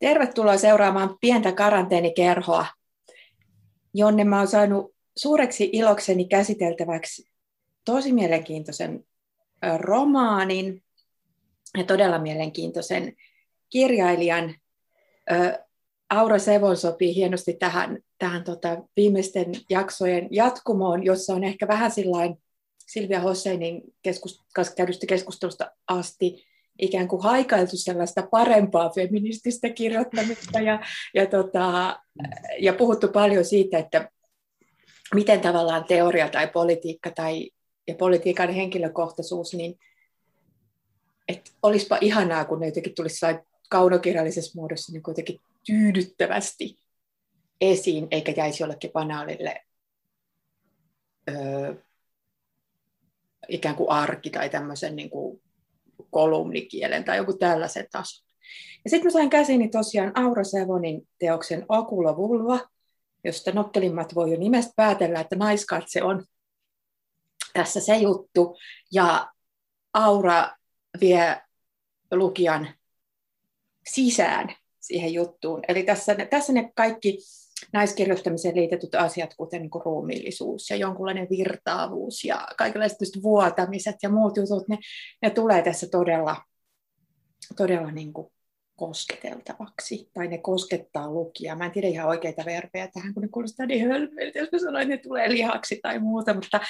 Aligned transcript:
Tervetuloa 0.00 0.56
seuraamaan 0.56 1.18
pientä 1.20 1.52
karanteenikerhoa, 1.52 2.66
jonne 3.94 4.24
mä 4.24 4.38
oon 4.38 4.48
saanut 4.48 4.94
suureksi 5.16 5.70
ilokseni 5.72 6.24
käsiteltäväksi 6.24 7.30
tosi 7.84 8.12
mielenkiintoisen 8.12 9.04
romaanin 9.78 10.82
ja 11.78 11.84
todella 11.84 12.18
mielenkiintoisen 12.18 13.16
kirjailijan. 13.70 14.54
Aura 16.10 16.38
Sevon 16.38 16.76
sopii 16.76 17.14
hienosti 17.14 17.52
tähän, 17.52 17.98
tähän 18.18 18.44
tota 18.44 18.76
viimeisten 18.96 19.52
jaksojen 19.70 20.28
jatkumoon, 20.30 21.04
jossa 21.04 21.34
on 21.34 21.44
ehkä 21.44 21.68
vähän 21.68 21.90
sillain 21.90 22.42
Silvia 22.86 23.20
Hosseinin 23.20 23.82
keskus, 24.02 24.40
käydystä 24.76 25.06
keskustelusta 25.06 25.70
asti 25.88 26.49
ikään 26.80 27.08
kuin 27.08 27.22
haikailtu 27.22 27.76
sellaista 27.76 28.22
parempaa 28.30 28.90
feminististä 28.90 29.70
kirjoittamista 29.70 30.60
ja, 30.60 30.80
ja, 31.14 31.26
tota, 31.26 31.98
ja 32.58 32.72
puhuttu 32.72 33.08
paljon 33.08 33.44
siitä, 33.44 33.78
että 33.78 34.10
miten 35.14 35.40
tavallaan 35.40 35.84
teoria 35.84 36.28
tai 36.28 36.48
politiikka 36.48 37.10
tai 37.10 37.50
ja 37.88 37.94
politiikan 37.94 38.50
henkilökohtaisuus, 38.50 39.54
niin 39.54 39.78
että 41.28 41.50
olisipa 41.62 41.98
ihanaa, 42.00 42.44
kun 42.44 42.60
ne 42.60 42.66
jotenkin 42.66 42.94
tulisi 42.94 43.26
kaunokirjallisessa 43.68 44.60
muodossa 44.60 44.92
niin 44.92 45.02
kuitenkin 45.02 45.40
tyydyttävästi 45.66 46.78
esiin, 47.60 48.08
eikä 48.10 48.32
jäisi 48.36 48.62
jollekin 48.62 48.92
banaalille 48.92 49.64
öö, 51.28 51.74
ikään 53.48 53.76
kuin 53.76 53.90
arki 53.90 54.30
tai 54.30 54.50
tämmöisen 54.50 54.96
niin 54.96 55.10
kuin 55.10 55.42
kolumnikielen 56.10 57.04
tai 57.04 57.16
joku 57.16 57.32
tällaisen 57.32 57.86
tason. 57.92 58.26
Ja 58.84 58.90
sitten 58.90 59.06
mä 59.06 59.10
sain 59.10 59.30
käsiini 59.30 59.68
tosiaan 59.68 60.12
Aura 60.14 60.44
Savonin 60.44 61.08
teoksen 61.18 61.66
Okulo 61.68 62.16
Vulva, 62.16 62.60
josta 63.24 63.52
nokkelimmat 63.52 64.14
voi 64.14 64.30
jo 64.30 64.38
nimestä 64.38 64.72
päätellä, 64.76 65.20
että 65.20 65.36
naiskatse 65.36 66.02
on 66.02 66.24
tässä 67.52 67.80
se 67.80 67.96
juttu. 67.96 68.56
Ja 68.92 69.30
Aura 69.92 70.50
vie 71.00 71.42
lukijan 72.10 72.68
sisään 73.88 74.54
siihen 74.80 75.12
juttuun. 75.12 75.62
Eli 75.68 75.82
tässä, 75.82 76.14
tässä 76.30 76.52
ne 76.52 76.72
kaikki 76.76 77.18
naiskirjoittamiseen 77.72 78.56
liitetyt 78.56 78.94
asiat, 78.94 79.34
kuten 79.36 79.62
niin 79.62 79.70
kuin 79.70 79.84
ruumiillisuus 79.84 80.70
ja 80.70 80.76
jonkunlainen 80.76 81.26
virtaavuus 81.30 82.24
ja 82.24 82.48
kaikenlaiset 82.58 82.98
vuotamiset 83.22 83.96
ja 84.02 84.08
muut 84.08 84.36
jutut, 84.36 84.68
ne, 84.68 84.78
ne 85.22 85.30
tulee 85.30 85.62
tässä 85.62 85.86
todella, 85.90 86.36
todella 87.56 87.90
niin 87.90 88.12
kuin 88.12 88.32
kosketeltavaksi, 88.76 90.10
tai 90.14 90.28
ne 90.28 90.38
koskettaa 90.38 91.10
lukijaa. 91.10 91.56
Mä 91.56 91.64
en 91.64 91.70
tiedä 91.70 91.88
ihan 91.88 92.08
oikeita 92.08 92.42
verbejä 92.44 92.88
tähän, 92.88 93.14
kun 93.14 93.22
ne 93.22 93.28
kuulostaa 93.28 93.66
niin 93.66 93.88
hölmöiltä, 93.88 94.38
jos 94.38 94.52
mä 94.52 94.58
sanoin, 94.58 94.82
että 94.82 94.96
ne 94.96 95.02
tulee 95.02 95.32
lihaksi 95.32 95.78
tai 95.82 95.98
muuta, 95.98 96.34
mutta 96.34 96.60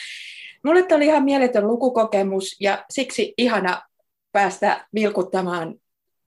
mulle 0.64 0.82
tämä 0.82 0.96
oli 0.96 1.06
ihan 1.06 1.24
mieletön 1.24 1.66
lukukokemus, 1.66 2.56
ja 2.60 2.84
siksi 2.90 3.34
ihana 3.38 3.82
päästä 4.32 4.88
vilkuttamaan 4.94 5.74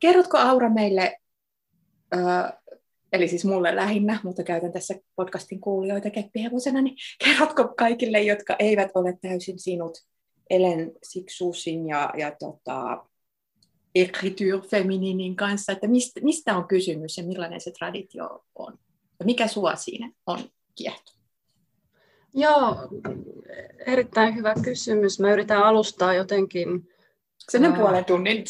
Kerrotko 0.00 0.38
Aura 0.38 0.70
meille, 0.70 1.16
eli 3.12 3.28
siis 3.28 3.44
mulle 3.44 3.76
lähinnä, 3.76 4.20
mutta 4.24 4.42
käytän 4.42 4.72
tässä 4.72 4.94
podcastin 5.16 5.60
kuulijoita 5.60 6.10
keppihevosena, 6.10 6.82
niin 6.82 6.96
kerrotko 7.24 7.74
kaikille, 7.78 8.22
jotka 8.22 8.56
eivät 8.58 8.90
ole 8.94 9.18
täysin 9.20 9.58
sinut, 9.58 9.98
Ellen 10.50 10.92
Siksusin 11.02 11.88
ja, 11.88 12.12
ja 12.18 12.30
tota, 12.38 13.04
écriture 13.98 14.68
femininin 14.68 15.36
kanssa, 15.36 15.72
että 15.72 15.88
mistä, 15.88 16.20
mistä 16.20 16.56
on 16.56 16.68
kysymys 16.68 17.18
ja 17.18 17.24
millainen 17.24 17.60
se 17.60 17.70
traditio 17.70 18.44
on? 18.54 18.78
Ja 19.18 19.24
mikä 19.24 19.46
sua 19.46 19.76
siinä 19.76 20.10
on 20.26 20.38
kiehto? 20.74 21.12
Joo, 22.34 22.76
erittäin 23.86 24.34
hyvä 24.34 24.54
kysymys. 24.64 25.20
Mä 25.20 25.32
yritän 25.32 25.62
alustaa 25.62 26.14
jotenkin. 26.14 26.88
Sen 27.50 27.64
ää... 27.64 27.76
puolen 27.76 28.04
tunnin 28.04 28.44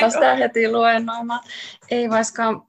Tästä 0.00 0.36
heti 0.40 0.72
luennoimaan. 0.72 1.40
Ei 1.90 2.10
vaikka 2.10 2.64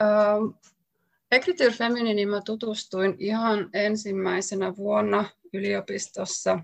Ekrityr 1.31 1.71
Femininin 1.71 2.29
mä 2.29 2.41
tutustuin 2.45 3.15
ihan 3.19 3.69
ensimmäisenä 3.73 4.75
vuonna 4.75 5.25
yliopistossa. 5.53 6.59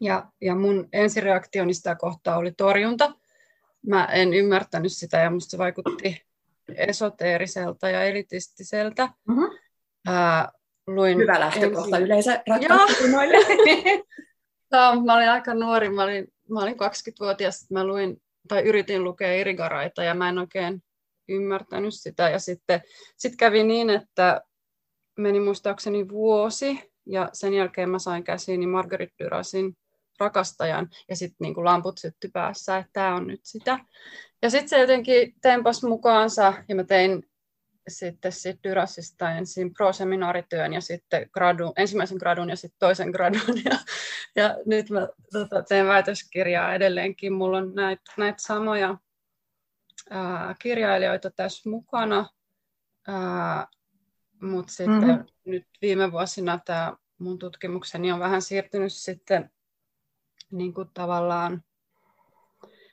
Ja, 0.00 0.26
ja 0.40 0.54
mun 0.54 0.88
ensireaktioni 0.92 1.74
sitä 1.74 1.94
kohtaa 1.94 2.36
oli 2.36 2.52
torjunta. 2.52 3.12
Mä 3.86 4.04
en 4.04 4.34
ymmärtänyt 4.34 4.92
sitä 4.92 5.18
ja 5.18 5.30
musta 5.30 5.50
se 5.50 5.58
vaikutti 5.58 6.22
esoteeriselta 6.74 7.90
ja 7.90 8.04
elitistiseltä. 8.04 9.08
Mm-hmm. 9.28 9.58
Ää, 10.06 10.48
luin 10.86 11.18
Hyvä 11.18 11.40
lähtökohta 11.40 11.96
ensin... 11.96 12.06
yleensä 12.06 12.42
ratkaisunoille. 12.48 13.36
no, 14.72 15.00
mä 15.04 15.14
olin 15.14 15.30
aika 15.30 15.54
nuori, 15.54 15.90
mä 15.90 16.02
olin, 16.02 16.28
mä 16.50 16.60
olin 16.60 16.74
20-vuotias, 16.74 17.70
mä 17.70 17.84
luin 17.84 18.22
tai 18.48 18.62
yritin 18.62 19.04
lukea 19.04 19.34
Irigaraita 19.34 20.04
ja 20.04 20.14
mä 20.14 20.28
en 20.28 20.38
oikein 20.38 20.82
ymmärtänyt 21.28 21.94
sitä. 21.94 22.30
Ja 22.30 22.38
sitten 22.38 22.82
sit 23.16 23.36
kävi 23.36 23.64
niin, 23.64 23.90
että 23.90 24.40
meni 25.18 25.40
muistaakseni 25.40 26.08
vuosi 26.08 26.92
ja 27.06 27.30
sen 27.32 27.54
jälkeen 27.54 27.90
mä 27.90 27.98
sain 27.98 28.24
käsiini 28.24 28.66
Margaret 28.66 29.10
Durasin 29.24 29.76
rakastajan 30.20 30.88
ja 31.08 31.16
sitten 31.16 31.36
niin 31.40 31.64
lamput 31.64 31.98
syttyi 31.98 32.30
päässä, 32.32 32.78
että 32.78 32.90
tämä 32.92 33.14
on 33.14 33.26
nyt 33.26 33.40
sitä. 33.42 33.78
Ja 34.42 34.50
sitten 34.50 34.68
se 34.68 34.80
jotenkin 34.80 35.34
tempas 35.42 35.82
mukaansa 35.82 36.54
ja 36.68 36.74
mä 36.74 36.84
tein 36.84 37.28
sitten 37.88 38.32
sit 38.32 38.60
Dyrasista 38.64 39.30
ensin 39.30 39.74
pro-seminaarityön 39.74 40.72
ja 40.72 40.80
sitten 40.80 41.30
gradu, 41.32 41.72
ensimmäisen 41.76 42.18
gradun 42.18 42.50
ja 42.50 42.56
sitten 42.56 42.78
toisen 42.78 43.10
gradun. 43.10 43.64
Ja, 43.64 43.78
ja 44.36 44.56
nyt 44.66 44.90
mä 44.90 45.08
tota, 45.32 45.62
teen 45.62 45.86
väitöskirjaa 45.86 46.74
edelleenkin. 46.74 47.32
Mulla 47.32 47.58
on 47.58 47.74
näitä 47.74 48.12
näit 48.16 48.38
samoja 48.38 48.98
ää, 50.10 50.54
kirjailijoita 50.62 51.30
tässä 51.30 51.70
mukana, 51.70 52.26
mutta 54.42 54.72
sitten 54.72 55.08
mm-hmm. 55.08 55.24
nyt 55.44 55.66
viime 55.82 56.12
vuosina 56.12 56.60
tämä 56.64 56.96
mun 57.18 57.38
tutkimukseni 57.38 58.12
on 58.12 58.20
vähän 58.20 58.42
siirtynyt 58.42 58.92
sitten 58.92 59.50
niin 60.52 60.74
kuin 60.74 60.90
tavallaan 60.94 61.62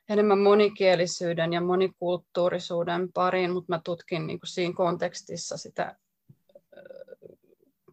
enemmän 0.09 0.39
monikielisyyden 0.39 1.53
ja 1.53 1.61
monikulttuurisuuden 1.61 3.13
pariin, 3.13 3.51
mutta 3.51 3.73
mä 3.73 3.81
tutkin 3.83 4.27
niin 4.27 4.39
kuin 4.39 4.49
siinä 4.49 4.73
kontekstissa 4.73 5.57
sitä, 5.57 5.95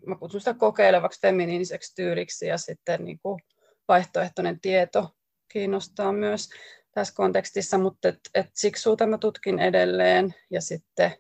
mä 0.07 0.17
kutsun 0.17 0.41
sitä 0.41 0.55
kokeilevaksi 0.55 1.21
feminiiniseksi 1.21 1.95
tyyliksi 1.95 2.47
ja 2.47 2.59
sitten 2.59 3.05
niin 3.05 3.19
kuin 3.23 3.43
vaihtoehtoinen 3.89 4.61
tieto 4.61 5.15
kiinnostaa 5.49 6.13
myös 6.13 6.49
tässä 6.95 7.15
kontekstissa, 7.15 7.79
mutta 7.79 8.09
et, 8.09 8.21
et 8.35 8.47
Siksuuta 8.55 9.07
mä 9.07 9.19
tutkin 9.19 9.59
edelleen 9.59 10.35
ja 10.51 10.61
sitten 10.61 11.13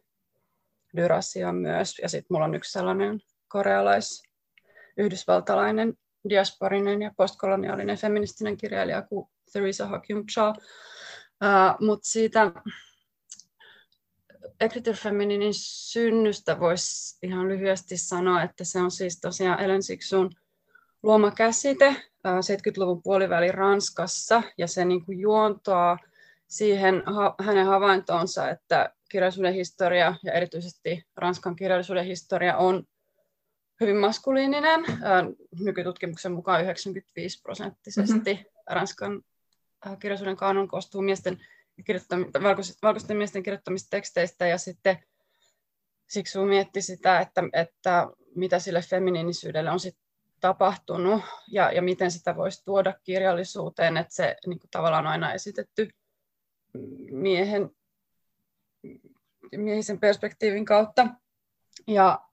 Dyrasia 0.96 1.52
myös. 1.52 1.98
Ja 2.02 2.08
sitten 2.08 2.26
mulla 2.30 2.44
on 2.44 2.54
yksi 2.54 2.72
sellainen 2.72 3.20
korealais, 3.48 4.22
yhdysvaltalainen, 4.96 5.94
diasporinen 6.28 7.02
ja 7.02 7.10
postkoloniaalinen 7.16 7.96
feministinen 7.96 8.56
kirjailija 8.56 9.02
kuin 9.02 9.28
Theresa 9.52 9.86
Hakyung 9.86 10.24
Cha. 10.32 10.48
Uh, 10.48 11.86
mutta 11.86 12.08
siitä 12.08 12.52
Écriture 14.60 14.96
Femininin 14.96 15.54
synnystä 15.54 16.60
voisi 16.60 17.18
ihan 17.22 17.48
lyhyesti 17.48 17.96
sanoa, 17.96 18.42
että 18.42 18.64
se 18.64 18.78
on 18.78 18.90
siis 18.90 19.20
tosiaan 19.20 19.60
Ellen 19.60 19.82
Siksun 19.82 20.30
luoma 21.02 21.30
käsite 21.30 21.96
70-luvun 22.28 23.02
puolivälin 23.02 23.54
Ranskassa, 23.54 24.42
ja 24.58 24.66
se 24.66 24.84
niin 24.84 25.04
kuin 25.04 25.18
juontaa 25.18 25.98
siihen 26.48 27.02
hänen 27.42 27.66
havaintoonsa, 27.66 28.50
että 28.50 28.94
kirjallisuuden 29.10 29.54
historia 29.54 30.14
ja 30.24 30.32
erityisesti 30.32 31.04
Ranskan 31.16 31.56
kirjallisuuden 31.56 32.04
historia 32.04 32.56
on 32.56 32.84
hyvin 33.80 33.96
maskuliininen. 33.96 34.84
Nykytutkimuksen 35.60 36.32
mukaan 36.32 36.62
95 36.62 37.42
prosenttisesti 37.42 38.34
mm-hmm. 38.34 38.74
Ranskan 38.74 39.22
kirjallisuuden 39.98 40.36
kanon 40.36 40.68
koostuu 40.68 41.02
miesten 41.02 41.38
valkoisten, 42.42 42.76
valkoisten 42.82 43.16
miesten 43.16 43.42
kirjoittamista 43.42 43.90
teksteistä 43.90 44.46
ja 44.46 44.58
sitten 44.58 44.98
siksi 46.06 46.38
mietti 46.38 46.82
sitä, 46.82 47.20
että, 47.20 47.42
että 47.52 48.06
mitä 48.34 48.58
sille 48.58 48.82
feminiinisyydelle 48.82 49.70
on 49.70 49.80
sitten 49.80 50.04
tapahtunut 50.40 51.22
ja, 51.50 51.72
ja 51.72 51.82
miten 51.82 52.10
sitä 52.10 52.36
voisi 52.36 52.64
tuoda 52.64 52.94
kirjallisuuteen, 53.04 53.96
että 53.96 54.14
se 54.14 54.36
niin 54.46 54.58
kuin 54.58 54.70
tavallaan 54.70 55.06
on 55.06 55.12
aina 55.12 55.32
esitetty 55.32 55.90
miehen, 57.10 57.70
miehisen 59.56 60.00
perspektiivin 60.00 60.64
kautta. 60.64 61.06
Ja, 61.86 62.29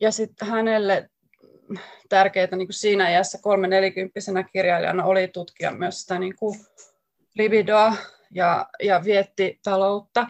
ja 0.00 0.10
sitten 0.10 0.48
hänelle 0.48 1.10
tärkeää 2.08 2.56
niin 2.56 2.72
siinä 2.72 3.10
iässä 3.10 3.38
kolme 3.42 3.68
nelikymppisenä 3.68 4.42
kirjailijana 4.42 5.04
oli 5.04 5.28
tutkia 5.28 5.70
myös 5.70 6.00
sitä 6.00 6.18
niin 6.18 6.36
kuin 6.36 6.60
libidoa 7.34 7.96
ja, 8.30 8.66
ja 8.82 9.04
viettitaloutta 9.04 10.26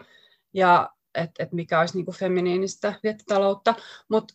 ja 0.53 0.89
että 1.15 1.43
et 1.43 1.51
mikä 1.51 1.79
olisi 1.79 1.97
niin 1.97 2.05
kuin 2.05 2.15
feminiinistä 2.15 2.93
viettitaloutta. 3.03 3.75
Mutta 4.09 4.33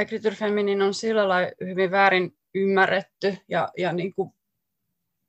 Écriture 0.00 0.34
Feminin 0.34 0.82
on 0.82 0.94
sillä 0.94 1.28
lailla 1.28 1.52
hyvin 1.60 1.90
väärin 1.90 2.36
ymmärretty 2.54 3.36
ja, 3.48 3.68
ja 3.78 3.92
niin 3.92 4.14
kuin 4.14 4.30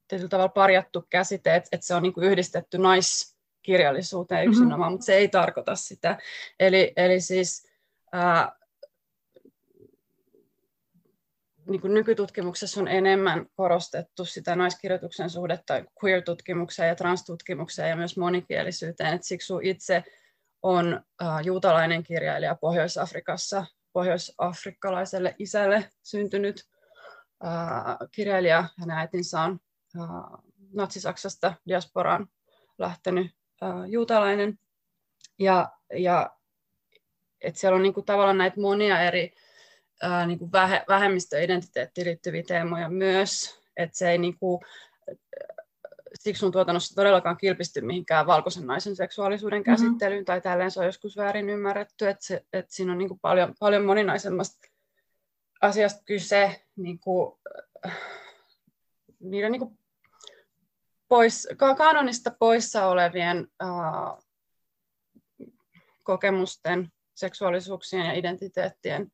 tietyllä 0.08 0.30
tavalla 0.30 0.50
parjattu 0.50 1.06
käsite, 1.10 1.56
että, 1.56 1.70
että 1.72 1.88
se 1.88 1.96
on 1.96 2.04
niin 2.04 2.14
kuin 2.14 2.28
yhdistetty 2.28 2.78
naiskirjallisuuteen 2.78 4.40
mm-hmm. 4.40 4.52
yksinomaan, 4.52 4.80
mm-hmm. 4.80 4.94
mutta 4.94 5.06
se 5.06 5.16
ei 5.16 5.28
tarkoita 5.28 5.76
sitä. 5.76 6.18
Eli, 6.60 6.94
eli 6.96 7.22
siis 7.22 7.68
ää, 8.12 8.52
niin 11.70 11.82
kuin 11.82 11.94
nykytutkimuksessa 11.94 12.82
on 12.82 12.88
enemmän 12.88 13.46
korostettu 13.56 14.26
sitä 14.26 14.56
naiskirjoituksen 14.56 15.30
suhdetta 15.30 15.74
queer-tutkimukseen 16.04 16.90
ja 16.90 16.96
transtutkimukseen 16.96 17.90
ja 17.90 17.96
myös 17.96 18.18
monikielisyyteen. 18.18 19.14
Et 19.14 19.24
siksi 19.24 19.54
itse 19.62 20.04
on 20.62 21.02
äh, 21.22 21.42
juutalainen 21.44 22.04
kirjailija 22.04 22.56
Pohjois-Afrikassa 22.56 23.66
pohjois-afrikkalaiselle 23.94 25.36
isälle 25.40 25.90
syntynyt 26.04 26.64
äh, 27.46 27.98
kirjailija. 28.12 28.70
Hänen 28.80 28.98
äitinsä 28.98 29.42
on 29.42 29.60
äh, 30.00 30.10
Natsi-Saksasta 30.74 31.54
diasporaan 31.68 32.28
lähtenyt 32.78 33.32
äh, 33.64 33.70
juutalainen. 33.88 34.60
Ja, 35.40 35.72
ja 35.94 36.37
et 37.48 37.56
siellä 37.56 37.76
on 37.76 37.84
niinku 37.84 38.02
tavallaan 38.02 38.38
näitä 38.38 38.62
monia 38.62 39.02
eri 39.02 39.34
ää, 40.02 40.26
niinku 40.26 40.52
vähe, 40.52 40.86
vähemmistöidentiteettiin 40.88 42.08
liittyviä 42.08 42.44
teemoja 42.48 42.90
myös. 42.90 43.62
Että 43.78 43.98
se 43.98 44.12
ei 44.12 44.18
niinku, 44.18 44.64
Siksun 46.14 46.52
tuotannossa 46.52 46.96
todellakaan 46.96 47.38
kilpisty 47.38 47.82
mihinkään 47.82 48.28
valkoisen 48.28 48.68
naisen 48.68 48.96
seksuaalisuuden 48.96 49.62
mm-hmm. 49.62 49.72
käsittelyyn, 49.72 50.18
mm-hmm. 50.18 50.26
tai 50.26 50.42
tälleen 50.42 50.72
se 50.72 50.80
on 50.80 50.86
joskus 50.86 51.18
väärin 51.18 51.50
ymmärretty, 51.50 52.08
että, 52.08 52.26
se, 52.26 52.46
että 52.54 52.76
siinä 52.76 52.92
on 52.92 52.98
niin 52.98 53.10
kuin 53.10 53.20
paljon, 53.20 53.54
paljon 53.60 53.86
moninaisemmasta 53.86 54.68
asiasta 55.62 56.04
kyse 56.06 56.66
niin 56.76 57.00
kuin, 57.00 57.40
niiden 59.20 59.52
niin 59.52 59.60
kuin 59.60 59.80
pois, 61.08 61.48
kanonista 61.78 62.32
poissa 62.40 62.86
olevien 62.86 63.48
uh, 63.64 64.24
kokemusten, 66.04 66.92
seksuaalisuuksien 67.18 68.06
ja 68.06 68.14
identiteettien 68.14 69.12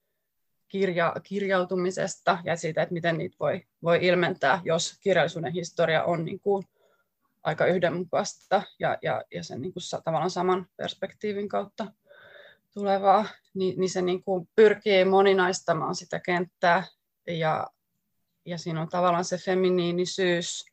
kirja, 0.68 1.14
kirjautumisesta 1.24 2.38
ja 2.44 2.56
siitä, 2.56 2.82
että 2.82 2.94
miten 2.94 3.18
niitä 3.18 3.36
voi, 3.40 3.62
voi 3.84 4.00
ilmentää, 4.02 4.62
jos 4.64 4.98
kirjallisuuden 5.02 5.54
historia 5.54 6.04
on 6.04 6.26
niin 6.26 6.40
kuin 6.40 6.64
aika 7.44 7.66
yhdenmukaista 7.66 8.64
ja, 8.80 8.98
ja, 9.02 9.24
ja 9.34 9.44
sen 9.44 9.62
niin 9.62 9.74
kuin 9.74 9.84
tavallaan 10.04 10.30
saman 10.30 10.68
perspektiivin 10.78 11.50
kautta 11.50 11.88
tulevaa, 12.74 13.26
niin, 13.54 13.80
niin 13.80 13.90
se 13.90 14.02
niin 14.02 14.24
kuin 14.24 14.50
pyrkii 14.56 15.06
moninaistamaan 15.06 15.96
sitä 15.96 16.20
kenttää 16.20 16.84
ja, 17.28 17.68
ja 18.46 18.58
siinä 18.58 18.82
on 18.82 18.90
tavallaan 18.90 19.26
se 19.26 19.38
feminiinisyys 19.38 20.66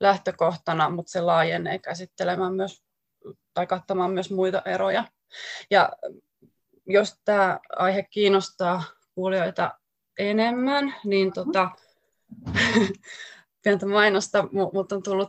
lähtökohtana, 0.00 0.90
mutta 0.90 1.12
se 1.12 1.20
laajenee 1.20 1.78
käsittelemään 1.78 2.54
myös 2.54 2.82
tai 3.54 3.66
kattamaan 3.66 4.10
myös 4.10 4.30
muita 4.30 4.62
eroja. 4.64 5.04
Ja 5.70 5.92
jos 6.88 7.14
tämä 7.24 7.60
aihe 7.76 8.02
kiinnostaa 8.02 8.82
kuulijoita 9.14 9.78
enemmän, 10.18 10.94
niin 11.04 11.32
tota, 11.32 11.70
pientä 13.62 13.86
mainosta, 13.86 14.48
mutta 14.72 14.96
on 14.96 15.02
tullut 15.02 15.28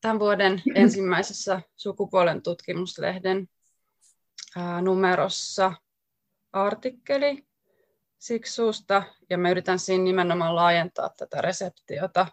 tämän 0.00 0.18
vuoden 0.18 0.62
ensimmäisessä 0.74 1.60
sukupuolen 1.76 2.42
tutkimuslehden 2.42 3.48
numerossa 4.80 5.72
artikkeli 6.52 7.46
Siksuusta, 8.18 9.02
ja 9.30 9.38
mä 9.38 9.50
yritän 9.50 9.78
siinä 9.78 10.04
nimenomaan 10.04 10.56
laajentaa 10.56 11.10
tätä 11.18 11.40
reseptiota 11.40 12.26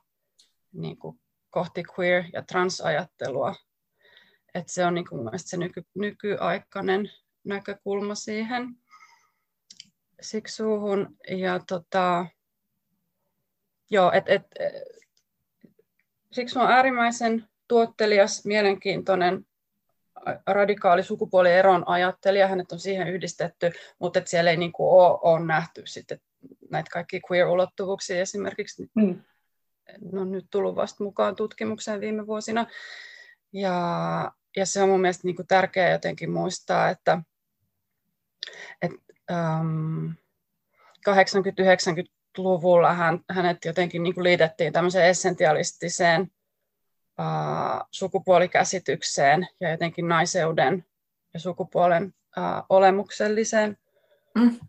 niin 0.74 0.98
kuin 0.98 1.22
kohti 1.50 1.84
queer- 1.84 2.30
ja 2.34 2.44
transajattelua. 2.44 3.56
Et 4.54 4.68
se 4.68 4.86
on 4.86 4.94
niin 4.94 5.08
kuin 5.10 5.30
se 5.36 5.58
nyky, 5.58 5.86
nykyaikainen 5.96 7.12
näkökulma 7.50 8.16
siihen 8.16 8.68
siksuuhun. 10.22 11.18
Ja 11.30 11.60
tota, 11.68 12.26
joo, 13.90 14.12
et, 14.12 14.24
et, 14.28 14.44
siksi 16.32 16.60
on 16.60 16.72
äärimmäisen 16.72 17.48
tuottelias, 17.68 18.46
mielenkiintoinen, 18.46 19.46
radikaali 20.48 21.04
sukupuolieron 21.04 21.84
ajattelija. 21.88 22.48
Hänet 22.48 22.72
on 22.72 22.80
siihen 22.80 23.08
yhdistetty, 23.08 23.72
mutta 24.00 24.22
siellä 24.26 24.52
ei 24.52 24.58
niin 24.58 24.72
kuin 24.72 24.90
ole, 24.90 25.20
ole 25.22 25.46
nähty 25.46 25.82
sitten 25.86 26.20
näitä 26.70 26.90
kaikki 26.94 27.22
queer-ulottuvuuksia 27.32 28.22
esimerkiksi. 28.22 28.90
Mm. 28.96 29.22
Ne 30.12 30.20
on 30.20 30.32
nyt 30.32 30.46
tullut 30.50 30.76
vasta 30.76 31.04
mukaan 31.04 31.36
tutkimukseen 31.36 32.02
viime 32.02 32.28
vuosina. 32.28 32.68
Ja, 33.54 34.32
ja 34.56 34.66
se 34.66 34.84
on 34.84 34.90
mun 34.90 35.02
mielestä 35.02 35.28
niin 35.28 35.36
kuin 35.36 35.48
tärkeää 35.48 35.92
jotenkin 35.92 36.32
muistaa, 36.32 36.90
että, 36.90 37.22
että 38.82 38.98
um, 39.32 40.10
80-90 41.10 41.14
luvulla 42.38 42.94
hän, 42.94 43.20
hänet 43.30 43.66
jotenkin 43.66 44.04
niin 44.04 44.14
kuin 44.14 44.24
liitettiin 44.24 44.74
tämmöiseen 44.74 45.10
essentialistiseen 45.10 46.22
uh, 47.20 47.88
sukupuolikäsitykseen 47.92 49.48
ja 49.60 49.72
jotenkin 49.72 50.08
naiseuden 50.08 50.86
ja 51.34 51.40
sukupuolen 51.40 52.14
uh, 52.38 52.66
olemukselliseen 52.70 53.78
mm. 54.36 54.60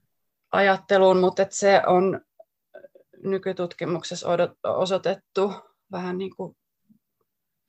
ajatteluun, 0.53 1.21
mutta 1.21 1.43
että 1.43 1.57
se 1.57 1.83
on 1.87 2.21
nykytutkimuksessa 3.23 4.29
osoitettu 4.65 5.53
vähän 5.93 6.19
niin 6.19 6.37
kuin, 6.37 6.57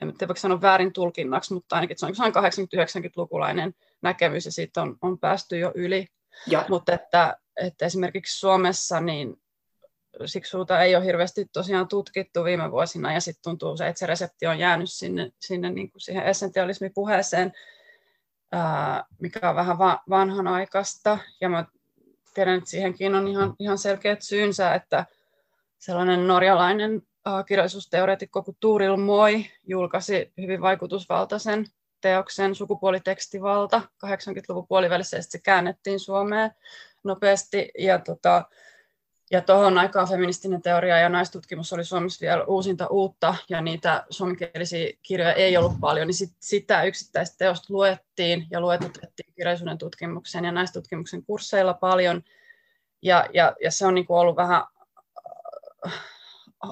en 0.01 0.07
tiedä 0.17 0.27
voiko 0.27 0.39
sanoa 0.39 0.61
väärin 0.61 0.93
tulkinnaksi, 0.93 1.53
mutta 1.53 1.75
ainakin 1.75 1.97
se 1.97 2.05
on 2.05 2.13
80-90-lukulainen 2.13 3.73
näkemys 4.01 4.45
ja 4.45 4.51
siitä 4.51 4.81
on, 4.81 4.97
on 5.01 5.19
päästy 5.19 5.59
jo 5.59 5.71
yli. 5.75 6.07
Ja. 6.47 6.65
Mutta 6.69 6.93
että, 6.93 7.37
että 7.61 7.85
esimerkiksi 7.85 8.39
Suomessa 8.39 9.01
niin 9.01 9.41
siksuuta 10.25 10.81
ei 10.81 10.95
ole 10.95 11.05
hirveästi 11.05 11.45
tosiaan 11.53 11.87
tutkittu 11.87 12.43
viime 12.43 12.71
vuosina, 12.71 13.13
ja 13.13 13.21
sitten 13.21 13.43
tuntuu 13.43 13.77
se, 13.77 13.87
että 13.87 13.99
se 13.99 14.05
resepti 14.05 14.47
on 14.47 14.59
jäänyt 14.59 14.91
sinne, 14.91 15.31
sinne 15.41 15.69
niin 15.69 15.91
kuin 15.91 16.01
siihen 16.01 16.25
essentialismipuheeseen, 16.25 17.51
ää, 18.51 19.03
mikä 19.19 19.49
on 19.49 19.55
vähän 19.55 19.77
va- 19.77 20.01
vanhanaikaista, 20.09 21.17
ja 21.41 21.49
mä 21.49 21.65
tiedän, 22.33 22.57
että 22.57 22.69
siihenkin 22.69 23.15
on 23.15 23.27
ihan, 23.27 23.55
ihan 23.59 23.77
selkeät 23.77 24.21
syynsä, 24.21 24.75
että 24.75 25.05
sellainen 25.79 26.27
norjalainen 26.27 27.01
kirjallisuusteoreetikko 27.47 28.43
kuin 28.43 28.57
Tuuril 28.59 28.97
Moi 28.97 29.45
julkaisi 29.67 30.33
hyvin 30.41 30.61
vaikutusvaltaisen 30.61 31.65
teoksen 32.01 32.55
Sukupuolitekstivalta 32.55 33.81
80-luvun 34.05 34.67
puolivälissä, 34.67 35.17
ja 35.17 35.23
se 35.23 35.39
käännettiin 35.39 35.99
Suomeen 35.99 36.51
nopeasti. 37.03 37.71
Ja 37.79 37.99
tota, 37.99 38.45
ja 39.31 39.41
tuohon 39.41 39.77
aikaan 39.77 40.09
feministinen 40.09 40.61
teoria 40.61 40.97
ja 40.97 41.09
naistutkimus 41.09 41.73
oli 41.73 41.85
Suomessa 41.85 42.21
vielä 42.21 42.43
uusinta 42.43 42.87
uutta, 42.87 43.35
ja 43.49 43.61
niitä 43.61 44.05
suomenkielisiä 44.09 44.89
kirjoja 45.01 45.33
ei 45.33 45.57
ollut 45.57 45.79
paljon, 45.81 46.07
niin 46.07 46.15
sit, 46.15 46.35
sitä 46.39 46.83
yksittäistä 46.83 47.35
teosta 47.37 47.73
luettiin 47.73 48.47
ja 48.51 48.61
luetutettiin 48.61 49.33
kirjallisuuden 49.35 49.77
tutkimuksen 49.77 50.45
ja 50.45 50.51
naistutkimuksen 50.51 51.23
kursseilla 51.23 51.73
paljon. 51.73 52.21
Ja, 53.01 53.29
ja, 53.33 53.55
ja 53.63 53.71
se 53.71 53.85
on 53.85 53.95
niin 53.95 54.05
kuin 54.05 54.17
ollut 54.17 54.35
vähän 54.35 54.63
äh, 55.87 55.93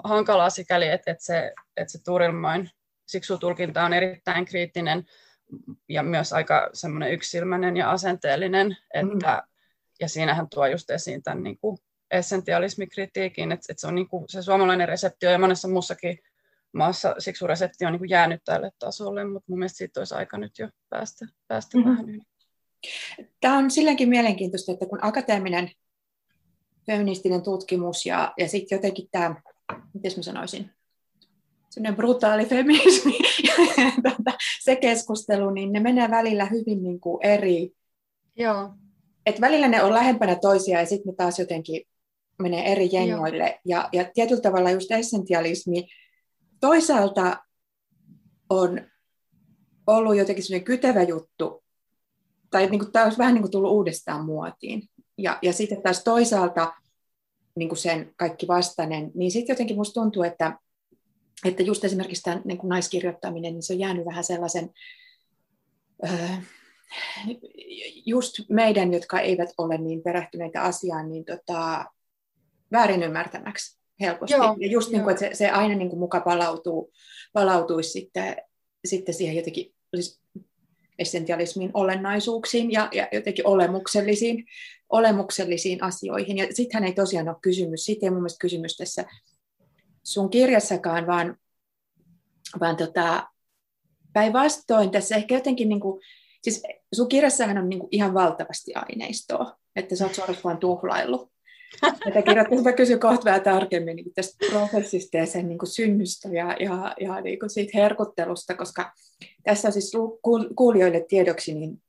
hankalaa 0.03 0.49
sikäli, 0.49 0.87
että, 0.87 1.11
että 1.11 1.23
se, 1.23 1.53
että 1.77 1.91
se 1.91 2.03
Turilmoin 2.03 2.69
siksutulkinta 3.09 3.83
on 3.83 3.93
erittäin 3.93 4.45
kriittinen 4.45 5.03
ja 5.89 6.03
myös 6.03 6.33
aika 6.33 6.69
semmoinen 6.73 7.11
yksilmäinen 7.11 7.77
ja 7.77 7.91
asenteellinen, 7.91 8.77
että, 8.93 9.43
mm. 9.43 9.53
ja 9.99 10.09
siinähän 10.09 10.47
tuo 10.49 10.65
just 10.65 10.89
esiin 10.89 11.23
tämän 11.23 11.43
niin 11.43 11.57
kuin 11.57 11.77
essentialismikritiikin, 12.11 13.51
että, 13.51 13.65
että 13.69 13.81
se 13.81 13.87
on 13.87 13.95
niin 13.95 14.07
kuin 14.07 14.25
se 14.29 14.41
suomalainen 14.41 14.87
reseptio 14.87 15.31
ja 15.31 15.39
monessa 15.39 15.67
muussakin 15.67 16.19
maassa 16.73 17.15
resepti 17.47 17.85
on 17.85 17.91
niin 17.91 17.99
kuin 17.99 18.09
jäänyt 18.09 18.41
tälle 18.45 18.71
tasolle, 18.79 19.23
mutta 19.23 19.45
mun 19.47 19.59
mielestä 19.59 19.77
siitä 19.77 19.99
olisi 19.99 20.15
aika 20.15 20.37
nyt 20.37 20.59
jo 20.59 20.69
päästä, 20.89 21.25
päästä 21.47 21.77
mm-hmm. 21.77 21.91
vähän 21.91 22.09
yli. 22.09 22.21
Tämä 23.41 23.57
on 23.57 23.71
silläkin 23.71 24.09
mielenkiintoista, 24.09 24.71
että 24.71 24.85
kun 24.85 24.99
akateeminen 25.01 25.71
feministinen 26.85 27.41
tutkimus 27.41 28.05
ja, 28.05 28.33
ja 28.37 28.47
sitten 28.47 28.75
jotenkin 28.75 29.07
tämä, 29.11 29.35
miten 29.93 30.11
mä 30.17 30.23
sanoisin, 30.23 30.71
sellainen 31.69 31.95
brutaali 31.95 32.45
feminismi 32.45 33.17
ja 33.47 33.53
tuota, 34.03 34.37
se 34.61 34.75
keskustelu, 34.75 35.49
niin 35.49 35.71
ne 35.71 35.79
menee 35.79 36.09
välillä 36.09 36.45
hyvin 36.45 36.83
niin 36.83 36.99
kuin 36.99 37.25
eri. 37.25 37.71
Joo. 38.35 38.69
Et 39.25 39.41
välillä 39.41 39.67
ne 39.67 39.83
on 39.83 39.93
lähempänä 39.93 40.35
toisiaan 40.35 40.81
ja 40.81 40.87
sitten 40.87 41.09
ne 41.09 41.15
taas 41.15 41.39
jotenkin 41.39 41.81
menee 42.39 42.71
eri 42.71 42.89
jengoille. 42.91 43.59
Ja, 43.65 43.89
ja 43.93 44.05
tietyllä 44.13 44.41
tavalla 44.41 44.71
just 44.71 44.91
essentialismi 44.91 45.87
toisaalta 46.59 47.37
on 48.49 48.81
ollut 49.87 50.17
jotenkin 50.17 50.43
sellainen 50.43 50.65
kytevä 50.65 51.03
juttu, 51.03 51.63
tai 52.49 52.69
niin 52.69 52.79
kuin, 52.79 52.91
tämä 52.91 53.05
olisi 53.05 53.17
vähän 53.17 53.33
niin 53.33 53.41
kuin 53.41 53.51
tullut 53.51 53.71
uudestaan 53.71 54.25
muotiin. 54.25 54.83
Ja, 55.17 55.39
ja 55.41 55.53
sitten 55.53 55.81
taas 55.81 56.03
toisaalta 56.03 56.73
niin 57.55 57.69
kuin 57.69 57.79
sen 57.79 58.13
kaikki 58.15 58.47
vastainen, 58.47 59.11
niin 59.15 59.31
sitten 59.31 59.53
jotenkin 59.53 59.77
musta 59.77 60.01
tuntuu, 60.01 60.23
että, 60.23 60.59
että 61.45 61.63
just 61.63 61.83
esimerkiksi 61.83 62.23
tämä 62.23 62.41
niin 62.45 62.57
kuin 62.57 62.69
naiskirjoittaminen, 62.69 63.53
niin 63.53 63.63
se 63.63 63.73
on 63.73 63.79
jäänyt 63.79 64.05
vähän 64.05 64.23
sellaisen, 64.23 64.69
öö, 66.05 66.27
just 68.05 68.39
meidän, 68.49 68.93
jotka 68.93 69.19
eivät 69.19 69.49
ole 69.57 69.77
niin 69.77 70.01
perehtyneitä 70.01 70.61
asiaan, 70.61 71.09
niin 71.09 71.25
tota, 71.25 71.85
väärin 72.71 73.03
ymmärtämäksi 73.03 73.79
helposti. 73.99 74.33
Joo, 74.33 74.55
ja 74.59 74.67
just 74.67 74.91
niin 74.91 75.03
kuin, 75.03 75.11
että 75.11 75.25
se, 75.25 75.35
se 75.35 75.49
aina 75.49 75.75
niin 75.75 75.89
kuin 75.89 75.99
muka 75.99 76.19
palautuu, 76.19 76.91
palautuisi 77.33 77.89
sitten, 77.89 78.35
sitten 78.85 79.15
siihen 79.15 79.35
jotenkin 79.35 79.73
siis 79.95 80.21
essentialismin 80.99 81.71
olennaisuuksiin 81.73 82.71
ja, 82.71 82.89
ja 82.91 83.07
jotenkin 83.11 83.47
olemuksellisiin, 83.47 84.45
olemuksellisiin 84.89 85.83
asioihin. 85.83 86.37
Ja 86.37 86.47
sittenhän 86.53 86.87
ei 86.87 86.93
tosiaan 86.93 87.29
ole 87.29 87.37
kysymys, 87.41 87.85
siitä 87.85 88.05
ei 88.05 88.09
mun 88.09 88.19
mielestä 88.19 88.41
kysymys 88.41 88.77
tässä 88.77 89.05
sun 90.09 90.29
kirjassakaan, 90.29 91.07
vaan, 91.07 91.37
vaan 92.59 92.77
tota, 92.77 93.27
päinvastoin 94.13 94.91
tässä 94.91 95.15
ehkä 95.15 95.35
jotenkin, 95.35 95.69
niin 95.69 95.79
kuin, 95.79 96.01
siis 96.43 96.63
sun 96.95 97.09
kirjassahan 97.09 97.57
on 97.57 97.69
niin 97.69 97.79
kuin 97.79 97.89
ihan 97.91 98.13
valtavasti 98.13 98.73
aineistoa, 98.75 99.57
että 99.75 99.95
sä 99.95 100.05
oot 100.05 100.15
suorastaan 100.15 100.57
tuhlaillut. 100.57 101.31
Tätä 102.03 102.21
kirjoittaisi 102.21 102.63
mä 102.63 102.73
kysyn 102.73 102.99
kohta 102.99 103.25
vähän 103.25 103.41
tarkemmin 103.41 103.95
niin 103.95 104.13
tästä 104.13 104.45
prosessista 104.49 105.17
ja 105.17 105.25
sen 105.25 105.47
niin 105.47 105.57
kuin 105.57 105.69
synnystä 105.69 106.29
ja, 106.29 106.55
ja, 106.59 106.95
ja 107.01 107.21
niin 107.21 107.39
kuin 107.39 107.49
siitä 107.49 107.71
herkuttelusta, 107.73 108.55
koska 108.55 108.93
tässä 109.43 109.71
siis 109.71 109.91
kuulijoille 110.55 111.05
tiedoksi, 111.09 111.53
niin 111.53 111.81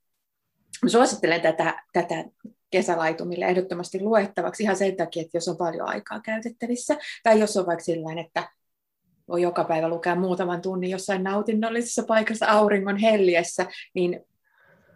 suosittelen 0.86 1.40
tätä, 1.40 1.82
tätä 1.92 2.24
kesälaitumille 2.70 3.44
ehdottomasti 3.44 4.00
luettavaksi 4.00 4.62
ihan 4.62 4.76
sen 4.76 4.96
takia, 4.96 5.22
että 5.22 5.36
jos 5.36 5.48
on 5.48 5.56
paljon 5.56 5.88
aikaa 5.88 6.20
käytettävissä, 6.20 6.96
tai 7.22 7.40
jos 7.40 7.56
on 7.56 7.66
vaikka 7.66 7.84
sillä 7.84 8.20
että 8.20 8.48
voi 9.28 9.42
joka 9.42 9.64
päivä 9.64 9.88
lukea 9.88 10.14
muutaman 10.14 10.62
tunnin 10.62 10.90
jossain 10.90 11.24
nautinnollisessa 11.24 12.02
paikassa 12.02 12.46
auringon 12.46 12.96
helliessä, 12.96 13.66
niin 13.94 14.20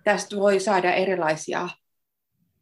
tästä 0.05 0.37
voi 0.37 0.61
saada 0.61 0.95
erilaisia 0.95 1.69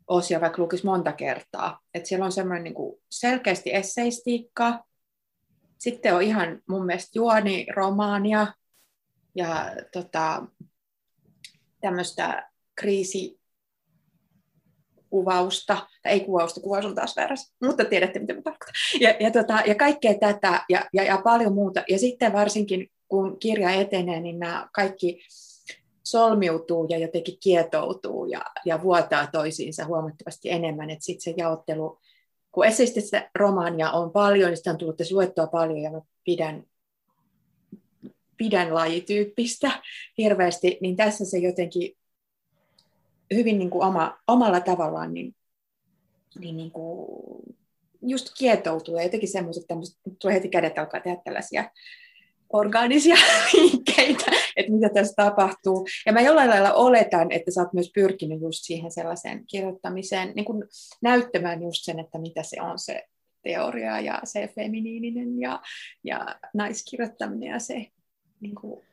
osia 0.07 0.41
vaikka 0.41 0.63
lukisi 0.63 0.87
monta 0.87 1.13
kertaa. 1.13 1.81
Et 1.95 2.07
siellä 2.07 2.25
on 2.25 2.33
semmoinen 2.33 2.65
niin 2.65 3.01
selkeästi 3.11 3.75
esseistiikka, 3.75 4.85
sitten 5.79 6.15
on 6.15 6.23
ihan 6.23 6.63
mun 6.69 6.87
mielestä 6.87 7.11
juoni, 7.15 7.67
romaania 7.77 8.47
ja 9.35 9.73
tota, 9.93 10.47
tämmöistä 11.81 12.52
kriisi 12.75 13.43
kuvausta, 15.11 15.87
tai 16.03 16.13
ei 16.13 16.21
kuvausta, 16.21 16.61
kuvaus 16.61 16.85
on 16.85 16.95
taas 16.95 17.17
väärässä, 17.17 17.55
mutta 17.65 17.85
tiedätte, 17.85 18.19
mitä 18.19 18.35
mä 18.35 18.43
tarkoitan. 18.43 18.75
Ja, 19.01 19.15
ja, 19.21 19.31
tota, 19.31 19.63
ja 19.67 19.75
kaikkea 19.75 20.15
tätä 20.15 20.65
ja, 20.69 20.85
ja, 20.93 21.03
ja 21.03 21.21
paljon 21.25 21.55
muuta. 21.55 21.83
Ja 21.89 21.99
sitten 21.99 22.33
varsinkin, 22.33 22.91
kun 23.09 23.39
kirja 23.39 23.71
etenee, 23.71 24.21
niin 24.21 24.39
nämä 24.39 24.69
kaikki 24.73 25.21
solmiutuu 26.05 26.87
ja 26.89 26.99
jotenkin 26.99 27.39
kietoutuu 27.43 28.27
ja, 28.27 28.45
ja 28.65 28.83
vuotaa 28.83 29.27
toisiinsa 29.27 29.85
huomattavasti 29.85 30.51
enemmän. 30.51 30.91
Että 30.91 31.05
sitten 31.05 31.23
se 31.23 31.35
jaottelu, 31.37 31.99
kun 32.53 32.67
esseististä 32.67 33.31
romaania 33.35 33.91
on 33.91 34.11
paljon, 34.11 34.49
niin 34.49 34.57
sitä 34.57 34.71
on 34.71 34.79
tullut 34.79 35.01
luettua 35.11 35.47
paljon 35.47 35.79
ja 35.79 35.91
mä 35.91 36.01
pidän, 36.25 36.65
pidän 38.37 38.75
lajityyppistä 38.75 39.83
hirveästi, 40.19 40.79
niin 40.81 40.97
tässä 40.97 41.25
se 41.25 41.39
jotenkin 41.39 41.97
hyvin 43.35 43.59
niin 43.59 43.71
kuin 43.71 43.85
oma, 43.85 44.19
omalla 44.29 44.61
tavallaan 44.61 45.15
niin, 45.15 45.35
niin, 46.39 46.57
niin 46.57 46.71
kuin 46.71 47.09
just 48.03 48.29
kietoutuu 48.39 48.97
ja 48.97 49.03
jotenkin 49.03 49.29
semmoiset 49.29 49.65
tämmöiset, 49.69 49.97
tulee 50.21 50.35
heti 50.35 50.49
kädet 50.49 50.79
alkaa 50.79 51.01
tehdä 51.01 51.21
tällaisia 51.25 51.71
orgaanisia 52.53 53.17
liikkeitä, 53.53 54.25
että 54.57 54.73
mitä 54.73 54.89
tässä 54.89 55.15
tapahtuu. 55.17 55.87
Ja 56.07 56.13
mä 56.13 56.21
jollain 56.21 56.51
lailla 56.51 56.73
oletan, 56.73 57.33
että 57.33 57.51
sä 57.51 57.61
oot 57.61 57.73
myös 57.73 57.91
pyrkinyt 57.95 58.41
just 58.41 58.59
siihen 58.63 58.93
sellaiseen 58.93 59.47
kirjoittamiseen, 59.47 60.33
niin 60.35 60.45
kuin 60.45 60.65
näyttämään 61.03 61.63
just 61.63 61.85
sen, 61.85 61.99
että 61.99 62.19
mitä 62.19 62.43
se 62.43 62.63
on 62.63 62.79
se 62.79 63.05
teoria 63.43 64.01
ja 64.01 64.21
se 64.25 64.53
feminiininen 64.55 65.41
ja, 65.41 65.61
ja 66.05 66.41
naiskirjoittaminen 66.55 67.49
ja 67.49 67.59
se 67.59 67.87
niin 68.41 68.55
kuin... 68.55 68.85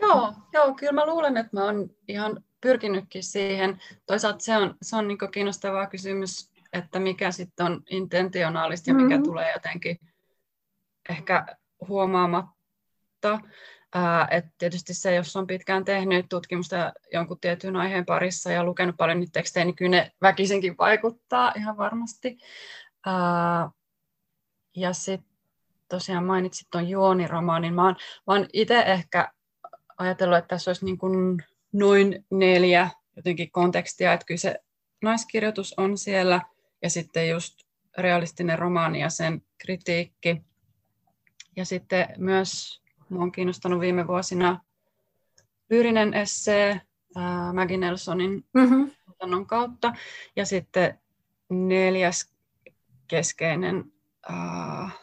Joo, 0.00 0.32
joo, 0.52 0.74
kyllä 0.74 0.92
mä 0.92 1.06
luulen, 1.06 1.36
että 1.36 1.50
mä 1.52 1.64
oon 1.64 1.90
ihan 2.08 2.44
pyrkinytkin 2.60 3.22
siihen. 3.22 3.80
Toisaalta 4.06 4.38
se 4.38 4.56
on, 4.56 4.74
se 4.82 4.96
on 4.96 5.08
niin 5.08 5.18
kiinnostava 5.32 5.86
kysymys, 5.86 6.50
että 6.72 6.98
mikä 6.98 7.30
sitten 7.30 7.66
on 7.66 7.82
intentionaalista 7.90 8.90
ja 8.90 8.94
mikä 8.94 9.08
mm-hmm. 9.08 9.22
tulee 9.22 9.52
jotenkin 9.52 9.98
ehkä 11.08 11.46
huomaamatta. 11.88 13.40
Ää, 13.94 14.28
et 14.30 14.44
tietysti 14.58 14.94
se, 14.94 15.14
jos 15.14 15.36
on 15.36 15.46
pitkään 15.46 15.84
tehnyt 15.84 16.26
tutkimusta 16.28 16.92
jonkun 17.12 17.40
tietyn 17.40 17.76
aiheen 17.76 18.06
parissa 18.06 18.50
ja 18.50 18.64
lukenut 18.64 18.96
paljon 18.96 19.20
niitä 19.20 19.32
tekstejä, 19.32 19.64
niin 19.64 19.76
kyllä 19.76 19.90
ne 19.90 20.12
väkisinkin 20.22 20.78
vaikuttaa 20.78 21.52
ihan 21.56 21.76
varmasti. 21.76 22.38
Ää, 23.06 23.70
ja 24.76 24.92
sitten 24.92 25.28
tosiaan 25.88 26.24
mainitsit 26.24 26.68
tuon 26.70 26.88
juoniromaanin. 26.88 27.74
Mä 27.74 27.84
oon, 27.84 27.96
oon 28.26 28.46
itse 28.52 28.78
ehkä 28.78 29.32
ajatellut, 29.98 30.38
että 30.38 30.48
tässä 30.48 30.70
olisi 30.70 30.84
niin 30.84 30.98
kuin 30.98 31.44
noin 31.72 32.24
neljä 32.30 32.90
jotenkin 33.16 33.50
kontekstia, 33.50 34.12
että 34.12 34.26
kyllä 34.26 34.38
se 34.38 34.60
naiskirjoitus 35.02 35.74
on 35.76 35.98
siellä 35.98 36.40
ja 36.82 36.90
sitten 36.90 37.28
just 37.28 37.60
realistinen 37.98 38.58
romaani 38.58 39.00
ja 39.00 39.10
sen 39.10 39.42
kritiikki. 39.58 40.42
Ja 41.56 41.64
sitten 41.64 42.08
myös 42.18 42.82
minua 43.08 43.22
on 43.22 43.32
kiinnostanut 43.32 43.80
viime 43.80 44.06
vuosina 44.06 44.60
lyyrinen 45.70 46.14
essee 46.14 46.80
äh, 47.16 47.54
Maggie 47.54 47.76
Nelsonin 47.76 48.44
mm-hmm. 48.52 49.46
kautta. 49.46 49.92
Ja 50.36 50.46
sitten 50.46 50.98
neljäs 51.48 52.32
keskeinen 53.08 53.92
äh, 54.30 54.94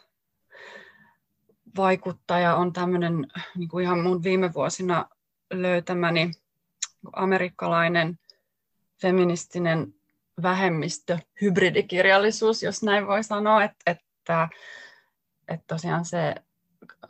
vaikuttaja 1.77 2.55
on 2.55 2.73
tämmöinen 2.73 3.27
niin 3.55 3.69
kuin 3.69 3.83
ihan 3.83 3.99
mun 3.99 4.23
viime 4.23 4.53
vuosina 4.53 5.09
löytämäni 5.53 6.31
amerikkalainen 7.13 8.19
feministinen 9.01 9.93
vähemmistö, 10.41 11.17
hybridikirjallisuus, 11.41 12.63
jos 12.63 12.83
näin 12.83 13.07
voi 13.07 13.23
sanoa, 13.23 13.63
että, 13.63 13.91
että 13.91 14.49
että 15.47 15.63
tosiaan 15.67 16.05
se 16.05 16.35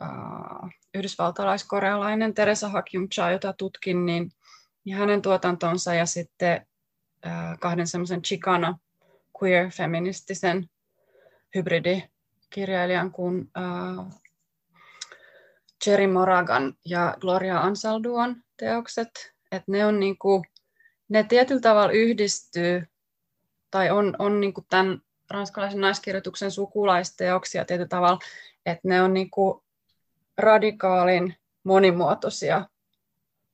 uh, 0.02 0.70
yhdysvaltalaiskorealainen 0.94 2.34
Teresa 2.34 2.68
Hakyumcha, 2.68 3.30
jota 3.30 3.52
tutkin, 3.52 4.06
niin, 4.06 4.30
niin 4.84 4.96
hänen 4.96 5.22
tuotantonsa 5.22 5.94
ja 5.94 6.06
sitten 6.06 6.66
uh, 7.26 7.58
kahden 7.60 7.86
semmoisen 7.86 8.22
Chicana 8.22 8.78
queer-feministisen 9.38 10.68
hybridikirjailijan 11.54 13.10
kuin 13.10 13.40
uh, 13.40 14.22
Jerry 15.86 16.06
Moragan 16.06 16.74
ja 16.84 17.16
Gloria 17.20 17.60
Ansalduon 17.60 18.36
teokset. 18.56 19.35
Että 19.52 19.72
ne 19.72 19.86
on 19.86 20.00
niinku, 20.00 20.44
ne 21.08 21.22
tietyllä 21.22 21.60
tavalla 21.60 21.92
yhdistyy 21.92 22.86
tai 23.70 23.90
on, 23.90 24.16
on 24.18 24.40
niinku 24.40 24.66
tämän 24.70 25.02
ranskalaisen 25.30 25.80
naiskirjoituksen 25.80 26.50
sukulaisteoksia 26.50 27.64
tietyllä 27.64 27.88
tavalla, 27.88 28.18
että 28.66 28.88
ne 28.88 29.02
on 29.02 29.14
niinku 29.14 29.64
radikaalin 30.38 31.36
monimuotoisia 31.64 32.68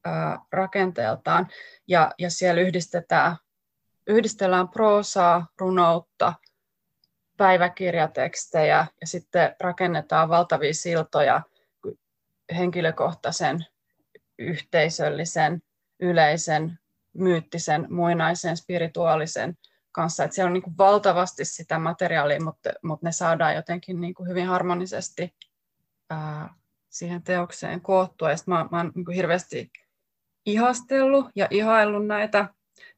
ää, 0.04 0.38
rakenteeltaan. 0.52 1.48
Ja, 1.86 2.12
ja 2.18 2.30
siellä 2.30 2.60
yhdistetään, 2.60 3.36
yhdistellään 4.06 4.68
proosaa, 4.68 5.46
runoutta, 5.58 6.34
päiväkirjatekstejä 7.36 8.86
ja 9.00 9.06
sitten 9.06 9.56
rakennetaan 9.60 10.28
valtavia 10.28 10.74
siltoja 10.74 11.42
henkilökohtaisen, 12.56 13.66
yhteisöllisen, 14.38 15.62
yleisen, 16.02 16.78
myyttisen, 17.12 17.86
muinaisen, 17.90 18.56
spirituaalisen 18.56 19.58
kanssa. 19.92 20.24
Että 20.24 20.34
siellä 20.34 20.48
on 20.48 20.52
niin 20.52 20.62
kuin 20.62 20.78
valtavasti 20.78 21.44
sitä 21.44 21.78
materiaalia, 21.78 22.40
mutta, 22.40 22.70
mutta 22.82 23.06
ne 23.06 23.12
saadaan 23.12 23.54
jotenkin 23.54 24.00
niin 24.00 24.14
kuin 24.14 24.28
hyvin 24.28 24.46
harmonisesti 24.46 25.34
ää, 26.10 26.54
siihen 26.90 27.22
teokseen 27.22 27.80
koottua. 27.80 28.30
Ja 28.30 28.36
mä, 28.46 28.68
mä 28.70 28.76
oon 28.76 28.92
niin 28.94 29.04
kuin 29.04 29.14
hirveästi 29.16 29.72
ihastellut 30.46 31.26
ja 31.36 31.48
ihaillut 31.50 32.06
näitä 32.06 32.48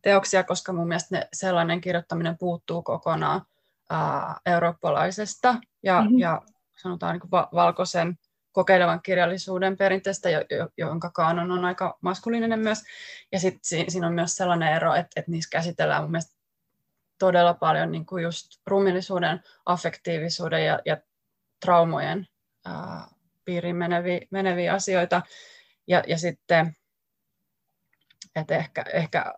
teoksia, 0.03 0.45
koska 0.45 0.73
mun 0.73 0.89
mielestä 0.89 1.17
ne, 1.19 1.29
sellainen 1.33 1.81
kirjoittaminen 1.81 2.39
puuttuu 2.39 2.83
kokonaan 2.83 3.43
ää, 3.91 4.37
eurooppalaisesta 4.47 5.55
ja, 5.83 6.01
mm-hmm. 6.01 6.19
ja 6.19 6.43
sanotaan 6.83 7.13
niin 7.13 7.21
kuin 7.21 7.31
va- 7.31 7.49
valkoisen 7.55 8.19
kokeilevan 8.55 9.03
kirjallisuuden 9.03 9.77
perinteestä, 9.77 10.29
jonka 10.77 11.11
kaanon 11.11 11.51
on 11.51 11.65
aika 11.65 11.99
maskuliininen 12.01 12.61
myös. 12.61 12.83
Ja 13.33 13.41
sitten 13.41 13.91
siinä 13.91 14.07
on 14.07 14.15
myös 14.15 14.37
sellainen 14.37 14.73
ero, 14.73 14.95
että, 14.95 15.21
että 15.21 15.31
niissä 15.31 15.51
käsitellään 15.51 16.03
mun 16.03 16.11
mielestä 16.11 16.37
todella 17.19 17.55
paljon 17.55 17.93
niin 17.93 18.07
kuin 18.07 18.23
just 18.23 18.47
ruumillisuuden, 18.67 19.43
affektiivisuuden 19.67 20.65
ja, 20.65 20.81
ja 20.85 20.97
traumojen 21.65 22.29
ää, 22.65 23.07
piiriin 23.45 23.77
meneviä, 23.77 24.21
meneviä 24.31 24.73
asioita. 24.73 25.23
Ja, 25.87 26.03
ja 26.07 26.19
sitten, 26.19 26.77
että 28.37 28.57
ehkä, 28.57 28.85
ehkä 28.93 29.35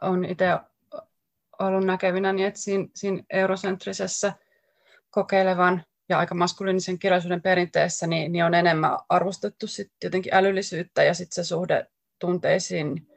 on 0.00 0.24
itse 0.24 0.46
ollut 1.58 1.86
näkevinä, 1.86 2.32
niin 2.32 2.48
että 2.48 2.60
siinä, 2.60 2.88
siinä 2.94 3.22
eurosentrisessä 3.30 4.32
kokeilevan 5.10 5.84
ja 6.08 6.18
aika 6.18 6.34
maskuliinisen 6.34 6.98
kirjallisuuden 6.98 7.42
perinteessä, 7.42 8.06
niin, 8.06 8.32
niin 8.32 8.44
on 8.44 8.54
enemmän 8.54 8.98
arvostettu 9.08 9.66
sit 9.66 9.92
jotenkin 10.04 10.34
älyllisyyttä 10.34 11.02
ja 11.04 11.14
sitten 11.14 11.44
se 11.44 11.48
suhde 11.48 11.86
tunteisiin 12.18 13.08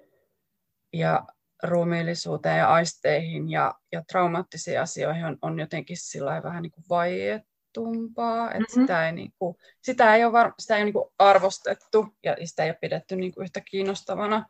ja 0.94 1.25
ruumiillisuuteen 1.63 2.58
ja 2.58 2.74
aisteihin 2.74 3.50
ja, 3.50 3.75
ja 3.92 4.04
traumaattisiin 4.12 4.82
asioihin 4.82 5.25
on, 5.25 5.38
on 5.42 5.60
jotenkin 5.60 5.98
sillä 5.98 6.44
vähän 6.44 6.63
niin 6.63 6.72
kuin 6.72 6.86
vaiettumpaa, 6.89 8.48
että 8.48 8.60
mm-hmm. 8.60 8.82
sitä 8.82 9.06
ei, 9.06 9.12
niin 9.12 9.34
kuin, 9.39 9.58
sitä 9.82 10.15
ei 10.15 10.24
ole, 10.24 10.32
var, 10.32 10.54
sitä 10.60 10.75
ei 10.75 10.80
ole 10.80 10.86
niin 10.86 10.94
kuin 10.94 11.13
arvostettu 11.20 12.08
ja 12.24 12.36
sitä 12.46 12.63
ei 12.63 12.70
ole 12.70 12.77
pidetty 12.82 13.16
niin 13.16 13.33
kuin 13.33 13.44
yhtä 13.44 13.62
kiinnostavana 13.62 14.46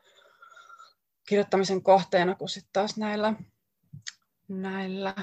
kirjoittamisen 1.28 1.84
kohteena 1.84 2.36
kuin 2.36 2.50
sitten 2.50 2.74
taas 2.74 2.98
näillä, 2.98 3.34
näillä 4.48 5.16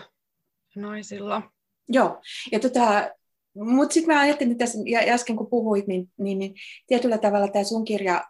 naisilla. 0.76 1.51
Joo, 1.88 2.20
ja 2.52 2.60
tota, 2.60 3.10
mutta 3.54 3.94
sitten 3.94 4.14
mä 4.14 4.20
ajattelin 4.20 4.58
tässä, 4.58 4.78
ja 4.86 5.00
äsken 5.14 5.36
kun 5.36 5.50
puhuit, 5.50 5.86
niin, 5.86 6.12
niin, 6.18 6.38
niin 6.38 6.54
tietyllä 6.86 7.18
tavalla 7.18 7.48
tämä 7.48 7.64
sun 7.64 7.84
kirja 7.84 8.24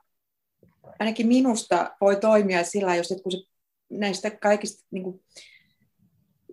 ainakin 0.99 1.27
minusta 1.27 1.97
voi 2.01 2.17
toimia 2.17 2.65
sillä 2.65 2.97
jos 2.97 3.15
kun 3.23 3.33
se 3.33 3.39
näistä 3.91 4.31
kaikista 4.31 4.87
niin 4.91 5.03
kuin, 5.05 5.21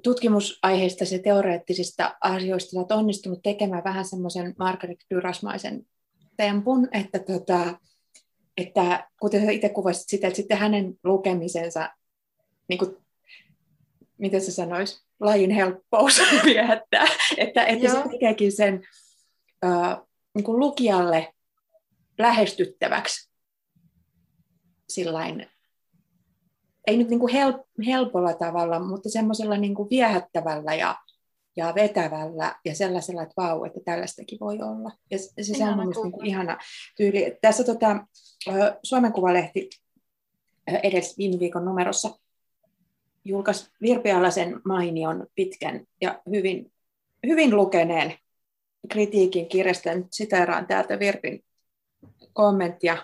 tutkimusaiheista 0.04 1.04
ja 1.12 1.20
teoreettisista 1.24 2.18
asioista 2.22 2.80
olet 2.80 2.92
onnistunut 2.92 3.40
tekemään 3.44 3.84
vähän 3.84 4.06
semmoisen 4.06 4.56
Margaret 4.60 5.00
Dyrasmaisen 5.10 5.86
tempun, 6.38 6.88
että, 6.92 7.20
tota, 7.20 7.80
että 8.58 9.10
kuten 9.22 9.50
itse 9.50 9.70
kuvasit 9.70 10.10
sitä, 10.10 10.28
että 10.28 10.38
sitten 10.38 10.58
hänen 10.58 10.94
lukemisensa, 11.04 11.90
niin 12.68 12.80
kuin, 12.80 12.98
miten 14.18 14.42
se 14.42 14.52
sanoisi, 14.52 15.09
lajin 15.20 15.52
helppous 15.52 16.22
viehättää, 16.46 17.08
että, 17.38 17.66
että 17.66 17.92
se 17.92 18.10
tekeekin 18.12 18.52
sen 18.52 18.88
uh, 19.66 20.08
niin 20.36 20.44
kuin 20.44 20.60
lukijalle 20.60 21.34
lähestyttäväksi 22.18 23.30
sillain, 24.90 25.48
ei 26.88 26.98
nyt 26.98 27.10
niin 27.10 27.20
kuin 27.20 27.34
help, 27.34 27.56
helpolla 27.86 28.34
tavalla, 28.34 28.80
mutta 28.80 29.10
semmoisella 29.10 29.58
niin 29.58 29.76
kuin 29.76 29.90
viehättävällä 29.90 30.76
ja, 30.76 30.96
ja 31.56 31.74
vetävällä 31.76 32.56
ja 32.66 32.76
sellaisella, 32.76 33.24
että 33.24 33.34
vau, 33.38 33.64
että 33.64 33.80
tällaistakin 33.86 34.40
voi 34.40 34.62
olla. 34.62 34.92
Ja 35.12 35.20
se, 35.20 35.44
se 35.44 35.66
on 35.66 35.78
niin 35.78 36.12
kuin 36.12 36.26
ihana 36.26 36.58
tyyli. 36.98 37.38
Tässä 37.42 37.64
tota, 37.64 38.06
Suomen 38.84 39.14
Kuvalehti 39.14 39.70
edes 40.84 41.18
viime 41.18 41.40
viikon 41.40 41.66
numerossa 41.66 42.20
julkaisi 43.26 43.72
Virpi 43.82 44.10
mainion 44.66 45.28
pitkän 45.36 45.86
ja 46.02 46.22
hyvin, 46.30 46.72
hyvin 47.28 47.56
lukeneen 47.56 48.14
kritiikin 48.90 49.48
kirjasta. 49.48 49.96
Nyt 49.96 50.08
siteeraan 50.12 50.68
täältä 50.68 51.00
Virpin 51.00 51.44
kommenttia, 52.34 52.98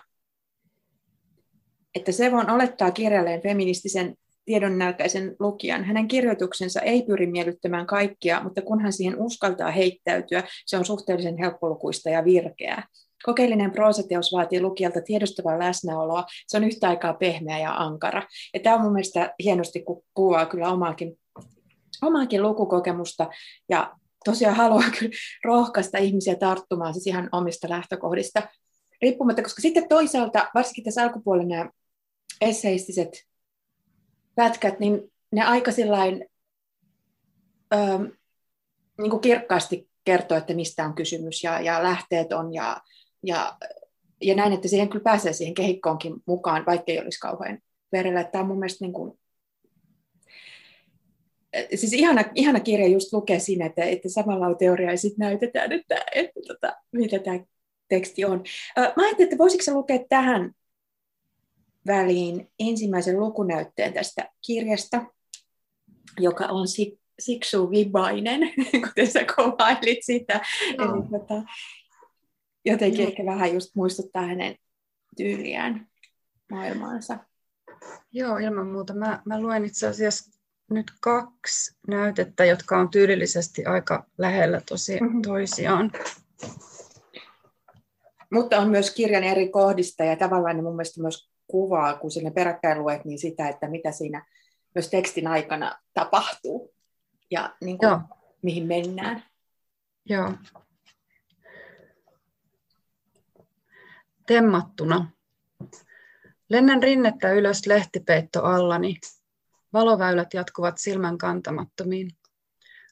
että 1.96 2.12
se 2.12 2.32
voin 2.32 2.50
olettaa 2.50 2.92
kirjalleen 2.92 3.42
feministisen 3.42 4.16
tiedonnälkäisen 4.46 5.36
lukijan. 5.40 5.84
Hänen 5.84 6.08
kirjoituksensa 6.08 6.82
ei 6.82 7.02
pyri 7.02 7.28
miellyttämään 7.28 7.88
kaikkia, 7.88 8.44
mutta 8.44 8.62
kun 8.62 8.82
hän 8.82 8.94
siihen 8.94 9.20
uskaltaa 9.20 9.72
heittäytyä, 9.72 10.44
se 10.66 10.78
on 10.78 10.86
suhteellisen 10.86 11.38
helppolukuista 11.38 12.10
ja 12.10 12.26
virkeää. 12.26 12.88
Kokeellinen 13.26 13.72
proosateos 13.72 14.34
vaatii 14.34 14.62
lukijalta 14.62 15.02
tiedostavaa 15.02 15.60
läsnäoloa. 15.60 16.26
Se 16.48 16.58
on 16.58 16.64
yhtä 16.64 16.90
aikaa 16.90 17.14
pehmeä 17.14 17.60
ja 17.60 17.76
ankara. 17.76 18.24
Ja 18.54 18.60
tämä 18.60 18.76
on 18.76 18.82
mun 18.82 18.94
mielestä 18.94 19.34
hienosti, 19.44 19.84
kun 19.84 20.04
kuvaa 20.14 20.46
kyllä 20.46 20.70
omaakin, 20.70 21.20
omaakin 22.02 22.44
lukukokemusta. 22.44 23.30
Ja 23.70 23.96
tosiaan 24.26 24.56
haluan 24.56 24.92
kyllä 25.00 25.16
rohkaista 25.44 25.98
ihmisiä 25.98 26.36
tarttumaan 26.36 26.94
siis 26.94 27.08
ihan 27.08 27.30
omista 27.32 27.70
lähtökohdista 27.70 28.42
riippumatta, 29.02 29.44
koska 29.44 29.62
sitten 29.62 29.90
toisaalta, 29.90 30.50
varsinkin 30.56 30.84
tässä 30.84 31.04
alkupuolella 31.04 31.50
nämä 31.50 31.70
esseistiset 32.42 33.26
pätkät, 34.36 34.80
niin 34.80 35.02
ne 35.32 35.44
aika 35.44 35.72
sillain, 35.72 36.26
öö, 37.74 37.98
niin 38.98 39.10
kuin 39.10 39.22
kirkkaasti 39.22 39.90
kertoo, 40.06 40.38
että 40.38 40.54
mistä 40.54 40.86
on 40.86 40.96
kysymys 40.96 41.44
ja, 41.44 41.60
ja 41.60 41.84
lähteet 41.84 42.34
on 42.34 42.54
ja 42.54 42.82
ja, 43.26 43.58
ja 44.22 44.36
näin, 44.36 44.54
että 44.54 44.68
siihen 44.68 44.90
kyllä 44.90 45.04
pääsee 45.04 45.34
siihen 45.34 45.54
kehikkoonkin 45.54 46.16
mukaan, 46.26 46.66
vaikka 46.66 46.92
ei 46.92 47.00
olisi 47.00 47.20
kauhean 47.20 47.60
verellä. 47.92 48.24
Tämä 48.24 48.42
on 48.42 48.48
mun 48.48 48.60
mielestä 48.60 48.86
niin 48.86 48.94
kuin, 48.94 49.20
siis 51.76 51.94
ihana, 51.94 52.24
ihana 52.36 52.60
kirja 52.60 52.88
just 52.88 53.14
lukee 53.14 53.40
siinä, 53.40 53.66
että, 53.66 53.84
että 53.84 54.10
samalla 54.10 54.48
on 54.48 54.58
teoria 54.58 54.92
ja 54.92 54.98
sitten 54.98 55.26
näytetään, 55.26 55.72
että, 55.72 55.96
että, 55.96 56.12
että 56.14 56.40
tota, 56.48 56.76
mitä 56.92 57.20
tämä 57.20 57.40
teksti 57.90 58.26
on. 58.26 58.44
Mä 58.78 58.84
ajattelin, 58.84 59.24
että 59.24 59.38
voisitko 59.38 59.72
lukea 59.72 60.00
tähän 60.10 60.52
väliin 61.88 62.50
ensimmäisen 62.60 63.20
lukunäytteen 63.20 63.94
tästä 63.94 64.30
kirjasta, 64.46 65.06
joka 66.20 66.46
on 66.46 66.66
Siksu 67.20 67.72
Vibainen, 67.72 68.42
kuten 68.88 69.12
sä 69.12 69.26
kovailit 69.36 70.00
sitä. 70.02 70.42
No. 70.78 70.84
Eli, 70.84 71.20
tota, 71.20 71.44
jotenkin 72.66 73.02
mm. 73.02 73.08
ehkä 73.08 73.26
vähän 73.26 73.54
just 73.54 73.76
muistuttaa 73.76 74.22
hänen 74.22 74.56
tyyliään 75.18 75.88
maailmaansa. 76.52 77.18
Joo, 78.12 78.38
ilman 78.38 78.68
muuta. 78.68 78.94
Mä, 78.94 79.22
mä 79.26 79.40
luen 79.40 79.66
itse 79.66 79.88
asiassa 79.88 80.42
nyt 80.70 80.92
kaksi 81.02 81.78
näytettä, 81.88 82.46
jotka 82.46 82.78
on 82.78 82.90
tyylillisesti 82.90 83.66
aika 83.66 84.06
lähellä 84.18 84.62
tosi, 84.70 85.00
mm-hmm. 85.02 85.22
toisiaan. 85.22 85.92
Mutta 88.32 88.60
on 88.60 88.70
myös 88.70 88.96
kirjan 88.96 89.24
eri 89.24 89.50
kohdista 89.50 90.04
ja 90.04 90.16
tavallaan 90.16 90.56
ne 90.56 90.62
mun 90.62 90.76
mielestä 90.76 91.02
myös 91.02 91.30
kuvaa, 91.48 91.98
kun 91.98 92.12
sinne 92.12 92.32
peräkkäin 92.32 92.80
luet, 92.80 93.06
niin 93.06 93.20
sitä, 93.20 93.50
että 93.50 93.68
mitä 93.68 93.92
siinä 93.92 94.26
myös 94.76 94.90
tekstin 94.90 95.28
aikana 95.28 95.80
tapahtuu 95.94 96.74
ja 97.32 97.56
niin 97.62 97.78
kuin, 97.78 98.00
mihin 98.42 98.68
mennään. 98.68 99.24
Joo. 100.06 100.34
Temmattuna. 104.26 105.12
Lennän 106.50 106.84
rinnettä 106.84 107.32
ylös 107.32 107.68
lehtipeitto 107.68 108.44
allani. 108.44 109.00
Valoväylät 109.74 110.34
jatkuvat 110.34 110.78
silmän 110.78 111.18
kantamattomiin. 111.18 112.12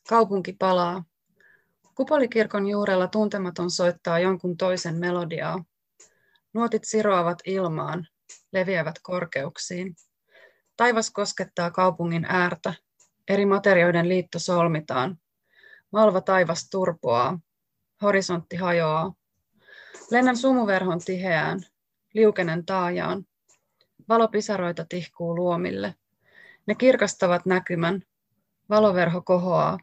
Kaupunki 0.10 0.54
palaa. 0.54 1.04
Kupolikirkon 1.96 2.68
juurella 2.68 3.08
tuntematon 3.08 3.72
soittaa 3.72 4.20
jonkun 4.20 4.58
toisen 4.58 4.96
melodiaa. 4.96 5.64
Nuotit 6.54 6.84
siroavat 6.84 7.40
ilmaan, 7.46 8.08
leviävät 8.52 8.96
korkeuksiin. 9.04 9.96
Taivas 10.78 11.12
koskettaa 11.12 11.72
kaupungin 11.72 12.26
äärtä. 12.26 12.74
Eri 13.28 13.46
materioiden 13.46 14.10
liitto 14.10 14.40
solmitaan. 14.40 15.18
Malva 15.92 16.22
taivas 16.22 16.70
turpoaa. 16.70 17.40
Horisontti 18.02 18.56
hajoaa. 18.56 19.14
Lennän 20.12 20.38
sumuverhon 20.38 21.00
tiheään. 21.00 21.60
Liukenen 22.14 22.66
taajaan. 22.66 23.26
Valopisaroita 24.10 24.86
tihkuu 24.90 25.36
luomille. 25.36 25.96
Ne 26.66 26.76
kirkastavat 26.76 27.46
näkymän. 27.46 28.02
Valoverho 28.70 29.22
kohoaa. 29.22 29.80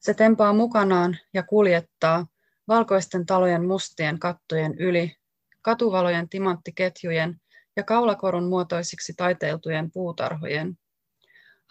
Se 0.00 0.14
tempaa 0.14 0.52
mukanaan 0.52 1.16
ja 1.34 1.42
kuljettaa 1.42 2.26
valkoisten 2.68 3.26
talojen 3.26 3.66
mustien 3.66 4.18
kattojen 4.18 4.74
yli, 4.78 5.16
katuvalojen 5.62 6.28
timanttiketjujen 6.28 7.40
ja 7.76 7.82
kaulakorun 7.82 8.48
muotoisiksi 8.48 9.14
taiteiltujen 9.16 9.90
puutarhojen, 9.90 10.78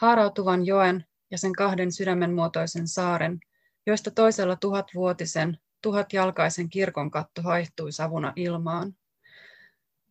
haarautuvan 0.01 0.65
joen 0.65 1.05
ja 1.31 1.37
sen 1.37 1.53
kahden 1.53 1.91
sydämen 1.91 2.33
muotoisen 2.33 2.87
saaren, 2.87 3.39
joista 3.85 4.11
toisella 4.11 4.55
tuhatvuotisen, 4.55 5.57
tuhatjalkaisen 5.83 6.69
kirkon 6.69 7.11
katto 7.11 7.41
haihtui 7.41 7.91
savuna 7.91 8.33
ilmaan. 8.35 8.95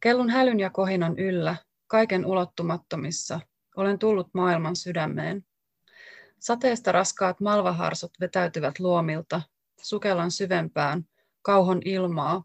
Kellun 0.00 0.30
hälyn 0.30 0.60
ja 0.60 0.70
kohinan 0.70 1.18
yllä, 1.18 1.56
kaiken 1.86 2.26
ulottumattomissa, 2.26 3.40
olen 3.76 3.98
tullut 3.98 4.28
maailman 4.34 4.76
sydämeen. 4.76 5.44
Sateesta 6.38 6.92
raskaat 6.92 7.40
malvaharsot 7.40 8.10
vetäytyvät 8.20 8.78
luomilta, 8.78 9.42
sukellan 9.82 10.30
syvempään, 10.30 11.04
kauhon 11.42 11.80
ilmaa. 11.84 12.44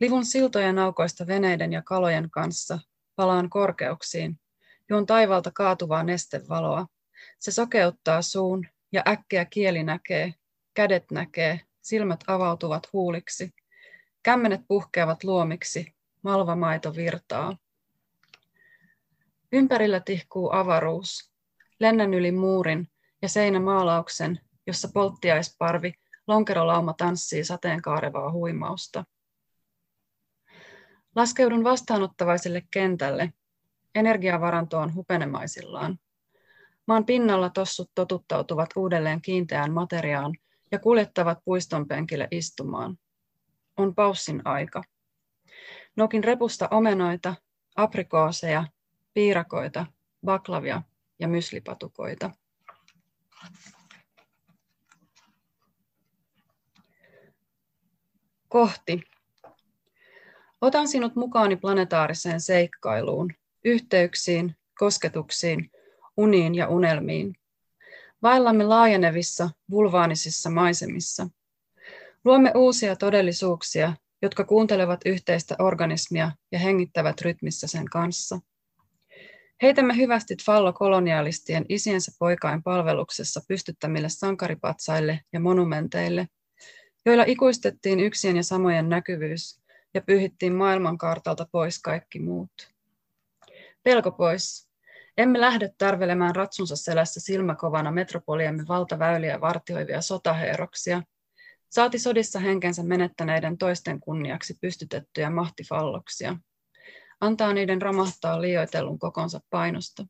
Livun 0.00 0.24
siltojen 0.24 0.78
aukoista 0.78 1.26
veneiden 1.26 1.72
ja 1.72 1.82
kalojen 1.82 2.30
kanssa, 2.30 2.78
palaan 3.16 3.50
korkeuksiin, 3.50 4.40
juon 4.90 5.06
taivalta 5.06 5.50
kaatuvaa 5.50 6.02
nestevaloa. 6.02 6.86
Se 7.38 7.50
sokeuttaa 7.50 8.22
suun 8.22 8.66
ja 8.92 9.02
äkkiä 9.08 9.44
kieli 9.44 9.82
näkee, 9.82 10.34
kädet 10.74 11.04
näkee, 11.10 11.60
silmät 11.84 12.20
avautuvat 12.26 12.92
huuliksi. 12.92 13.54
Kämmenet 14.22 14.60
puhkeavat 14.68 15.24
luomiksi, 15.24 15.94
malvamaito 16.22 16.96
virtaa. 16.96 17.56
Ympärillä 19.52 20.00
tihkuu 20.00 20.50
avaruus. 20.52 21.30
Lennän 21.80 22.14
yli 22.14 22.32
muurin, 22.32 22.88
ja 23.22 23.28
seinämaalauksen, 23.28 24.40
jossa 24.66 24.88
polttiaisparvi 24.94 25.94
lonkerolauma 26.26 26.92
tanssii 26.92 27.44
sateenkaarevaa 27.44 28.32
huimausta. 28.32 29.04
Laskeudun 31.14 31.64
vastaanottavaiselle 31.64 32.62
kentälle. 32.70 33.32
Energiavaranto 33.94 34.78
on 34.78 34.94
hupenemaisillaan. 34.94 35.98
Maan 36.86 37.04
pinnalla 37.04 37.50
tossut 37.50 37.90
totuttautuvat 37.94 38.70
uudelleen 38.76 39.22
kiinteään 39.22 39.72
materiaan 39.72 40.34
ja 40.74 40.78
kuljettavat 40.78 41.38
puiston 41.44 41.88
penkille 41.88 42.28
istumaan. 42.30 42.98
On 43.76 43.94
paussin 43.94 44.42
aika. 44.44 44.82
Nokin 45.96 46.24
repusta 46.24 46.68
omenoita, 46.70 47.34
aprikooseja, 47.76 48.64
piirakoita, 49.14 49.86
baklavia 50.24 50.82
ja 51.18 51.28
myslipatukoita. 51.28 52.30
Kohti. 58.48 59.02
Otan 60.60 60.88
sinut 60.88 61.16
mukaani 61.16 61.56
planetaariseen 61.56 62.40
seikkailuun, 62.40 63.32
yhteyksiin, 63.64 64.56
kosketuksiin, 64.78 65.70
uniin 66.16 66.54
ja 66.54 66.68
unelmiin. 66.68 67.36
Vaellamme 68.22 68.64
laajenevissa, 68.64 69.50
vulvaanisissa 69.70 70.50
maisemissa. 70.50 71.28
Luomme 72.24 72.52
uusia 72.56 72.96
todellisuuksia, 72.96 73.92
jotka 74.22 74.44
kuuntelevat 74.44 75.00
yhteistä 75.06 75.56
organismia 75.58 76.32
ja 76.52 76.58
hengittävät 76.58 77.20
rytmissä 77.20 77.66
sen 77.66 77.84
kanssa– 77.84 78.40
Heitämme 79.62 79.96
hyvästit 79.96 80.42
fallokolonialistien 80.44 81.64
isiensä 81.68 82.12
poikain 82.18 82.62
palveluksessa 82.62 83.40
pystyttämille 83.48 84.08
sankaripatsaille 84.08 85.20
ja 85.32 85.40
monumenteille, 85.40 86.28
joilla 87.06 87.24
ikuistettiin 87.26 88.00
yksien 88.00 88.36
ja 88.36 88.42
samojen 88.42 88.88
näkyvyys 88.88 89.60
ja 89.94 90.00
pyhittiin 90.00 90.54
maailmankartalta 90.54 91.46
pois 91.52 91.82
kaikki 91.82 92.18
muut. 92.18 92.50
Pelko 93.82 94.10
pois. 94.10 94.68
Emme 95.16 95.40
lähde 95.40 95.70
tärvelemään 95.78 96.36
ratsunsa 96.36 96.76
selässä 96.76 97.20
silmäkovana 97.20 97.90
metropoliamme 97.90 98.64
valtaväyliä 98.68 99.40
vartioivia 99.40 100.00
sotaheroksia, 100.00 101.02
saati 101.70 101.98
sodissa 101.98 102.38
henkensä 102.38 102.82
menettäneiden 102.82 103.58
toisten 103.58 104.00
kunniaksi 104.00 104.54
pystytettyjä 104.60 105.30
mahtifalloksia– 105.30 106.36
antaa 107.20 107.52
niiden 107.52 107.82
romahtaa 107.82 108.40
liioitellun 108.40 108.98
kokonsa 108.98 109.40
painosta. 109.50 110.06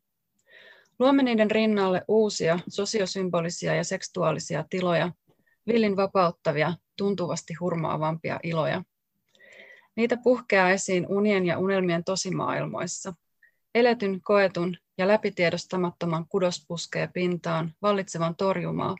Luomme 0.99 1.23
niiden 1.23 1.51
rinnalle 1.51 2.01
uusia 2.07 2.59
sosiosymbolisia 2.67 3.75
ja 3.75 3.83
seksuaalisia 3.83 4.65
tiloja, 4.69 5.11
villin 5.67 5.95
vapauttavia, 5.95 6.73
tuntuvasti 6.97 7.53
hurmaavampia 7.53 8.39
iloja. 8.43 8.83
Niitä 9.95 10.17
puhkeaa 10.23 10.69
esiin 10.69 11.05
unien 11.09 11.45
ja 11.45 11.57
unelmien 11.57 12.03
tosimaailmoissa. 12.03 13.13
Eletyn, 13.75 14.21
koetun 14.21 14.77
ja 14.97 15.07
läpitiedostamattoman 15.07 16.25
kudos 16.29 16.65
puskee 16.67 17.07
pintaan, 17.13 17.73
vallitsevan 17.81 18.35
torjumaa. 18.35 18.95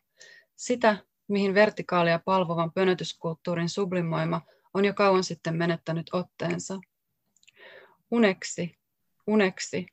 Sitä, 0.55 0.97
mihin 1.27 1.53
vertikaalia 1.53 2.19
palvovan 2.25 2.71
pönötyskulttuurin 2.71 3.69
sublimoima 3.69 4.41
on 4.73 4.85
jo 4.85 4.93
kauan 4.93 5.23
sitten 5.23 5.55
menettänyt 5.55 6.09
otteensa– 6.13 6.79
Uneksi, 8.11 8.77
uneksi, 9.27 9.85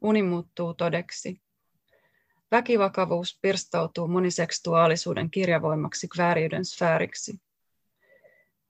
uni 0.00 0.22
muuttuu 0.22 0.74
todeksi. 0.74 1.40
Väkivakavuus 2.50 3.38
pirstautuu 3.42 4.08
moniseksuaalisuuden 4.08 5.30
kirjavoimaksi 5.30 6.08
kvääriyden 6.08 6.64
sfääriksi. 6.64 7.40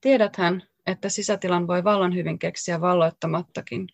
Tiedäthän, 0.01 0.63
että 0.87 1.09
sisätilan 1.09 1.67
voi 1.67 1.83
vallan 1.83 2.15
hyvin 2.15 2.39
keksiä 2.39 2.81
valloittamattakin. 2.81 3.87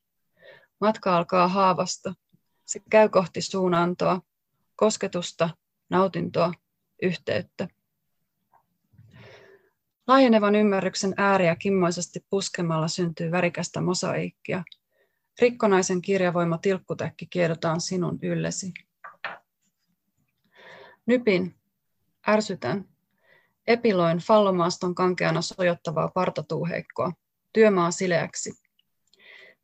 Matka 0.81 1.17
alkaa 1.17 1.47
haavasta. 1.47 2.13
Se 2.65 2.79
käy 2.89 3.09
kohti 3.09 3.41
suunantoa, 3.41 4.21
kosketusta, 4.75 5.49
nautintoa, 5.89 6.53
yhteyttä. 7.01 7.67
Laajenevan 10.07 10.55
ymmärryksen 10.55 11.13
ääriä 11.17 11.55
kimmoisesti 11.55 12.25
puskemalla 12.29 12.87
syntyy 12.87 13.31
värikästä 13.31 13.81
mosaikkia. 13.81 14.63
Rikkonaisen 15.41 16.01
kirjavoima 16.01 16.57
tilkkutäkki 16.57 17.25
kiedotaan 17.25 17.81
sinun 17.81 18.19
yllesi. 18.21 18.71
Nypin, 21.05 21.55
ärsytän, 22.27 22.85
epiloin 23.67 24.17
fallomaaston 24.17 24.95
kankeana 24.95 25.41
sojottavaa 25.41 26.07
partatuuheikkoa, 26.07 27.11
työmaa 27.53 27.91
sileäksi. 27.91 28.62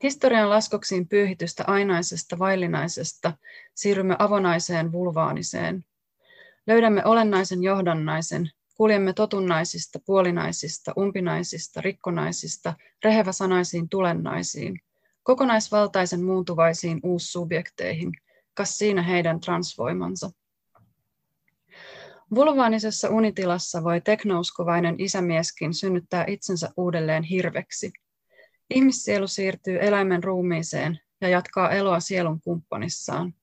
Historian 0.03 0.49
laskoksiin 0.49 1.07
pyyhitystä 1.07 1.63
ainaisesta 1.67 2.39
vaillinaisesta 2.39 3.33
siirrymme 3.75 4.15
avonaiseen 4.19 4.91
vulvaaniseen. 4.91 5.85
Löydämme 6.67 7.05
olennaisen 7.05 7.63
johdannaisen, 7.63 8.51
Kuljemme 8.79 9.13
totunnaisista, 9.13 9.99
puolinaisista, 10.05 10.93
umpinaisista, 10.97 11.81
rikkonaisista, 11.81 12.73
reheväsanaisiin 13.03 13.89
tulennaisiin, 13.89 14.79
kokonaisvaltaisen 15.23 16.23
muuntuvaisiin 16.23 16.99
uussubjekteihin, 17.03 18.12
kas 18.53 18.77
siinä 18.77 19.01
heidän 19.01 19.39
transvoimansa. 19.39 20.31
Vulvaanisessa 22.35 23.09
unitilassa 23.09 23.83
voi 23.83 24.01
teknouskovainen 24.01 24.95
isämieskin 24.97 25.73
synnyttää 25.73 26.25
itsensä 26.27 26.69
uudelleen 26.77 27.23
hirveksi. 27.23 27.91
Ihmissielu 28.69 29.27
siirtyy 29.27 29.77
eläimen 29.82 30.23
ruumiiseen 30.23 30.99
ja 31.21 31.29
jatkaa 31.29 31.71
eloa 31.71 31.99
sielun 31.99 32.41
kumppanissaan. 32.41 33.34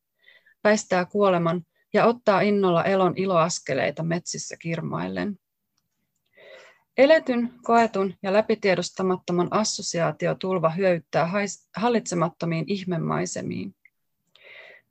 Väistää 0.65 1.05
kuoleman 1.05 1.67
ja 1.95 2.07
ottaa 2.07 2.41
innolla 2.41 2.85
elon 2.85 3.12
iloaskeleita 3.17 4.03
metsissä 4.03 4.57
kirmaillen. 4.57 5.39
Eletyn, 6.97 7.55
koetun 7.62 8.15
ja 8.23 8.33
läpitiedostamattoman 8.33 9.49
assosiaatiotulva 9.51 10.71
hyöyttää 10.71 11.31
hallitsemattomiin 11.77 12.65
ihmemaisemiin. 12.69 13.75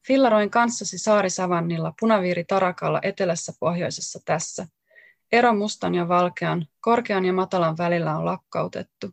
Fillaroin 0.08 0.50
kanssasi 0.50 0.98
saarisavannilla 0.98 1.94
punaviiri 2.00 2.44
tarakalla 2.44 3.00
etelässä 3.04 3.54
pohjoisessa 3.60 4.20
tässä. 4.26 4.68
Ero 5.32 5.54
mustan 5.54 5.96
ja 5.96 6.08
valkean, 6.08 6.68
korkean 6.80 7.26
ja 7.26 7.34
matalan 7.34 7.78
välillä 7.78 8.18
on 8.18 8.26
lakkautettu. 8.26 9.12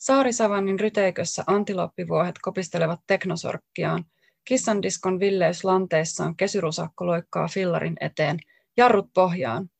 Saarisavannin 0.00 0.80
ryteikössä 0.80 1.44
antiloppivuohet 1.46 2.34
kopistelevat 2.42 3.00
teknosorkkiaan. 3.06 4.04
Kissandiskon 4.44 5.20
villeys 5.20 5.64
lanteissaan 5.64 6.36
kesyrusakko 6.36 7.06
loikkaa 7.06 7.48
fillarin 7.48 7.96
eteen. 8.00 8.38
Jarrut 8.76 9.06
pohjaan. 9.14 9.70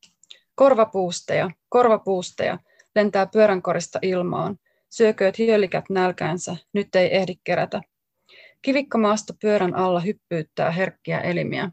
Korvapuusteja, 0.54 1.50
korvapuusteja, 1.68 2.58
lentää 2.94 3.26
pyöränkorista 3.26 3.98
ilmaan. 4.02 4.56
Syökööt 4.90 5.38
hyölikät 5.38 5.84
nälkäänsä, 5.90 6.56
nyt 6.72 6.94
ei 6.94 7.16
ehdi 7.16 7.34
kerätä. 7.44 7.80
Kivikkomaasto 8.62 9.32
pyörän 9.40 9.74
alla 9.74 10.00
hyppyyttää 10.00 10.70
herkkiä 10.70 11.20
elimiä. 11.20 11.70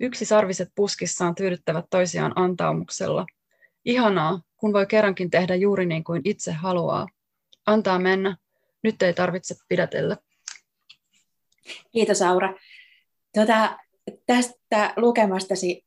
Yksi 0.00 0.24
sarviset 0.24 0.68
puskissaan 0.74 1.34
tyydyttävät 1.34 1.84
toisiaan 1.90 2.32
antaumuksella. 2.36 3.26
Ihanaa, 3.84 4.40
kun 4.56 4.72
voi 4.72 4.86
kerrankin 4.86 5.30
tehdä 5.30 5.54
juuri 5.54 5.86
niin 5.86 6.04
kuin 6.04 6.22
itse 6.24 6.52
haluaa. 6.52 7.06
Antaa 7.70 7.98
mennä, 7.98 8.36
nyt 8.82 9.02
ei 9.02 9.14
tarvitse 9.14 9.54
pidätellä. 9.68 10.16
Kiitos 11.92 12.22
Aura. 12.22 12.54
Tuota, 13.34 13.78
tästä 14.26 14.92
lukemastasi 14.96 15.84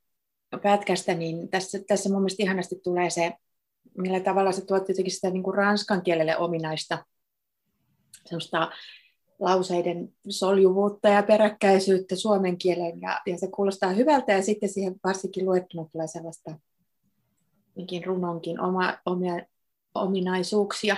pätkästä, 0.64 1.14
niin 1.14 1.50
tässä, 1.50 1.80
tässä 1.88 2.10
mun 2.10 2.22
mielestä 2.22 2.44
ihanasti 2.44 2.76
tulee 2.84 3.10
se, 3.10 3.34
millä 3.98 4.20
tavalla 4.20 4.52
se 4.52 4.66
tuot 4.66 4.90
jotenkin 4.90 5.12
sitä 5.12 5.30
niin 5.30 5.44
kuin 5.44 5.56
ranskan 5.56 6.04
kielelle 6.04 6.38
ominaista 6.38 7.06
semmoista 8.26 8.72
lauseiden 9.40 10.14
soljuvuutta 10.30 11.08
ja 11.08 11.24
peräkkäisyyttä 11.24 12.16
suomen 12.16 12.58
kielen, 12.58 13.02
ja, 13.02 13.20
ja 13.26 13.38
se 13.38 13.48
kuulostaa 13.48 13.90
hyvältä, 13.90 14.32
ja 14.32 14.42
sitten 14.42 14.70
siihen 14.70 14.96
varsinkin 15.04 15.46
luettuna 15.46 15.86
tulee 15.92 16.08
sellaista 16.08 16.60
runonkin 18.06 18.60
oma, 18.60 18.98
omia, 19.06 19.42
ominaisuuksia. 19.96 20.96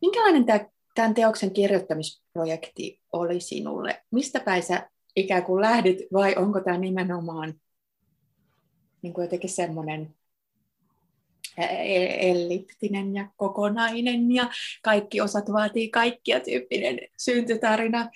Minkälainen 0.00 0.44
tämä, 0.44 0.66
tämän 0.94 1.14
teoksen 1.14 1.50
kirjoittamisprojekti 1.50 3.00
oli 3.12 3.40
sinulle? 3.40 4.02
Mistä 4.10 4.40
päin 4.40 4.62
sä 4.62 4.90
ikään 5.16 5.44
kuin 5.44 5.60
lähdit, 5.60 5.98
vai 6.12 6.34
onko 6.36 6.60
tämä 6.60 6.78
nimenomaan 6.78 7.54
niin 9.02 9.12
kuin 9.12 9.24
jotenkin 9.24 9.50
semmoinen 9.50 10.14
e-, 11.58 12.30
elliptinen 12.30 13.14
ja 13.14 13.28
kokonainen 13.36 14.32
ja 14.32 14.50
kaikki 14.82 15.20
osat 15.20 15.52
vaatii 15.52 15.88
kaikkia 15.88 16.40
tyyppinen 16.40 16.98
syntytarina, 17.18 18.10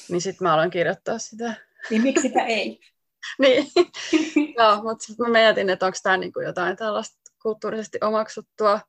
Niin 0.10 0.22
sitten 0.22 0.46
mä 0.48 0.54
aloin 0.54 0.70
kirjoittaa 0.70 1.20
sitä. 1.20 1.54
Niin 1.90 2.02
miksipä 2.02 2.46
ei? 2.46 2.80
niin, 3.42 3.66
Joo, 4.58 4.84
mutta 4.84 5.06
sitten 5.06 5.26
mä 5.26 5.32
mietin, 5.32 5.70
että 5.70 5.86
onko 5.86 5.98
tämä 6.04 6.18
niinku 6.18 6.40
jotain 6.40 6.78
tällaista 6.78 7.18
kulttuurisesti 7.42 7.98
omaksuttua 8.02 8.80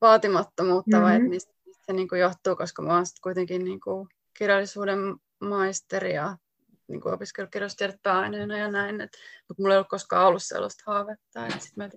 vaatimattomuutta 0.00 0.96
mm-hmm. 0.96 1.04
vai 1.04 1.16
että 1.16 1.28
mistä, 1.28 1.52
mistä 1.66 1.82
se 1.86 1.92
niinku 1.92 2.14
johtuu, 2.14 2.56
koska 2.56 2.82
mä 2.82 2.94
oon 2.94 3.04
kuitenkin 3.22 3.64
niinku 3.64 4.08
kirjallisuuden 4.38 4.98
maisteri 5.40 6.14
ja 6.14 6.36
niin 6.88 7.00
kuin 7.00 7.14
opiskellut 7.14 7.50
kirjallisuustiedot 7.50 8.02
pääaineena 8.02 8.58
ja 8.58 8.70
näin. 8.70 9.00
Et, 9.00 9.10
mutta 9.48 9.62
mulla 9.62 9.74
ei 9.74 9.78
ollut 9.78 9.88
koskaan 9.88 10.26
ollut 10.26 10.42
sellaista 10.42 10.84
haavetta. 10.86 11.50
Sitten 11.50 11.72
mä 11.76 11.88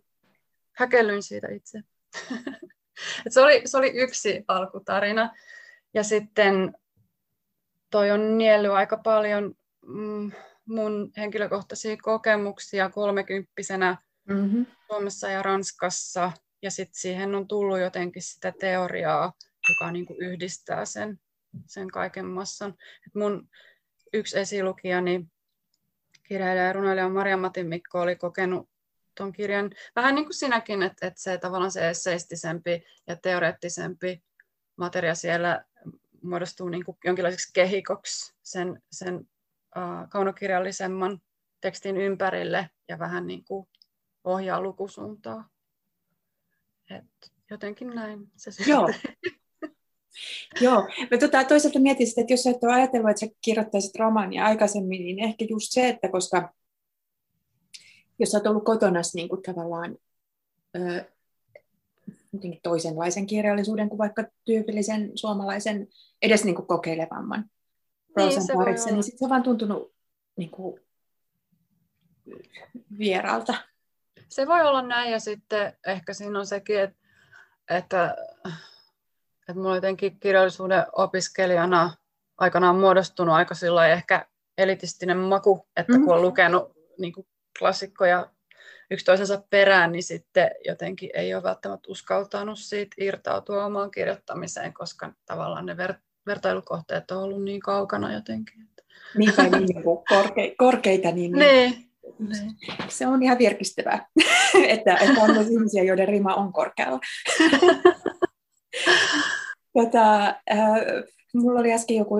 häkellyin 0.71 1.23
siitä 1.23 1.47
itse. 1.47 1.79
et 3.25 3.33
se, 3.33 3.41
oli, 3.41 3.61
se 3.65 3.77
oli 3.77 3.91
yksi 3.95 4.43
alkutarina. 4.47 5.35
Ja 5.93 6.03
sitten 6.03 6.73
toi 7.89 8.11
on 8.11 8.37
niellyt 8.37 8.71
aika 8.71 8.97
paljon 8.97 9.55
mm, 9.85 10.31
mun 10.65 11.12
henkilökohtaisia 11.17 11.97
kokemuksia 12.02 12.89
kolmekymppisenä 12.89 13.97
mm-hmm. 14.30 14.65
Suomessa 14.88 15.30
ja 15.30 15.43
Ranskassa. 15.43 16.32
Ja 16.62 16.71
sitten 16.71 16.99
siihen 16.99 17.36
on 17.36 17.47
tullut 17.47 17.80
jotenkin 17.80 18.21
sitä 18.21 18.54
teoriaa, 18.60 19.34
joka 19.69 19.91
niin 19.91 20.06
kuin 20.06 20.21
yhdistää 20.21 20.86
sen 20.86 21.19
sen 21.65 21.88
kaiken 21.91 22.26
massan. 22.26 22.76
Et 23.08 23.15
mun 23.15 23.49
yksi 24.13 24.39
esilukijani, 24.39 25.26
kirjailija 26.23 26.65
ja 26.65 26.73
runoilija 26.73 27.10
Maria 27.10 27.38
Matin 27.38 27.67
Mikko, 27.67 28.02
oli 28.02 28.15
kokenut 28.15 28.69
tuon 29.17 29.32
kirjan 29.32 29.71
vähän 29.95 30.15
niin 30.15 30.26
kuin 30.26 30.34
sinäkin, 30.34 30.84
että, 30.84 31.08
että 31.08 31.21
se 31.21 31.38
tavallaan 31.38 31.71
se 31.71 31.89
esseistisempi 31.89 32.84
ja 33.08 33.15
teoreettisempi 33.15 34.23
materia 34.76 35.15
siellä 35.15 35.65
muodostuu 36.21 36.69
niin 36.69 36.86
kuin 36.86 36.97
jonkinlaiseksi 37.04 37.54
kehikoksi 37.54 38.34
sen, 38.43 38.84
sen 38.91 39.30
kaunokirjallisemman 40.09 41.21
tekstin 41.62 41.97
ympärille 41.97 42.69
ja 42.88 42.99
vähän 42.99 43.27
niin 43.27 43.43
kuin 43.43 43.67
ohjaa 44.23 44.62
lukusuuntaa. 44.62 45.49
Et 46.89 47.31
jotenkin 47.49 47.88
näin 47.88 48.31
se 48.36 48.51
Joo, 48.67 48.89
Joo, 50.62 50.88
mä 51.12 51.17
tota, 51.19 51.43
toisaalta 51.43 51.79
mietin 51.79 52.07
että 52.07 52.33
jos 52.33 52.47
et 52.47 52.63
ole 52.63 52.73
ajatellut, 52.73 53.09
että 53.09 53.19
sä 53.19 53.27
kirjoittaisit 53.41 53.95
romaania 53.95 54.45
aikaisemmin, 54.45 55.03
niin 55.03 55.19
ehkä 55.19 55.45
just 55.49 55.71
se, 55.71 55.89
että 55.89 56.09
koska 56.09 56.53
jos 58.19 58.31
sä 58.31 58.38
oot 58.38 58.47
ollut 58.47 58.65
kotona 58.65 59.01
niin 59.13 59.29
kuin 59.29 59.41
tavallaan 59.41 59.97
ö, 60.75 61.05
toisenlaisen 62.63 63.27
kirjallisuuden 63.27 63.89
kuin 63.89 63.97
vaikka 63.97 64.23
tyypillisen 64.45 65.12
suomalaisen, 65.15 65.88
edes 66.21 66.43
niin 66.43 66.55
kuin 66.55 66.67
kokeilevamman 66.67 67.49
proosan 68.13 68.43
niin, 68.86 68.93
niin 68.93 69.04
sit 69.04 69.17
se 69.17 69.26
on 69.26 69.30
vaan 69.30 69.43
tuntunut 69.43 69.93
niin 70.36 70.52
kuin, 70.52 70.82
vieraalta. 72.99 73.54
Se 74.30 74.47
voi 74.47 74.62
olla 74.62 74.82
näin 74.82 75.12
ja 75.12 75.19
sitten 75.19 75.78
ehkä 75.88 76.13
siinä 76.13 76.39
on 76.39 76.45
sekin, 76.45 76.80
että, 76.80 76.97
että 77.69 78.15
että 79.49 79.54
mulla 79.54 79.76
jotenkin 79.76 80.19
kirjallisuuden 80.19 80.86
opiskelijana 80.91 81.91
aikanaan 82.38 82.76
muodostunut 82.76 83.36
aika 83.36 83.56
silloin 83.56 83.91
ehkä 83.91 84.28
elitistinen 84.58 85.17
maku, 85.17 85.67
että 85.78 85.93
kun 85.93 86.02
on 86.02 86.10
mm-hmm. 86.10 86.21
lukenut 86.21 86.71
niin 86.99 87.13
kuin 87.13 87.28
klassikkoja 87.60 88.30
yksi 88.91 89.06
toisensa 89.06 89.43
perään, 89.49 89.91
niin 89.91 90.04
sitten 90.04 90.52
jotenkin 90.65 91.10
ei 91.13 91.36
ole 91.36 91.43
välttämättä 91.43 91.91
uskaltanut 91.91 92.60
siitä 92.60 92.95
irtautua 92.97 93.65
omaan 93.65 93.91
kirjoittamiseen, 93.91 94.73
koska 94.73 95.13
tavallaan 95.26 95.65
ne 95.65 95.73
ver- 95.73 95.99
vertailukohteet 96.25 97.12
on 97.12 97.23
ollut 97.23 97.43
niin 97.43 97.59
kaukana 97.59 98.13
jotenkin. 98.13 98.67
Niin, 99.17 99.33
tai 99.33 99.49
niin, 99.49 99.65
niin 99.65 99.83
korke- 99.83 100.55
korkeita, 100.57 101.12
niin, 101.12 101.31
niin, 101.31 101.89
niin. 102.19 102.55
se 102.88 103.07
on 103.07 103.23
ihan 103.23 103.38
virkistävää, 103.38 104.07
että, 104.67 104.97
että 104.97 105.21
on 105.21 105.31
myös 105.31 105.47
ihmisiä, 105.47 105.83
joiden 105.83 106.07
rima 106.07 106.36
on 106.36 106.53
korkealla. 106.53 106.99
tota, 109.77 110.27
äh, 110.27 110.75
mulla 111.33 111.59
oli 111.59 111.73
äsken 111.73 111.97
joku 111.97 112.15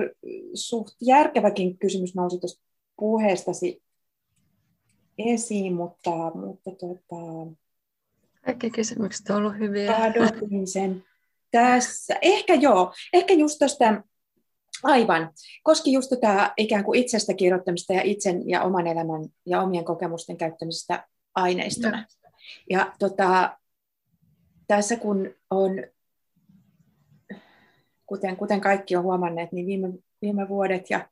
suht 0.54 0.96
järkeväkin 1.00 1.78
kysymys 1.78 2.14
nousi 2.14 2.38
tuosta 2.38 2.64
puheestasi 2.96 3.82
esiin, 5.18 5.74
mutta, 5.74 6.10
mutta 6.34 6.70
tota, 6.70 7.56
kaikki 8.44 8.70
kysymykset 8.70 9.30
on 9.30 9.36
ollut 9.36 9.58
hyviä. 9.58 9.92
Kadotin 9.92 10.66
sen 10.66 11.04
tässä. 11.54 12.14
Ehkä 12.22 12.54
joo, 12.54 12.92
ehkä 13.12 13.34
just 13.34 13.58
tuosta 13.58 14.02
Aivan. 14.82 15.30
Koski 15.62 15.92
just 15.92 16.10
tätä 16.10 16.52
ikään 16.56 16.84
kuin 16.84 17.00
itsestä 17.00 17.34
kirjoittamista 17.34 17.92
ja 17.92 18.02
itsen 18.02 18.48
ja 18.48 18.62
oman 18.62 18.86
elämän 18.86 19.28
ja 19.46 19.60
omien 19.60 19.84
kokemusten 19.84 20.36
käyttämisestä 20.36 21.08
aineistona. 21.34 21.98
Ja, 21.98 22.78
ja 22.78 22.92
tota, 22.98 23.58
tässä 24.66 24.96
kun 24.96 25.34
on, 25.50 25.70
kuten, 28.06 28.36
kuten 28.36 28.60
kaikki 28.60 28.96
on 28.96 29.02
huomanneet, 29.02 29.52
niin 29.52 29.66
viime, 29.66 29.88
viime 30.22 30.48
vuodet 30.48 30.90
ja 30.90 31.08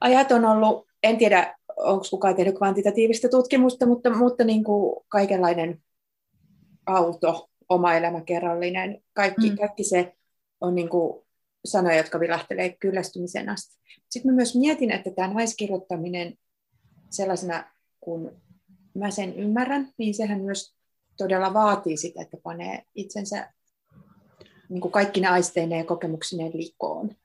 ajat 0.00 0.32
on 0.32 0.44
ollut, 0.44 0.86
en 1.02 1.18
tiedä 1.18 1.58
onko 1.76 2.04
kukaan 2.10 2.36
tehnyt 2.36 2.56
kvantitatiivista 2.56 3.28
tutkimusta, 3.28 3.86
mutta, 3.86 4.10
mutta 4.10 4.44
niin 4.44 4.64
kuin 4.64 5.04
kaikenlainen 5.08 5.82
auto, 6.86 7.47
oma 7.68 7.94
elämä 7.94 8.20
kerrallinen, 8.20 9.02
kaikki, 9.12 9.50
mm. 9.50 9.56
kaikki 9.56 9.84
se 9.84 10.16
on 10.60 10.74
niin 10.74 10.88
kuin 10.88 11.24
sanoja, 11.64 11.96
jotka 11.96 12.20
vilahtelee 12.20 12.76
kyllästymisen 12.80 13.48
asti. 13.48 13.78
Sitten 14.10 14.32
mä 14.32 14.36
myös 14.36 14.56
mietin, 14.56 14.90
että 14.90 15.10
tämä 15.10 15.34
naiskirjoittaminen 15.34 16.38
sellaisena, 17.10 17.64
kun 18.00 18.42
mä 18.94 19.10
sen 19.10 19.34
ymmärrän, 19.34 19.92
niin 19.98 20.14
sehän 20.14 20.40
myös 20.40 20.74
todella 21.16 21.54
vaatii 21.54 21.96
sitä, 21.96 22.22
että 22.22 22.36
panee 22.42 22.82
itsensä 22.94 23.52
niin 24.68 24.80
kuin 24.80 24.92
kaikki 24.92 25.20
ne 25.20 25.28
aisteineen 25.28 25.78
ja 25.78 25.84
kokemuksineen 25.84 26.52
likoon. 26.54 27.16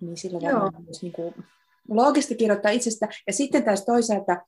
Niin 0.00 0.16
sillä 0.16 0.40
tavalla 0.40 0.80
myös 0.80 1.02
niin 1.02 1.12
kuin, 1.12 1.34
loogisesti 1.88 2.34
kirjoittaa 2.34 2.70
itsestä. 2.70 3.08
Ja 3.26 3.32
sitten 3.32 3.64
taas 3.64 3.84
toisaalta, 3.84 4.46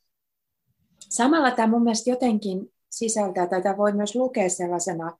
samalla 1.09 1.51
tämä 1.51 1.69
mun 1.69 1.83
mielestä 1.83 2.11
jotenkin 2.11 2.73
sisältää, 2.91 3.47
tai 3.47 3.63
tämä 3.63 3.77
voi 3.77 3.93
myös 3.93 4.15
lukea 4.15 4.49
sellaisena 4.49 5.19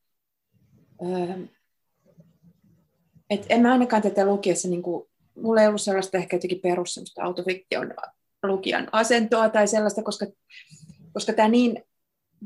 öö, 1.07 1.47
et 3.31 3.47
en 3.49 3.61
mä 3.61 3.73
ainakaan 3.73 4.03
tätä 4.03 4.27
lukiessa, 4.27 4.69
niin 4.69 4.83
kuin, 4.83 5.09
mulla 5.35 5.61
ei 5.61 5.69
ollut 5.69 5.81
sellaista 5.81 6.19
ehkä 6.19 6.37
jotenkin 6.37 6.61
perus 6.61 7.15
autofiktion 7.21 7.95
lukijan 8.43 8.89
asentoa 8.93 9.49
tai 9.49 9.69
sellaista, 9.69 10.03
koska, 10.03 10.27
koska 11.13 11.33
tämä 11.33 11.49
niin 11.49 11.85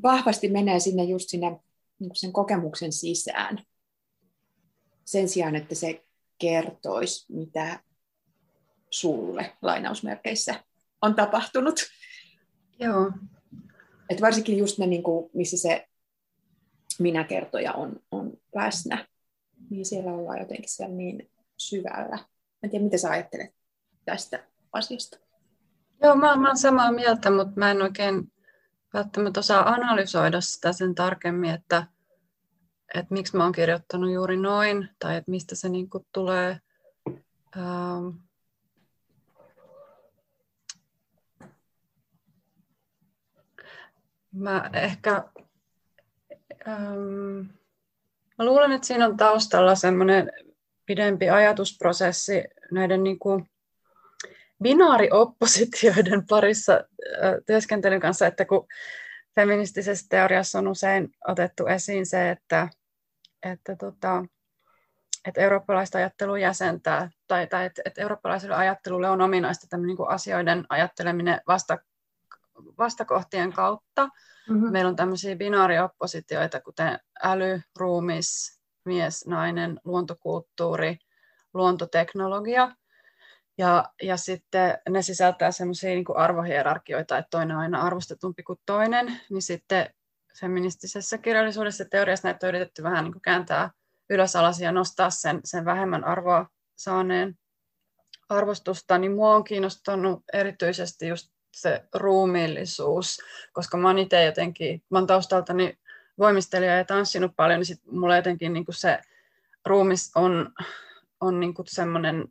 vahvasti 0.02 0.48
menee 0.48 0.80
sinne 0.80 1.04
just 1.04 1.28
sinne 1.28 1.60
niin 1.98 2.10
sen 2.14 2.32
kokemuksen 2.32 2.92
sisään. 2.92 3.62
Sen 5.04 5.28
sijaan, 5.28 5.56
että 5.56 5.74
se 5.74 6.04
kertoisi, 6.38 7.32
mitä 7.32 7.80
sulle 8.90 9.56
lainausmerkeissä 9.62 10.64
on 11.02 11.14
tapahtunut. 11.14 11.80
Joo. 12.80 13.12
Et 14.10 14.20
varsinkin 14.20 14.58
just 14.58 14.78
ne, 14.78 14.86
niin 14.86 15.02
kuin, 15.02 15.30
missä 15.34 15.56
se 15.56 15.88
minä-kertoja 17.02 17.72
on, 17.72 18.00
on 18.10 18.32
läsnä 18.54 19.06
niin 19.70 19.86
siellä 19.86 20.12
ollaan 20.12 20.38
jotenkin 20.38 20.70
siellä 20.70 20.94
niin 20.94 21.30
syvällä. 21.56 22.18
En 22.62 22.70
tiedä, 22.70 22.84
mitä 22.84 22.98
sä 22.98 23.10
ajattelet 23.10 23.54
tästä 24.04 24.44
asiasta. 24.72 25.18
Joo, 26.02 26.16
mä, 26.16 26.36
mä 26.36 26.46
olen 26.46 26.56
samaa 26.56 26.92
mieltä, 26.92 27.30
mutta 27.30 27.52
mä 27.56 27.70
en 27.70 27.82
oikein 27.82 28.32
välttämättä 28.94 29.40
osaa 29.40 29.68
analysoida 29.68 30.40
sitä 30.40 30.72
sen 30.72 30.94
tarkemmin, 30.94 31.50
että, 31.50 31.86
että 32.94 33.14
miksi 33.14 33.36
mä 33.36 33.42
oon 33.44 33.52
kirjoittanut 33.52 34.12
juuri 34.12 34.36
noin, 34.36 34.88
tai 34.98 35.16
että 35.16 35.30
mistä 35.30 35.54
se 35.54 35.68
niin 35.68 35.88
tulee. 36.12 36.60
Ähm, 37.56 38.08
mä 44.32 44.70
ehkä 44.72 45.24
Mä 48.38 48.44
luulen, 48.44 48.72
että 48.72 48.86
siinä 48.86 49.06
on 49.06 49.16
taustalla 49.16 49.74
semmoinen 49.74 50.32
pidempi 50.86 51.30
ajatusprosessi 51.30 52.44
näiden 52.70 53.04
niin 53.04 53.18
kuin 53.18 53.50
binaarioppositioiden 54.62 56.26
parissa 56.26 56.84
työskentelyn 57.46 58.00
kanssa, 58.00 58.26
että 58.26 58.44
kun 58.44 58.66
feministisessä 59.34 60.06
teoriassa 60.08 60.58
on 60.58 60.68
usein 60.68 61.10
otettu 61.28 61.66
esiin 61.66 62.06
se, 62.06 62.30
että, 62.30 62.68
että, 63.42 63.76
tota, 63.76 64.24
että 65.28 65.40
eurooppalaista 65.40 65.98
ajattelua 65.98 66.38
jäsentää, 66.38 67.10
tai, 67.26 67.46
tai 67.46 67.66
että, 67.66 67.82
että 67.84 68.02
eurooppalaiselle 68.02 68.54
ajattelulle 68.54 69.10
on 69.10 69.20
ominaista 69.20 69.66
tämmöinen 69.70 69.88
niin 69.88 69.96
kuin 69.96 70.10
asioiden 70.10 70.64
ajatteleminen 70.68 71.40
vasta, 71.46 71.78
vastakohtien 72.78 73.52
kautta, 73.52 74.08
Mm-hmm. 74.48 74.72
Meillä 74.72 74.88
on 74.88 74.96
tämmöisiä 74.96 75.36
binaarioppositioita, 75.36 76.60
kuten 76.60 76.98
äly, 77.22 77.60
ruumis, 77.78 78.60
mies, 78.84 79.26
nainen, 79.26 79.80
luontokulttuuri, 79.84 80.98
luontoteknologia. 81.54 82.76
Ja, 83.58 83.84
ja 84.02 84.16
sitten 84.16 84.78
ne 84.88 85.02
sisältää 85.02 85.50
semmoisia 85.50 85.90
niin 85.90 86.04
arvohierarkioita, 86.16 87.18
että 87.18 87.30
toinen 87.30 87.56
on 87.56 87.62
aina 87.62 87.82
arvostetumpi 87.82 88.42
kuin 88.42 88.58
toinen. 88.66 89.20
Niin 89.30 89.42
sitten 89.42 89.94
feministisessä 90.40 91.18
kirjallisuudessa 91.18 91.84
ja 91.84 91.88
teoriassa 91.90 92.28
näitä 92.28 92.46
on 92.46 92.48
yritetty 92.48 92.82
vähän 92.82 93.04
niin 93.04 93.12
kuin 93.12 93.22
kääntää 93.22 93.70
ylös 94.10 94.36
alas 94.36 94.60
ja 94.60 94.72
nostaa 94.72 95.10
sen, 95.10 95.40
sen 95.44 95.64
vähemmän 95.64 96.04
arvoa 96.04 96.46
saaneen 96.76 97.34
arvostusta, 98.28 98.98
niin 98.98 99.12
mua 99.12 99.34
on 99.34 99.44
kiinnostanut 99.44 100.22
erityisesti 100.32 101.08
just 101.08 101.35
se 101.56 101.84
ruumiillisuus, 101.94 103.18
koska 103.52 103.76
mä 103.76 103.88
oon 103.88 103.98
itse 103.98 104.24
jotenkin, 104.24 104.82
mä 104.90 104.98
oon 104.98 105.06
taustaltani 105.06 105.78
voimistelija 106.18 106.76
ja 106.76 106.84
tanssinut 106.84 107.32
paljon, 107.36 107.60
niin 107.60 107.66
sit 107.66 107.80
mulla 107.90 108.16
jotenkin 108.16 108.52
niin 108.52 108.64
se 108.70 108.98
ruumis 109.66 110.12
on, 110.14 110.52
on 111.20 111.40
niin 111.40 111.54
semmoinen 111.66 112.28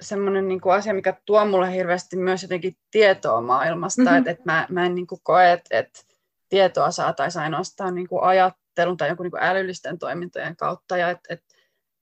semmoinen 0.00 0.48
niin 0.48 0.60
kuin 0.60 0.74
asia, 0.74 0.94
mikä 0.94 1.16
tuo 1.24 1.44
mulle 1.44 1.72
hirveästi 1.72 2.16
myös 2.16 2.42
jotenkin 2.42 2.76
tietoa 2.90 3.40
maailmasta, 3.40 4.02
mm-hmm. 4.02 4.18
että 4.18 4.30
et 4.30 4.44
mä, 4.44 4.66
mä 4.70 4.86
en 4.86 4.94
niin 4.94 5.06
kuin 5.06 5.20
koe, 5.22 5.52
että 5.52 5.78
et 5.78 6.06
tietoa 6.48 6.90
saataisiin 6.90 7.42
ainoastaan 7.42 7.94
niin 7.94 8.08
kuin 8.08 8.22
ajattelun 8.22 8.96
tai 8.96 9.08
jonkun 9.08 9.24
niin 9.24 9.30
kuin 9.30 9.42
älyllisten 9.42 9.98
toimintojen 9.98 10.56
kautta, 10.56 10.96
ja 10.96 11.10
että 11.10 11.34
et, 11.34 11.44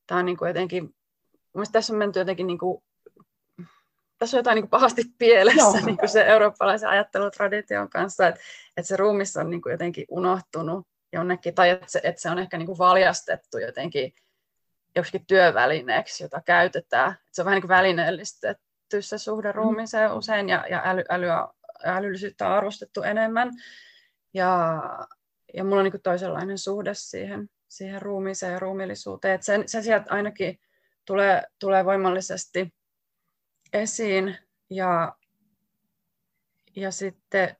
tämä 0.06 0.18
on 0.18 0.26
niin 0.26 0.36
kuin 0.36 0.48
jotenkin, 0.48 0.94
tässä 1.72 1.92
on 1.92 1.98
menty 1.98 2.18
jotenkin 2.18 2.46
niin 2.46 2.58
kuin 2.58 2.82
tässä 4.20 4.36
on 4.36 4.38
jotain 4.38 4.54
niin 4.54 4.62
kuin 4.62 4.70
pahasti 4.70 5.02
pielessä 5.18 5.80
niin 5.86 5.98
kuin 5.98 6.08
se 6.08 6.24
eurooppalaisen 6.26 6.88
ajattelutradition 6.88 7.90
kanssa, 7.90 8.26
että, 8.26 8.40
että 8.76 8.88
se 8.88 8.96
ruumis 8.96 9.36
on 9.36 9.50
niin 9.50 9.62
kuin 9.62 9.70
jotenkin 9.70 10.04
unohtunut 10.08 10.86
jonnekin, 11.12 11.54
tai 11.54 11.70
että 11.70 11.84
se, 11.88 12.00
että 12.04 12.22
se 12.22 12.30
on 12.30 12.38
ehkä 12.38 12.58
niin 12.58 12.66
kuin 12.66 12.78
valjastettu 12.78 13.58
jotenkin 13.58 14.14
joksikin 14.96 15.26
työvälineeksi, 15.26 16.24
jota 16.24 16.42
käytetään. 16.44 17.12
Että 17.12 17.28
se 17.32 17.42
on 17.42 17.44
vähän 17.44 17.56
niin 17.56 17.62
kuin 17.62 17.68
välineellistetty 17.68 19.02
se 19.02 19.18
suhde 19.18 19.48
mm. 19.48 19.54
ruumiiseen 19.54 20.12
usein, 20.12 20.48
ja, 20.48 20.66
ja 20.70 20.82
äly, 20.84 21.04
älyä, 21.08 21.48
älyllisyyttä 21.84 22.46
on 22.46 22.52
arvostettu 22.52 23.02
enemmän. 23.02 23.50
Ja, 24.34 24.82
ja 25.54 25.64
mulla 25.64 25.76
on 25.76 25.84
niin 25.84 25.92
kuin 25.92 26.02
toisenlainen 26.02 26.58
suhde 26.58 26.94
siihen, 26.94 27.50
siihen 27.68 28.02
ruumiiseen 28.02 28.52
ja 28.52 28.58
ruumiillisuuteen. 28.58 29.34
Että 29.34 29.44
sen, 29.44 29.68
sen 29.68 29.84
sijaan 29.84 30.04
ainakin 30.08 30.60
tulee, 31.04 31.42
tulee 31.58 31.84
voimallisesti 31.84 32.74
esiin 33.72 34.38
ja, 34.70 35.14
ja 36.76 36.90
sitten 36.90 37.56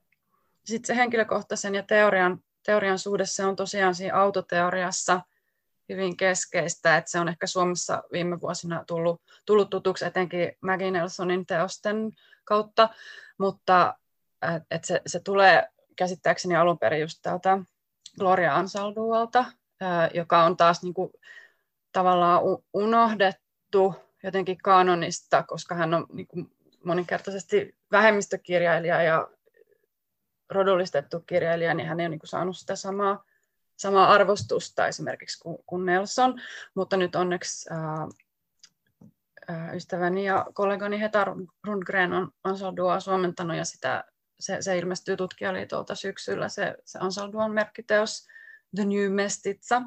sit 0.65 0.85
se 0.85 0.95
henkilökohtaisen 0.95 1.75
ja 1.75 1.83
teorian, 1.83 2.39
teorian 2.65 2.99
suhde 2.99 3.25
se 3.25 3.45
on 3.45 3.55
tosiaan 3.55 3.95
siinä 3.95 4.15
autoteoriassa 4.15 5.21
hyvin 5.89 6.17
keskeistä, 6.17 6.97
että 6.97 7.11
se 7.11 7.19
on 7.19 7.27
ehkä 7.27 7.47
Suomessa 7.47 8.03
viime 8.11 8.41
vuosina 8.41 8.83
tullut, 8.87 9.21
tullut 9.45 9.69
tutuksi 9.69 10.05
etenkin 10.05 10.51
Maggie 10.61 10.91
Nelsonin 10.91 11.45
teosten 11.45 12.11
kautta, 12.43 12.89
mutta 13.37 13.93
että 14.71 14.87
se, 14.87 15.01
se 15.05 15.19
tulee 15.19 15.67
käsittääkseni 15.95 16.55
alun 16.55 16.79
perin 16.79 17.01
just 17.01 17.19
täältä 17.21 17.57
Gloria 18.19 18.55
Ansaldualta, 18.55 19.45
joka 20.13 20.43
on 20.43 20.57
taas 20.57 20.83
niin 20.83 20.93
kuin, 20.93 21.11
tavallaan 21.91 22.41
unohdettu 22.73 23.95
jotenkin 24.23 24.57
kanonista, 24.57 25.43
koska 25.43 25.75
hän 25.75 25.93
on 25.93 26.05
niin 26.13 26.27
kuin 26.27 26.51
moninkertaisesti 26.83 27.75
vähemmistökirjailija 27.91 29.03
ja 29.03 29.27
rodullistettu 30.49 31.19
kirjailija, 31.19 31.73
niin 31.73 31.87
hän 31.87 31.99
ei 31.99 32.03
ole 32.03 32.09
niin 32.09 32.19
kuin 32.19 32.29
saanut 32.29 32.57
sitä 32.57 32.75
samaa, 32.75 33.23
samaa 33.77 34.11
arvostusta 34.11 34.87
esimerkiksi 34.87 35.39
kuin, 35.39 35.57
kuin 35.65 35.85
Nelson, 35.85 36.41
mutta 36.75 36.97
nyt 36.97 37.15
onneksi 37.15 37.69
ää, 37.73 38.07
ää, 39.47 39.73
ystäväni 39.73 40.25
ja 40.25 40.45
kollegani 40.53 40.99
Heta 40.99 41.25
Rundgren 41.67 42.13
on 42.13 42.31
Ansaldua 42.43 42.99
suomentanut 42.99 43.57
ja 43.57 43.65
sitä, 43.65 44.03
se, 44.39 44.61
se 44.61 44.77
ilmestyy 44.77 45.17
tutkijaliitolta 45.17 45.95
syksyllä, 45.95 46.49
se, 46.49 46.75
se 46.85 46.99
Ansalduan 47.01 47.51
merkkiteos 47.51 48.27
The 48.75 48.85
New 48.85 49.11
Mestitsa, 49.11 49.81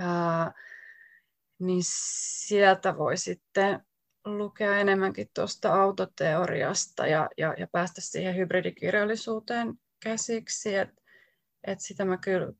ää, 0.00 0.52
niin 1.58 1.82
sieltä 1.84 2.96
voi 2.96 3.16
sitten 3.16 3.80
lukea 4.24 4.78
enemmänkin 4.78 5.30
tuosta 5.34 5.74
autoteoriasta 5.74 7.06
ja, 7.06 7.28
ja, 7.36 7.54
ja 7.58 7.66
päästä 7.72 8.00
siihen 8.00 8.36
hybridikirjallisuuteen 8.36 9.74
käsiksi. 10.02 10.74
Et, 10.74 10.90
et 11.64 11.80
sitä 11.80 12.04
mä 12.04 12.16
kyllä, 12.16 12.52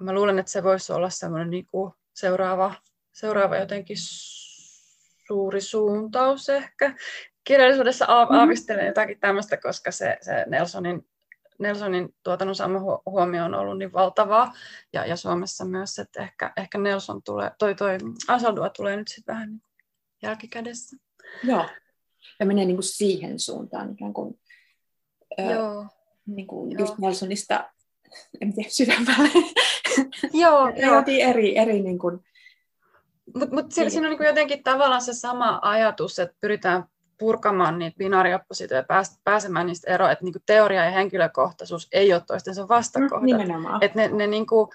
mä 0.00 0.12
luulen, 0.12 0.38
että 0.38 0.52
se 0.52 0.62
voisi 0.62 0.92
olla 0.92 1.10
semmoinen 1.10 1.50
niinku 1.50 1.94
seuraava, 2.14 2.74
seuraava 3.12 3.56
jotenkin 3.56 3.96
suuri 5.26 5.60
suuntaus 5.60 6.48
ehkä. 6.48 6.94
Kirjallisuudessa 7.44 8.04
mm-hmm. 8.04 8.36
aavistelen 8.36 8.86
jotakin 8.86 9.20
tämmöistä, 9.20 9.56
koska 9.56 9.90
se, 9.90 10.18
se 10.20 10.44
Nelsonin, 10.46 11.08
Nelsonin 11.58 12.14
tuotannon 12.22 12.54
saama 12.54 12.80
huomio 13.06 13.44
on 13.44 13.54
ollut 13.54 13.78
niin 13.78 13.92
valtavaa. 13.92 14.52
Ja, 14.92 15.06
ja 15.06 15.16
Suomessa 15.16 15.64
myös, 15.64 15.98
että 15.98 16.22
ehkä, 16.22 16.52
ehkä 16.56 16.78
Nelson 16.78 17.22
tulee, 17.22 17.50
toi, 17.58 17.74
toi 17.74 17.98
Asaldua 18.28 18.70
tulee 18.70 18.96
nyt 18.96 19.08
sitten 19.08 19.34
vähän 19.34 19.50
niin 19.50 19.62
jälkikädessä. 20.22 20.96
Joo, 21.44 21.66
ja 22.40 22.46
menee 22.46 22.64
niin 22.64 22.76
kuin 22.76 22.84
siihen 22.84 23.40
suuntaan 23.40 23.92
ikään 23.92 24.12
kuin, 24.12 24.40
joo. 25.38 25.86
niin 26.26 26.46
kuin 26.46 26.72
joo. 26.72 26.80
just 26.80 26.98
Nelsonista, 26.98 27.70
en 28.40 28.54
tiedä, 28.54 28.70
sydänpäälle. 28.70 29.28
joo, 30.32 30.68
joo. 30.86 31.04
eri, 31.06 31.58
eri 31.58 31.82
niin 31.82 31.98
kuin, 31.98 32.24
mutta 33.34 33.54
mut 33.54 33.72
siinä, 33.72 33.90
siinä 33.90 34.08
on 34.08 34.16
niin 34.16 34.26
jotenkin 34.26 34.62
tavallaan 34.62 35.02
se 35.02 35.14
sama 35.14 35.58
ajatus, 35.62 36.18
että 36.18 36.36
pyritään 36.40 36.84
purkamaan 37.18 37.78
niitä 37.78 37.98
binaarioppositioja 37.98 38.84
ja 38.88 39.02
pääsemään 39.24 39.66
niistä 39.66 39.94
eroon, 39.94 40.12
että 40.12 40.24
niinku 40.24 40.38
teoria 40.46 40.84
ja 40.84 40.90
henkilökohtaisuus 40.90 41.88
ei 41.92 42.12
ole 42.12 42.22
toistensa 42.26 42.68
vastakohdat. 42.68 43.20
Mm, 43.20 43.26
nimenomaan. 43.26 43.84
Että 43.84 43.98
ne, 43.98 44.08
ne 44.08 44.26
niinku, 44.26 44.70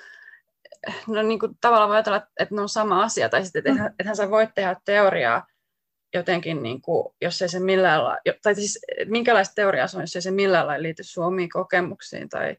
no 1.08 1.22
niinku, 1.22 1.50
tavallaan 1.62 1.90
voi 1.90 1.96
ajatella, 1.96 2.28
että 2.40 2.56
ne 2.56 2.62
on 2.62 2.70
sama 2.70 3.04
asia, 3.04 3.30
tai 3.30 3.44
sitten, 3.44 3.60
että 3.68 3.84
mm. 3.84 3.94
ethän 4.00 4.16
sä 4.16 4.30
voit 4.30 4.50
tehdä 4.56 4.76
teoriaa 4.86 5.48
jotenkin, 6.14 6.64
niin 6.64 6.82
kuin, 6.82 7.14
jos 7.22 7.42
ei 7.42 7.50
se 7.50 7.60
millään 7.60 8.04
lailla, 8.04 8.38
tai 8.44 8.56
siis 8.56 8.80
minkälaista 9.06 9.56
teoriaa 9.56 9.88
se 9.88 9.98
on, 9.98 10.04
jos 10.04 10.16
ei 10.16 10.22
se 10.22 10.32
millään 10.32 10.68
lailla 10.68 10.84
liity 10.84 11.04
suomiin 11.04 11.50
kokemuksiin 11.50 12.30
tai, 12.30 12.58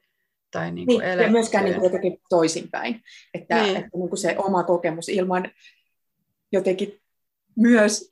tai 0.50 0.72
niin 0.72 0.86
kuin 0.86 1.00
niin, 1.00 1.18
ja 1.18 1.30
myöskään 1.30 1.64
niin 1.64 1.74
kuin 1.74 1.84
jotenkin 1.84 2.20
toisinpäin, 2.28 3.02
että, 3.34 3.62
niin. 3.62 3.76
että 3.76 3.90
niin 3.98 4.08
kuin 4.08 4.18
se 4.18 4.34
oma 4.38 4.62
kokemus 4.62 5.08
ilman 5.08 5.50
jotenkin 6.52 7.01
myös 7.57 8.11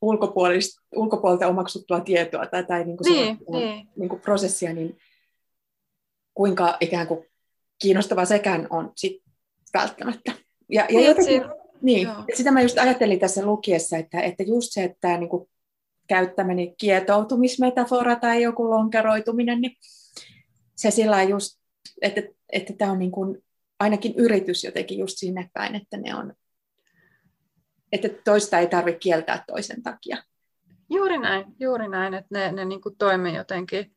ulkopuolelta 0.97 1.49
omaksuttua 1.49 2.01
tietoa 2.01 2.47
tai, 2.47 2.65
tai 2.65 2.85
niin 2.85 2.97
kuin 2.97 3.13
niin, 3.13 3.39
niin. 3.51 3.89
Niin 3.97 4.09
kuin 4.09 4.21
prosessia, 4.21 4.73
niin 4.73 4.99
kuinka 6.35 6.77
ikään 6.81 7.07
kuin 7.07 7.27
kiinnostava 7.79 8.25
sekään 8.25 8.67
on 8.71 8.93
sit 8.97 9.23
välttämättä. 9.75 10.33
Ja, 10.69 10.83
ja 10.83 10.87
niin, 10.89 11.07
jotenkin, 11.07 11.43
niin, 11.83 12.09
sitä 12.35 12.51
mä 12.51 12.63
just 12.63 12.79
ajattelin 12.79 13.19
tässä 13.19 13.47
lukiessa, 13.47 13.97
että, 13.97 14.21
että 14.21 14.43
just 14.43 14.69
se, 14.71 14.85
että 14.85 15.19
niin 15.19 15.29
kuin 15.29 15.49
käyttämäni 16.09 16.75
kietoutumismetafora 16.79 18.17
tai 18.17 18.43
joku 18.43 18.71
lonkeroituminen, 18.71 19.61
niin 19.61 19.77
se 20.77 20.91
sillä 20.91 21.23
just, 21.23 21.61
että, 22.03 22.23
että 22.53 22.73
tämä 22.73 22.93
on 22.93 22.99
niin 22.99 23.11
kuin 23.11 23.43
ainakin 23.81 24.15
yritys 24.17 24.65
jotenkin 24.65 24.99
just 24.99 25.19
sinne 25.19 25.51
päin, 25.53 25.75
että 25.75 25.97
ne 25.97 26.15
on, 26.15 26.35
että 27.93 28.09
toista 28.25 28.59
ei 28.59 28.67
tarvitse 28.67 28.99
kieltää 28.99 29.45
toisen 29.47 29.83
takia. 29.83 30.17
Juuri 30.91 31.19
näin, 31.19 31.45
juuri 31.61 31.89
näin, 31.89 32.15
että 32.15 32.29
ne, 32.31 32.53
ne 32.53 32.65
niin 32.65 32.81
kuin 32.81 32.97
toimii 32.97 33.35
jotenkin 33.35 33.93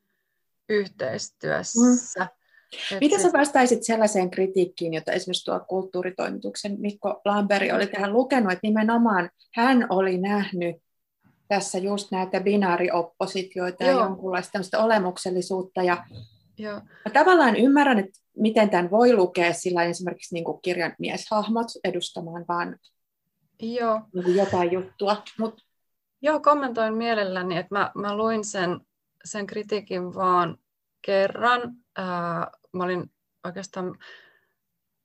yhteistyössä. 0.69 1.79
Mm. 2.19 2.97
Miten 3.01 3.21
sä 3.21 3.33
vastaisit 3.33 3.83
sellaiseen 3.83 4.31
kritiikkiin, 4.31 4.93
jota 4.93 5.11
esimerkiksi 5.11 5.45
tuo 5.45 5.59
kulttuuritoimituksen 5.59 6.75
Mikko 6.79 7.21
Lamberi 7.25 7.71
oli 7.71 7.87
tähän 7.87 8.13
lukenut, 8.13 8.51
että 8.51 8.67
nimenomaan 8.67 9.29
hän 9.55 9.87
oli 9.89 10.17
nähnyt 10.17 10.75
tässä 11.47 11.77
just 11.77 12.11
näitä 12.11 12.41
binaarioppositioita 12.41 13.83
Joo. 13.83 13.93
ja 13.93 14.05
jonkunlaista 14.05 14.59
olemuksellisuutta. 14.77 15.83
Ja 15.83 16.05
Joo. 16.57 16.75
Mä 16.75 17.11
tavallaan 17.13 17.55
ymmärrän, 17.55 17.99
että 17.99 18.19
miten 18.37 18.69
tämän 18.69 18.91
voi 18.91 19.13
lukea 19.13 19.53
sillä 19.53 19.83
esimerkiksi 19.83 20.35
niin 20.35 20.43
kuin 20.43 20.61
kirjan 20.61 20.95
mieshahmot 20.99 21.67
edustamaan 21.83 22.45
vaan 22.47 22.77
Joo. 23.61 24.01
Jotain 24.35 24.71
juttua. 24.71 25.23
Mut... 25.39 25.61
Joo, 26.21 26.39
kommentoin 26.39 26.93
mielelläni, 26.93 27.57
että 27.57 27.75
mä, 27.75 27.91
mä 27.95 28.17
luin 28.17 28.45
sen, 28.45 28.79
sen 29.25 29.47
kritiikin 29.47 30.13
vaan 30.13 30.57
kerran. 31.01 31.61
Ää, 31.97 32.51
mä 32.73 32.83
olin 32.83 33.11
oikeastaan 33.43 33.97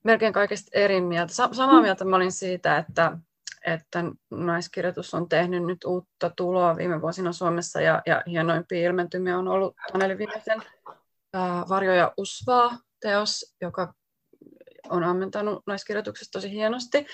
melkein 0.03 0.33
kaikesta 0.33 0.69
eri 0.73 1.01
mieltä. 1.01 1.33
Samaa 1.33 1.75
mm. 1.75 1.81
mieltä 1.81 2.05
mä 2.05 2.15
olin 2.15 2.31
siitä, 2.31 2.77
että, 2.77 3.17
että 3.65 4.03
naiskirjoitus 4.31 5.13
on 5.13 5.29
tehnyt 5.29 5.65
nyt 5.65 5.83
uutta 5.83 6.29
tuloa 6.29 6.77
viime 6.77 7.01
vuosina 7.01 7.33
Suomessa 7.33 7.81
ja, 7.81 8.01
ja 8.05 8.23
hienoimpia 8.27 8.87
ilmentymiä 8.87 9.37
on 9.37 9.47
ollut 9.47 9.75
Taneli 9.91 10.17
Viimesen 10.17 10.63
Varjo 11.69 11.93
ja 11.93 12.13
Usvaa 12.17 12.77
teos, 12.99 13.55
joka 13.61 13.93
on 14.89 15.03
ammentanut 15.03 15.63
naiskirjoituksesta 15.67 16.31
tosi 16.31 16.51
hienosti. 16.51 17.05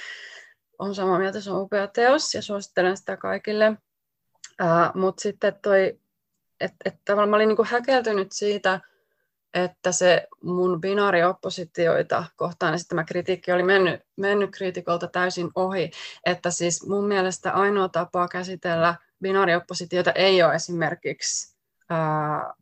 On 0.79 0.95
samaa 0.95 1.19
mieltä, 1.19 1.41
se 1.41 1.51
on 1.51 1.61
upea 1.61 1.87
teos 1.87 2.33
ja 2.33 2.41
suosittelen 2.41 2.97
sitä 2.97 3.17
kaikille. 3.17 3.73
Mutta 4.93 5.21
sitten 5.21 5.59
toi, 5.61 5.99
että 6.59 6.75
et 6.85 6.95
tavallaan 7.05 7.29
mä 7.29 7.35
olin 7.35 7.47
niinku 7.47 7.65
häkeltynyt 7.69 8.31
siitä, 8.31 8.79
että 9.53 9.91
se 9.91 10.27
mun 10.43 10.81
binaarioppositioita 10.81 12.25
kohtaan 12.35 12.73
esittämä 12.73 13.03
kritiikki 13.03 13.51
oli 13.51 13.63
mennyt, 13.63 14.01
mennyt 14.15 14.51
kriitikolta 14.51 15.07
täysin 15.07 15.49
ohi. 15.55 15.91
Että 16.25 16.51
siis 16.51 16.87
mun 16.87 17.07
mielestä 17.07 17.51
ainoa 17.51 17.89
tapa 17.89 18.27
käsitellä 18.27 18.95
binaarioppositioita 19.21 20.11
ei 20.11 20.43
ole 20.43 20.55
esimerkiksi 20.55 21.57
ää, 21.89 22.53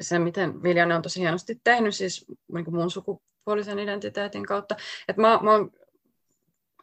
se, 0.00 0.18
miten 0.18 0.62
Viljanne 0.62 0.94
on 0.94 1.02
tosi 1.02 1.20
hienosti 1.20 1.60
tehnyt, 1.64 1.94
siis 1.94 2.26
niin 2.52 2.74
mun 2.74 2.90
sukupuolisen 2.90 3.78
identiteetin 3.78 4.46
kautta. 4.46 4.76
Että 5.08 5.22
mä, 5.22 5.38
mä 5.42 5.50
oon 5.50 5.70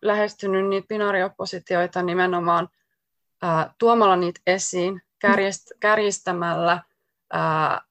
lähestynyt 0.02 0.68
niitä 0.70 0.88
binaarioppositioita 0.88 2.02
nimenomaan 2.02 2.70
ää, 3.42 3.74
tuomalla 3.78 4.16
niitä 4.16 4.42
esiin, 4.48 5.02
kärjist, 5.20 5.68
kärjistämällä 5.80 6.84
ää, 7.34 7.82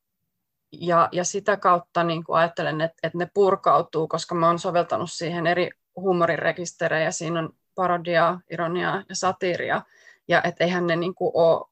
ja, 0.73 1.09
ja 1.13 1.25
sitä 1.25 1.57
kautta 1.57 2.05
niin 2.05 2.25
kuin 2.25 2.37
ajattelen, 2.37 2.81
että, 2.81 2.97
että 3.03 3.19
ne 3.19 3.29
purkautuu, 3.35 4.09
koska 4.09 4.35
mä 4.35 4.47
oon 4.47 4.59
soveltanut 4.59 5.13
siihen 5.13 5.47
eri 5.47 5.71
huumorirekisterejä. 5.97 7.11
Siinä 7.11 7.41
on 7.41 7.51
parodiaa, 7.75 8.41
ironiaa 8.51 9.03
ja 9.09 9.15
satiiria. 9.15 9.83
Ja 10.29 10.43
et 10.43 10.57
eihän 10.61 10.87
ne 10.87 10.97
niin 10.97 11.15
kuin 11.15 11.31
ole 11.35 11.71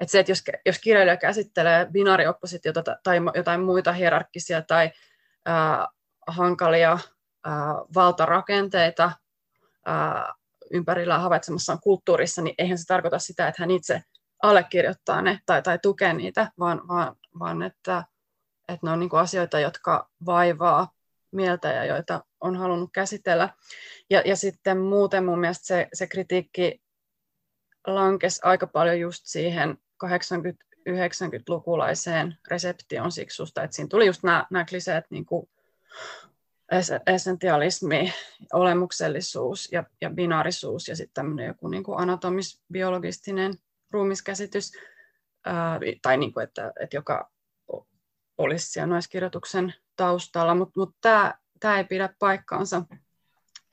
että 0.00 0.12
se, 0.12 0.20
että 0.20 0.32
jos, 0.32 0.44
jos 0.66 0.78
kirjailija 0.78 1.16
käsittelee 1.16 1.86
binaarioppositiota 1.92 2.82
tai 3.02 3.20
jotain 3.34 3.60
muita 3.60 3.92
hierarkkisia 3.92 4.62
tai 4.62 4.90
ää, 5.44 5.88
hankalia 6.26 6.98
valtarakenteita 7.94 9.12
ympärillä 10.70 11.18
havaitsemassaan 11.18 11.80
kulttuurissa, 11.80 12.42
niin 12.42 12.54
eihän 12.58 12.78
se 12.78 12.86
tarkoita 12.86 13.18
sitä, 13.18 13.48
että 13.48 13.62
hän 13.62 13.70
itse 13.70 14.02
allekirjoittaa 14.42 15.22
ne 15.22 15.38
tai, 15.46 15.62
tai 15.62 15.78
tukee 15.82 16.12
niitä, 16.12 16.50
vaan, 16.58 16.88
vaan, 16.88 17.16
vaan 17.38 17.62
että, 17.62 18.04
että 18.68 18.86
ne 18.86 18.92
on 18.92 19.00
niin 19.00 19.10
asioita, 19.12 19.60
jotka 19.60 20.10
vaivaa 20.26 20.88
mieltä 21.32 21.72
ja 21.72 21.84
joita 21.84 22.24
on 22.40 22.56
halunnut 22.56 22.90
käsitellä. 22.92 23.48
Ja, 24.10 24.22
ja 24.24 24.36
sitten 24.36 24.78
muuten 24.78 25.24
mun 25.24 25.40
mielestä 25.40 25.66
se, 25.66 25.88
se 25.92 26.06
kritiikki 26.06 26.82
lankesi 27.86 28.40
aika 28.44 28.66
paljon 28.66 29.00
just 29.00 29.22
siihen 29.24 29.78
80-90-lukulaiseen 30.04 32.38
reseption 32.48 33.12
siksusta, 33.12 33.62
että 33.62 33.76
siinä 33.76 33.88
tuli 33.88 34.06
just 34.06 34.22
nämä, 34.22 34.46
nämä 34.50 34.64
kliseet 34.64 35.04
niin 35.10 35.26
kuin 35.26 35.50
essentialismi, 37.06 38.12
olemuksellisuus 38.52 39.72
ja, 39.72 39.84
ja 40.00 40.10
binaarisuus 40.10 40.88
ja 40.88 40.96
sitten 40.96 41.14
tämmöinen 41.14 41.46
joku 41.46 41.68
niin 41.68 41.82
kuin 41.82 41.98
anatomis-biologistinen 41.98 43.54
ruumiskäsitys, 43.90 44.72
ää, 45.44 45.80
tai 46.02 46.16
niin 46.16 46.32
kuin, 46.32 46.44
että, 46.44 46.72
että 46.80 46.96
joka 46.96 47.30
olisi 48.38 48.70
siellä 48.70 48.86
naiskirjoituksen 48.86 49.74
taustalla, 49.96 50.54
mutta 50.54 50.80
mut 50.80 50.96
tämä 51.60 51.78
ei 51.78 51.84
pidä 51.84 52.14
paikkaansa. 52.18 52.82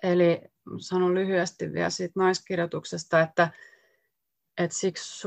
Eli 0.04 0.42
sanon 0.80 1.16
lyhyesti 1.16 1.74
vielä 1.74 1.90
siitä 1.90 2.14
naiskirjoituksesta, 2.16 3.20
että, 3.20 3.50
että 4.58 4.78
siksi 4.78 5.22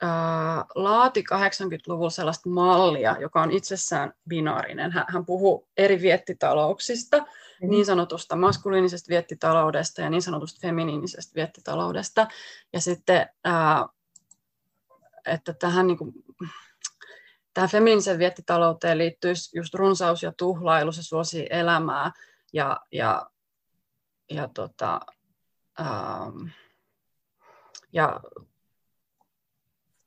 ää, 0.00 0.64
laati 0.74 1.20
80-luvulla 1.20 2.10
sellaista 2.10 2.48
mallia, 2.48 3.16
joka 3.20 3.42
on 3.42 3.50
itsessään 3.50 4.12
binaarinen. 4.28 4.92
Hän, 4.92 5.04
hän 5.08 5.26
puhuu 5.26 5.68
eri 5.76 6.00
viettitalouksista, 6.00 7.18
mm-hmm. 7.18 7.70
niin 7.70 7.86
sanotusta 7.86 8.36
maskuliinisesta 8.36 9.08
viettitaloudesta 9.08 10.00
ja 10.00 10.10
niin 10.10 10.22
sanotusta 10.22 10.58
feminiinisestä 10.62 11.34
viettitaloudesta. 11.34 12.26
Ja 12.72 12.80
sitten, 12.80 13.28
ää, 13.44 13.86
että 15.26 15.52
tähän, 15.52 15.86
niin 15.86 15.98
kuin, 15.98 16.12
tähän 17.54 17.70
feminiinisen 17.70 18.18
viettitalouteen 18.18 18.98
liittyisi 18.98 19.58
just 19.58 19.74
runsaus 19.74 20.22
ja 20.22 20.32
tuhlailu, 20.36 20.92
se 20.92 21.02
suosii 21.02 21.46
elämää 21.50 22.12
ja, 22.52 22.80
ja, 22.92 23.30
ja, 24.30 24.48
tota, 24.54 25.00
ää, 25.78 26.32
ja 27.92 28.20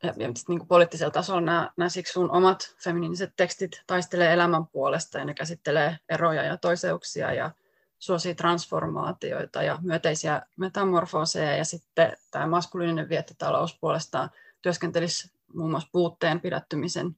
ja, 0.03 0.13
niin 0.17 0.59
kuin 0.59 0.67
poliittisella 0.67 1.11
tasolla 1.11 1.41
nämä, 1.41 1.71
nämä 1.77 1.89
siksi 1.89 2.13
sun 2.13 2.31
omat 2.31 2.75
feminiiniset 2.83 3.33
tekstit 3.35 3.81
taistelee 3.87 4.33
elämän 4.33 4.67
puolesta 4.67 5.17
ja 5.17 5.25
ne 5.25 5.33
käsittelee 5.33 5.97
eroja 6.09 6.43
ja 6.43 6.57
toiseuksia 6.57 7.33
ja 7.33 7.51
suosii 7.99 8.35
transformaatioita 8.35 9.63
ja 9.63 9.79
myönteisiä 9.81 10.41
metamorfooseja. 10.57 11.57
Ja 11.57 11.65
sitten 11.65 12.17
tämä 12.31 12.47
maskuliininen 12.47 13.09
viettitalous 13.09 13.77
puolestaan 13.79 14.29
työskentelisi 14.61 15.31
muun 15.53 15.71
muassa 15.71 15.89
puutteen 15.91 16.41
pidättymisen 16.41 17.15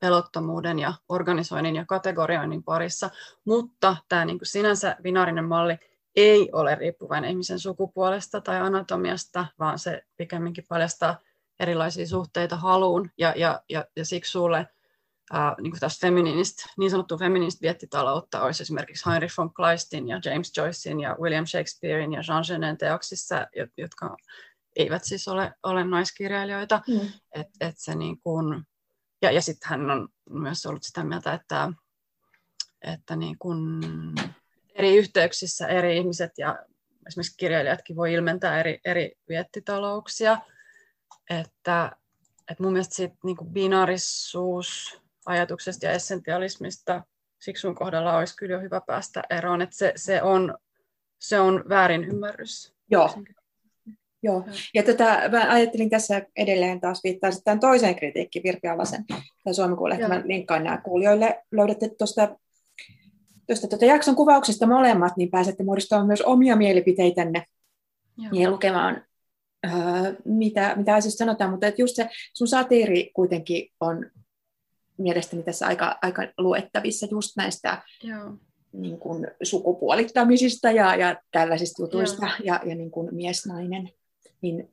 pelottomuuden 0.00 0.78
ja 0.78 0.94
organisoinnin 1.08 1.76
ja 1.76 1.84
kategorioinnin 1.84 2.62
parissa, 2.62 3.10
mutta 3.44 3.96
tämä 4.08 4.24
niin 4.24 4.38
kuin 4.38 4.46
sinänsä 4.46 4.96
binaarinen 5.02 5.44
malli 5.44 5.78
ei 6.16 6.48
ole 6.52 6.74
riippuvainen 6.74 7.30
ihmisen 7.30 7.58
sukupuolesta 7.58 8.40
tai 8.40 8.60
anatomiasta, 8.60 9.46
vaan 9.58 9.78
se 9.78 10.02
pikemminkin 10.16 10.64
paljastaa 10.68 11.18
erilaisia 11.60 12.06
suhteita 12.06 12.56
haluun, 12.56 13.10
ja, 13.18 13.34
ja, 13.36 13.62
ja, 13.68 13.84
ja 13.96 14.04
siksi 14.04 14.30
sulle 14.30 14.66
ää, 15.32 15.54
niin 15.60 15.70
kuin 15.70 15.80
tästä 15.80 16.06
feminiinistä, 16.06 16.64
niin 16.78 16.90
sanottua 16.90 17.18
feminiinistä 17.18 17.62
viettitaloutta 17.62 18.42
olisi 18.42 18.62
esimerkiksi 18.62 19.10
Heinrich 19.10 19.38
von 19.38 19.54
Kleistin 19.54 20.08
ja 20.08 20.20
James 20.24 20.56
Joycein 20.56 21.00
ja 21.00 21.16
William 21.20 21.46
Shakespearein 21.46 22.12
ja 22.12 22.22
Jean 22.28 22.44
Genet 22.48 22.78
teoksissa, 22.78 23.46
jotka 23.76 24.16
eivät 24.76 25.04
siis 25.04 25.28
ole, 25.28 25.52
ole 25.62 25.84
naiskirjailijoita. 25.84 26.82
Mm. 26.88 27.00
Et, 27.34 27.46
et 27.60 27.74
se 27.78 27.94
niin 27.94 28.20
kuin, 28.20 28.62
ja, 29.22 29.30
ja 29.30 29.42
sitten 29.42 29.68
hän 29.68 29.90
on 29.90 30.08
myös 30.30 30.66
ollut 30.66 30.82
sitä 30.82 31.04
mieltä, 31.04 31.32
että, 31.32 31.72
että 32.82 33.16
niin 33.16 33.38
kuin 33.38 33.80
eri 34.74 34.96
yhteyksissä 34.96 35.66
eri 35.66 35.96
ihmiset 35.96 36.32
ja 36.38 36.58
esimerkiksi 37.06 37.36
kirjailijatkin 37.36 37.96
voi 37.96 38.12
ilmentää 38.12 38.60
eri, 38.60 38.80
eri 38.84 39.12
viettitalouksia 39.28 40.38
että, 41.30 41.92
että 42.50 42.62
mun 42.62 42.72
mielestä 42.72 42.94
siitä 42.94 43.16
niin 43.24 43.36
kuin 43.36 43.50
binaarisuus 43.50 45.00
ajatuksesta 45.26 45.86
ja 45.86 45.92
essentialismista 45.92 47.02
siksun 47.40 47.74
kohdalla 47.74 48.16
olisi 48.16 48.36
kyllä 48.36 48.54
jo 48.54 48.60
hyvä 48.60 48.80
päästä 48.86 49.22
eroon, 49.30 49.62
että 49.62 49.76
se, 49.76 49.92
se, 49.96 50.22
on, 50.22 50.58
se 51.18 51.40
on 51.40 51.64
väärin 51.68 52.04
ymmärrys. 52.04 52.74
Joo. 52.90 53.10
Joo. 54.22 54.44
Ja 54.74 54.82
tätä, 54.82 55.28
mä 55.32 55.52
ajattelin 55.52 55.90
tässä 55.90 56.22
edelleen 56.36 56.80
taas 56.80 57.00
viittaa 57.04 57.30
sitten 57.30 57.60
toiseen 57.60 57.96
kritiikkiin 57.96 58.42
Virpi 58.42 58.68
Alasen 58.68 59.04
tai 59.44 59.54
Suomen 59.54 59.76
kuulle, 59.76 60.08
mä 60.08 60.22
linkkaan 60.24 60.64
nämä 60.64 60.80
kuulijoille. 60.84 61.44
Löydätte 61.52 61.90
tuosta 61.98 62.36
tuosta 63.46 63.68
tuota 63.68 63.84
jakson 63.84 64.16
kuvauksesta 64.16 64.66
molemmat, 64.66 65.16
niin 65.16 65.30
pääsette 65.30 65.64
muodostamaan 65.64 66.06
myös 66.06 66.22
omia 66.22 66.56
mielipiteitänne 66.56 67.44
Joo. 68.18 68.42
ja 68.42 68.50
lukemaan 68.50 69.04
Öö, 69.66 69.72
mitä, 70.24 70.74
mitä 70.76 70.94
asioista 70.94 71.18
sanotaan, 71.18 71.50
mutta 71.50 71.66
että 71.66 71.82
just 71.82 71.96
se 71.96 72.08
sun 72.32 72.48
satiiri 72.48 73.10
kuitenkin 73.14 73.68
on 73.80 74.10
mielestäni 74.98 75.42
tässä 75.42 75.66
aika, 75.66 75.98
aika 76.02 76.22
luettavissa 76.38 77.06
just 77.10 77.36
näistä 77.36 77.82
Joo. 78.02 78.32
Niin 78.72 78.98
kuin 78.98 79.26
sukupuolittamisista 79.42 80.70
ja, 80.70 80.94
ja 80.94 81.16
tällaisista 81.32 81.82
jutuista 81.82 82.26
Joo. 82.26 82.34
ja, 82.44 82.60
ja 82.64 82.74
niin 82.74 82.90
kuin 82.90 83.14
mies-nainen. 83.14 83.90
Niin 84.40 84.72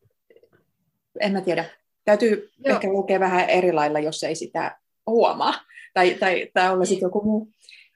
en 1.20 1.32
mä 1.32 1.42
tiedä. 1.42 1.66
Täytyy 2.06 2.50
Joo. 2.66 2.76
ehkä 2.76 2.88
lukea 2.88 3.20
vähän 3.20 3.50
eri 3.50 3.74
lailla, 3.74 4.00
jos 4.00 4.24
ei 4.24 4.36
sitä 4.36 4.80
huomaa. 5.08 5.54
Tai, 5.94 6.14
tai, 6.14 6.52
tai 6.54 6.74
olla 6.74 6.86
sitten 6.86 7.06
joku 7.06 7.22
muu. 7.22 7.48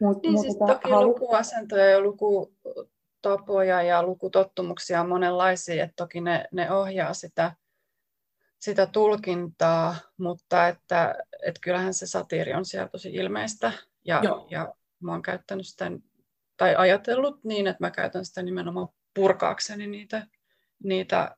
muu 0.01 0.19
niin, 0.23 0.31
muu 0.33 0.43
siis 0.43 0.57
tota, 0.57 0.73
toki 0.73 0.89
halu... 0.89 1.07
lukuasentoja 1.07 1.85
ja 1.85 2.01
luku, 2.01 2.53
tapoja 3.21 3.81
ja 3.81 4.03
lukutottumuksia 4.03 5.01
on 5.01 5.09
monenlaisia, 5.09 5.83
että 5.83 5.95
toki 5.95 6.21
ne, 6.21 6.45
ne 6.51 6.71
ohjaa 6.71 7.13
sitä, 7.13 7.51
sitä 8.59 8.85
tulkintaa, 8.85 9.95
mutta 10.17 10.67
että, 10.67 11.15
että 11.45 11.59
kyllähän 11.61 11.93
se 11.93 12.07
satiiri 12.07 12.53
on 12.53 12.65
siellä 12.65 12.89
tosi 12.89 13.09
ilmeistä 13.09 13.71
ja, 14.05 14.21
ja 14.49 14.73
mä 14.99 15.11
oon 15.11 15.21
käyttänyt 15.21 15.67
sitä, 15.67 15.91
tai 16.57 16.75
ajatellut 16.75 17.43
niin, 17.43 17.67
että 17.67 17.83
mä 17.83 17.91
käytän 17.91 18.25
sitä 18.25 18.43
nimenomaan 18.43 18.87
purkaakseni 19.13 19.87
niitä, 19.87 20.27
niitä 20.83 21.35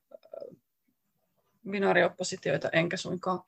binaarioppositioita, 1.70 2.68
enkä 2.72 2.96
suinkaan 2.96 3.40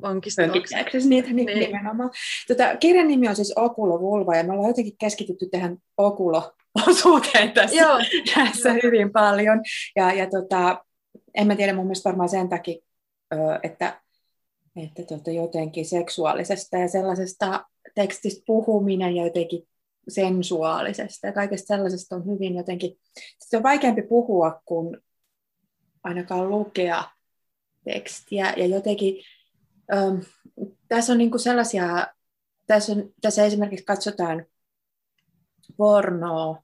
vankistaaksesi. 0.00 1.08
niitä 1.08 1.32
niin. 1.32 1.58
nimenomaan. 1.58 2.10
Tota, 2.48 2.76
kirjan 2.76 3.08
nimi 3.08 3.28
on 3.28 3.36
siis 3.36 3.52
Okulo 3.56 4.00
Vulva, 4.00 4.36
ja 4.36 4.44
me 4.44 4.52
ollaan 4.52 4.68
jotenkin 4.68 4.98
keskitytty 4.98 5.48
tähän 5.50 5.78
Okulo 5.96 6.52
osuuteen 6.88 7.52
tässä, 7.52 7.76
Joo. 7.76 7.98
tässä 8.34 8.68
Joo. 8.68 8.78
hyvin 8.82 9.12
paljon. 9.12 9.60
Ja, 9.96 10.12
ja 10.12 10.30
tota, 10.30 10.84
en 11.34 11.46
mä 11.46 11.56
tiedä, 11.56 11.74
mun 11.74 11.84
mielestä 11.86 12.08
varmaan 12.08 12.28
sen 12.28 12.48
takia, 12.48 12.76
että, 13.62 14.00
että 14.76 15.02
tota 15.02 15.30
jotenkin 15.30 15.86
seksuaalisesta 15.86 16.76
ja 16.76 16.88
sellaisesta 16.88 17.64
tekstistä 17.94 18.42
puhuminen 18.46 19.16
ja 19.16 19.24
jotenkin 19.24 19.68
sensuaalisesta 20.08 21.26
ja 21.26 21.32
kaikesta 21.32 21.66
sellaisesta 21.66 22.16
on 22.16 22.26
hyvin 22.26 22.54
jotenkin, 22.54 22.98
se 23.38 23.56
on 23.56 23.62
vaikeampi 23.62 24.02
puhua 24.02 24.62
kuin 24.64 24.96
ainakaan 26.04 26.50
lukea 26.50 27.04
tekstiä 27.84 28.54
ja 28.56 28.66
jotenkin 28.66 29.24
ähm, 29.94 30.16
tässä 30.88 31.12
on 31.12 31.18
niinku 31.18 31.38
sellaisia, 31.38 32.06
tässä, 32.66 32.92
on, 32.92 33.10
tässä 33.20 33.44
esimerkiksi 33.44 33.84
katsotaan 33.84 34.46
pornoa 35.76 36.62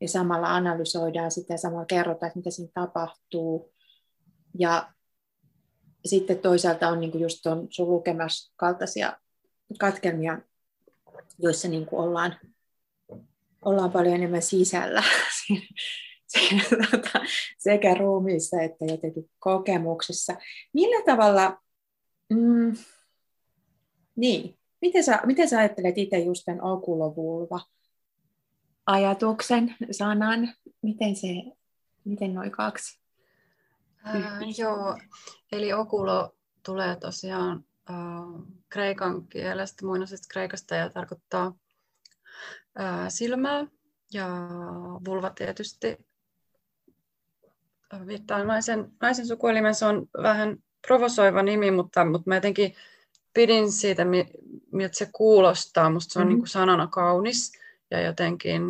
ja 0.00 0.08
samalla 0.08 0.54
analysoidaan 0.54 1.30
sitä 1.30 1.54
ja 1.54 1.58
samalla 1.58 1.86
kerrotaan, 1.86 2.28
että 2.28 2.38
mitä 2.38 2.50
siinä 2.50 2.70
tapahtuu. 2.74 3.72
Ja 4.58 4.92
sitten 6.04 6.38
toisaalta 6.38 6.88
on 6.88 7.00
niin 7.00 7.20
just 7.20 7.38
tuon 7.42 7.66
sun 7.70 7.88
lukemassa 7.88 8.52
kaltaisia 8.56 9.12
katkelmia, 9.78 10.38
joissa 11.38 11.68
niin 11.68 11.86
kuin 11.86 12.00
ollaan, 12.00 12.36
ollaan 13.64 13.92
paljon 13.92 14.14
enemmän 14.14 14.42
sisällä 14.42 15.02
tota, 16.90 17.20
sekä 17.58 17.94
ruumiissa 17.94 18.62
että 18.62 18.84
jotenkin 18.84 19.30
kokemuksessa. 19.38 20.36
Millä 20.72 21.04
tavalla, 21.04 21.58
mm, 22.30 22.76
niin, 24.16 24.58
miten 24.80 25.04
sä, 25.04 25.20
miten 25.26 25.48
sä 25.48 25.58
ajattelet 25.58 25.98
itse 25.98 26.18
just 26.18 26.42
tämän 26.44 26.60
ajatuksen, 28.88 29.74
sanan, 29.90 30.54
miten 30.82 31.16
se, 31.16 31.28
miten 32.04 32.34
noin 32.34 32.50
kaksi? 32.50 33.00
Ää, 34.04 34.40
joo, 34.58 34.98
eli 35.52 35.72
okulo 35.72 36.36
tulee 36.64 36.96
tosiaan 36.96 37.64
äh, 37.90 37.96
kreikan 38.68 39.26
kielestä, 39.26 39.86
muinaisesta 39.86 40.28
kreikasta 40.30 40.74
ja 40.74 40.90
tarkoittaa 40.90 41.54
äh, 42.80 43.06
silmää 43.08 43.66
ja 44.12 44.28
vulva 45.06 45.30
tietysti 45.30 45.98
viittaa 48.06 48.44
naisen, 48.44 48.92
naisen 49.00 49.26
sukuelimen. 49.26 49.74
Se 49.74 49.86
on 49.86 50.06
vähän 50.22 50.56
provosoiva 50.86 51.42
nimi, 51.42 51.70
mutta, 51.70 52.04
mutta 52.04 52.28
mä 52.30 52.34
jotenkin 52.34 52.74
pidin 53.34 53.72
siitä, 53.72 54.02
miltä 54.72 54.96
se 54.96 55.08
kuulostaa. 55.12 55.90
Musta 55.90 56.12
se 56.12 56.18
on 56.18 56.22
mm-hmm. 56.22 56.28
niin 56.28 56.40
kuin 56.40 56.48
sanana 56.48 56.86
kaunis 56.86 57.52
ja 57.90 58.00
jotenkin 58.00 58.62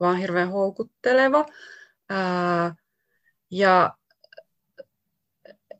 vaan 0.00 0.16
hirveän 0.16 0.50
houkutteleva. 0.50 1.46
Ää, 2.10 2.74
ja 3.50 3.94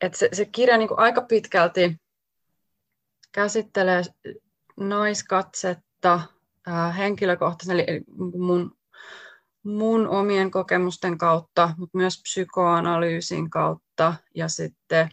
et 0.00 0.14
se, 0.14 0.28
se 0.32 0.44
kirja 0.44 0.78
niin 0.78 0.88
kuin 0.88 1.00
aika 1.00 1.22
pitkälti 1.22 1.96
käsittelee 3.32 4.02
naiskatsetta 4.76 6.20
ää, 6.66 6.92
henkilökohtaisesti, 6.92 7.84
eli 7.88 8.00
mun, 8.38 8.76
mun 9.62 10.08
omien 10.08 10.50
kokemusten 10.50 11.18
kautta, 11.18 11.74
mutta 11.76 11.98
myös 11.98 12.22
psykoanalyysin 12.22 13.50
kautta 13.50 14.14
ja 14.34 14.48
sitten 14.48 15.08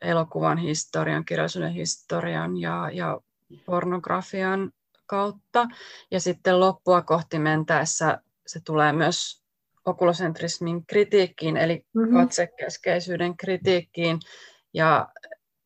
elokuvan 0.00 0.58
historian, 0.58 1.24
kirjallisuuden 1.24 1.72
historian 1.72 2.56
ja, 2.56 2.90
ja 2.92 3.20
pornografian 3.66 4.72
kautta. 5.06 5.68
Ja 6.10 6.20
sitten 6.20 6.60
loppua 6.60 7.02
kohti 7.02 7.38
mentäessä 7.38 8.18
se 8.46 8.60
tulee 8.60 8.92
myös 8.92 9.42
okulosentrismin 9.84 10.86
kritiikkiin, 10.86 11.56
eli 11.56 11.86
mm-hmm. 11.94 12.16
katsekeskeisyyden 12.16 13.36
kritiikkiin. 13.36 14.20
Ja, 14.74 15.08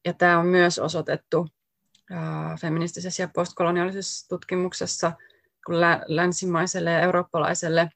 ja 0.05 0.13
tämä 0.13 0.39
on 0.39 0.47
myös 0.47 0.79
osoitettu 0.79 1.49
ää, 2.11 2.57
feministisessä 2.61 3.23
ja 3.23 3.29
postkoloniaalisessa 3.35 4.29
tutkimuksessa 4.29 5.13
lä- 5.69 6.05
länsimaiselle 6.07 6.91
ja 6.91 7.01
eurooppalaiselle 7.01 7.91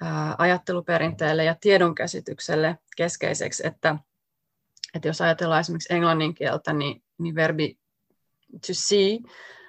ää, 0.00 0.34
ajatteluperinteelle 0.38 1.44
ja 1.44 1.56
tiedonkäsitykselle 1.60 2.78
keskeiseksi, 2.96 3.66
että, 3.66 3.96
että 4.94 5.08
jos 5.08 5.20
ajatellaan 5.20 5.60
esimerkiksi 5.60 5.94
englannin 5.94 6.34
kieltä, 6.34 6.72
niin, 6.72 7.02
niin 7.18 7.34
verbi 7.34 7.78
to 8.66 8.72
see 8.72 9.18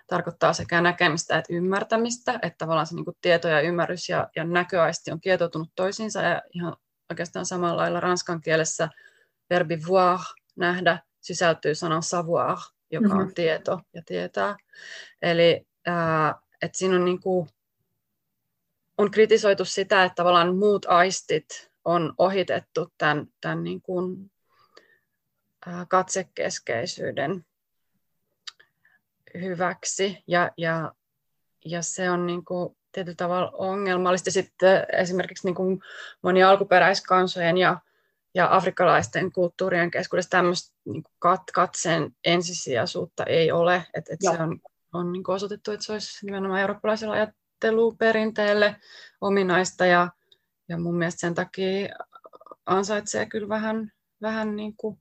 tarkoittaa 0.08 0.53
sekä 0.53 0.82
näkemistä 0.82 1.38
että 1.38 1.53
ymmärtämistä, 1.53 2.34
että 2.34 2.58
tavallaan 2.58 2.88
se 2.88 2.95
niin 2.95 3.06
kuin 3.06 3.18
tieto 3.22 3.47
ja 3.47 3.62
ymmärrys 3.62 4.10
ja, 4.10 4.30
ja 4.36 4.43
näköaisti 4.43 5.12
on 5.12 5.22
kietoutunut 5.22 5.70
toisiinsa 5.76 6.22
ja 6.22 6.41
ihan 6.53 6.76
oikeastaan 7.10 7.45
samalla 7.45 7.82
lailla 7.82 7.99
ranskan 7.99 8.41
kielessä 8.41 8.89
verbi 9.49 9.80
voir, 9.88 10.20
nähdä, 10.56 10.99
sisältyy 11.22 11.76
sanan 11.76 12.03
savoir, 12.03 12.58
joka 12.91 13.08
on 13.08 13.18
mm-hmm. 13.18 13.34
tieto 13.34 13.82
ja 13.93 14.01
tietää. 14.06 14.58
Eli 15.22 15.68
ää, 15.86 16.36
että 16.62 16.78
siinä 16.78 16.95
on, 16.95 17.06
niin 17.06 17.22
kuin, 17.22 17.49
on 18.97 19.12
kritisoitu 19.12 19.66
sitä, 19.66 20.03
että 20.03 20.16
tavallaan 20.16 20.56
muut 20.56 20.86
aistit 20.86 21.72
on 21.86 22.14
ohitettu 22.18 22.93
tämän, 22.97 23.28
tämän 23.41 23.64
niin 23.64 23.82
kuin, 23.82 24.32
ää, 25.66 25.86
katsekeskeisyyden 25.89 27.45
hyväksi 29.41 30.23
ja, 30.27 30.51
ja, 30.57 30.91
ja 31.65 31.81
se 31.81 32.09
on 32.09 32.25
niin 32.25 32.45
kuin 32.45 32.77
tietyllä 32.91 33.15
tavalla 33.15 33.51
ongelmallista. 33.53 34.31
Sitten 34.31 34.86
esimerkiksi 34.93 35.47
niin 35.47 35.55
kuin 35.55 35.79
moni 36.21 36.43
alkuperäiskansojen 36.43 37.57
ja, 37.57 37.79
ja 38.36 38.55
afrikkalaisten 38.55 39.31
kulttuurien 39.31 39.91
keskuudessa 39.91 40.29
tämmöistä 40.29 40.75
niin 40.86 41.03
kuin 41.03 41.13
kat, 41.19 41.41
katseen 41.53 42.15
ensisijaisuutta 42.25 43.23
ei 43.23 43.51
ole. 43.51 43.86
Et, 43.93 44.05
et 44.09 44.19
se 44.21 44.43
on, 44.43 44.59
on 44.93 45.11
niin 45.11 45.23
kuin 45.23 45.36
osoitettu, 45.36 45.71
että 45.71 45.86
se 45.86 45.93
olisi 45.93 46.25
nimenomaan 46.25 46.61
eurooppalaisella 46.61 47.13
ajatteluperinteelle 47.13 48.75
ominaista 49.21 49.86
ja, 49.86 50.09
ja 50.69 50.77
mun 50.77 50.95
mielestä 50.97 51.19
sen 51.19 51.33
takia 51.33 51.95
ansaitsee 52.65 53.25
kyllä 53.25 53.49
vähän, 53.49 53.91
vähän 54.21 54.55
niin 54.55 54.73
kuin 54.77 54.99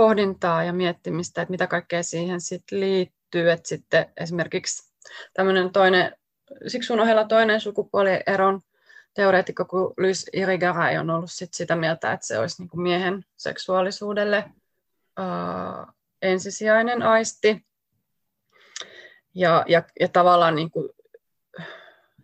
pohdintaa 0.00 0.64
ja 0.64 0.72
miettimistä, 0.72 1.42
että 1.42 1.50
mitä 1.50 1.66
kaikkea 1.66 2.02
siihen 2.02 2.40
sit 2.40 2.64
liittyy. 2.70 3.50
Että 3.50 3.68
sitten 3.68 4.06
esimerkiksi 4.16 4.92
tämmöinen 5.34 5.70
toinen, 5.72 6.16
siksi 6.66 6.92
ohella 6.92 7.24
toinen 7.24 7.60
sukupuolieron 7.60 8.60
teoreetikko 9.14 9.64
kuin 9.64 9.94
Lys 9.96 10.26
Irigaray 10.32 10.96
on 10.96 11.10
ollut 11.10 11.30
sit 11.30 11.54
sitä 11.54 11.76
mieltä, 11.76 12.12
että 12.12 12.26
se 12.26 12.38
olisi 12.38 12.62
niin 12.62 12.68
kuin 12.68 12.80
miehen 12.80 13.24
seksuaalisuudelle 13.36 14.44
uh, 15.20 15.94
ensisijainen 16.22 17.02
aisti. 17.02 17.66
Ja, 19.34 19.64
ja, 19.68 19.82
ja 20.00 20.08
tavallaan 20.08 20.54
niin 20.54 20.70
kuin, 20.70 20.88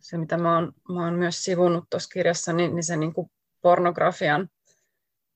se, 0.00 0.18
mitä 0.18 0.36
mä 0.36 0.54
oon, 0.54 0.72
mä 0.88 1.04
oon 1.04 1.14
myös 1.14 1.44
sivunut 1.44 1.84
tuossa 1.90 2.10
kirjassa, 2.12 2.52
niin, 2.52 2.74
niin 2.74 2.84
se 2.84 2.96
niin 2.96 3.14
kuin 3.14 3.30
pornografian 3.62 4.48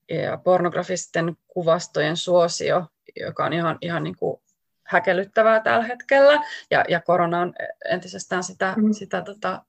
ja 0.09 0.37
pornografisten 0.37 1.37
kuvastojen 1.47 2.17
suosio, 2.17 2.85
joka 3.15 3.45
on 3.45 3.53
ihan, 3.53 3.77
ihan 3.81 4.03
niin 4.03 4.15
kuin 4.15 4.41
häkellyttävää 4.83 5.59
tällä 5.59 5.83
hetkellä, 5.83 6.41
ja, 6.71 6.85
ja 6.89 7.01
korona 7.01 7.39
on 7.39 7.53
entisestään 7.89 8.43
sitä, 8.43 8.73
mm. 8.77 8.93
sitä 8.93 9.21
tota, 9.21 9.65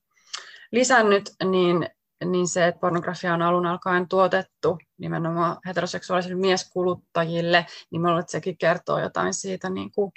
lisännyt, 0.73 1.31
niin, 1.45 1.89
niin 2.25 2.49
se, 2.49 2.67
että 2.67 2.81
pornografia 2.81 3.35
on 3.35 3.43
alun 3.43 3.67
alkaen 3.67 4.09
tuotettu 4.09 4.79
nimenomaan 4.99 5.57
heteroseksuaalisille 5.67 6.41
mieskuluttajille, 6.41 7.67
niin 7.91 8.19
että 8.19 8.33
sekin 8.33 8.59
kertoo 8.59 8.99
jotain 8.99 9.35
siitä 9.35 9.71
niin 9.71 9.93
kuin 9.93 10.13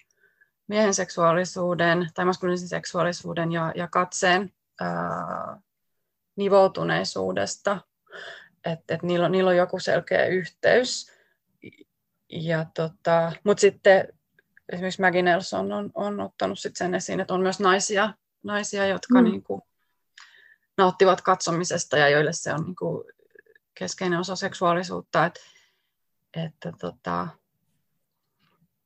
miehen 0.68 0.94
seksuaalisuuden 0.94 2.08
tai 2.14 2.26
maskuliinisen 2.26 2.70
seksuaalisuuden 2.70 3.52
ja, 3.52 3.72
ja 3.76 3.88
katseen 3.88 4.54
ää, 4.82 5.62
nivoutuneisuudesta 6.36 7.82
että 8.66 8.96
et 8.96 9.04
niillä, 9.04 9.26
on, 9.26 9.32
niillä 9.32 9.50
on 9.50 9.58
joku 9.58 9.80
selkeä 9.80 10.26
yhteys. 10.26 11.12
Ja 12.30 12.66
tota, 12.74 13.32
Mutta 13.44 13.62
sitten 13.62 14.08
esimerkiksi 14.70 15.02
Maggie 15.02 15.22
Nelson 15.22 15.72
on, 15.72 15.92
on 15.94 16.20
ottanut 16.20 16.60
sit 16.60 16.76
sen 16.76 16.96
esiin, 16.96 17.20
että 17.20 17.34
on 17.34 17.42
myös 17.42 17.60
naisia, 17.60 18.14
naisia 18.44 18.88
jotka 18.88 19.22
mm. 19.22 19.24
niinku, 19.24 19.62
nauttivat 20.78 21.22
katsomisesta 21.22 21.98
ja 21.98 22.10
joille 22.10 22.34
se 22.34 22.54
on 22.54 22.62
niinku, 22.62 23.04
keskeinen 23.74 24.20
osa 24.20 24.36
seksuaalisuutta. 24.36 25.26
Et, 25.26 25.40
että 26.34 26.72
tota, 26.80 27.28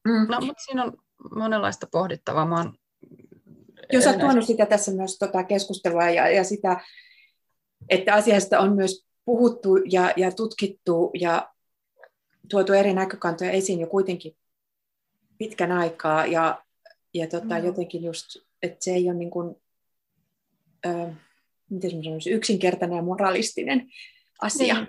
mm. 0.08 0.28
no, 0.30 0.42
mutta 0.42 0.64
siinä 0.64 0.84
on 0.84 0.98
monenlaista 1.36 1.88
pohdittavaa. 1.92 2.46
Mä 2.46 2.58
oon 2.58 2.74
Jos 3.94 4.08
olet 4.08 4.20
tuonut 4.20 4.46
sitä 4.46 4.66
tässä 4.66 4.92
myös 4.92 5.18
tota 5.18 5.44
keskustelua 5.44 6.10
ja, 6.10 6.30
ja 6.30 6.44
sitä, 6.44 6.82
että 7.90 8.14
asiasta 8.14 8.60
on 8.60 8.76
myös 8.76 9.09
puhuttu 9.30 9.78
ja, 9.92 10.14
ja 10.18 10.32
tutkittu 10.32 11.12
ja 11.20 11.50
tuotu 12.50 12.74
eri 12.74 12.94
näkökantoja 12.94 13.52
esiin 13.52 13.80
jo 13.80 13.88
kuitenkin 13.88 14.36
pitkän 15.38 15.72
aikaa 15.72 16.26
ja, 16.26 16.64
ja 17.14 17.28
tota, 17.28 17.60
mm. 17.60 17.66
jotenkin 17.66 18.04
just, 18.04 18.26
että 18.64 18.78
se 18.80 18.92
ei 18.92 19.10
ole 19.10 19.18
niin 19.18 19.30
kuin, 19.30 19.56
ö, 20.86 21.14
miten 21.70 22.04
sanoisin, 22.04 22.34
yksinkertainen 22.34 22.96
ja 22.96 23.04
moralistinen 23.04 23.90
asia. 24.42 24.74
Niin. 24.74 24.88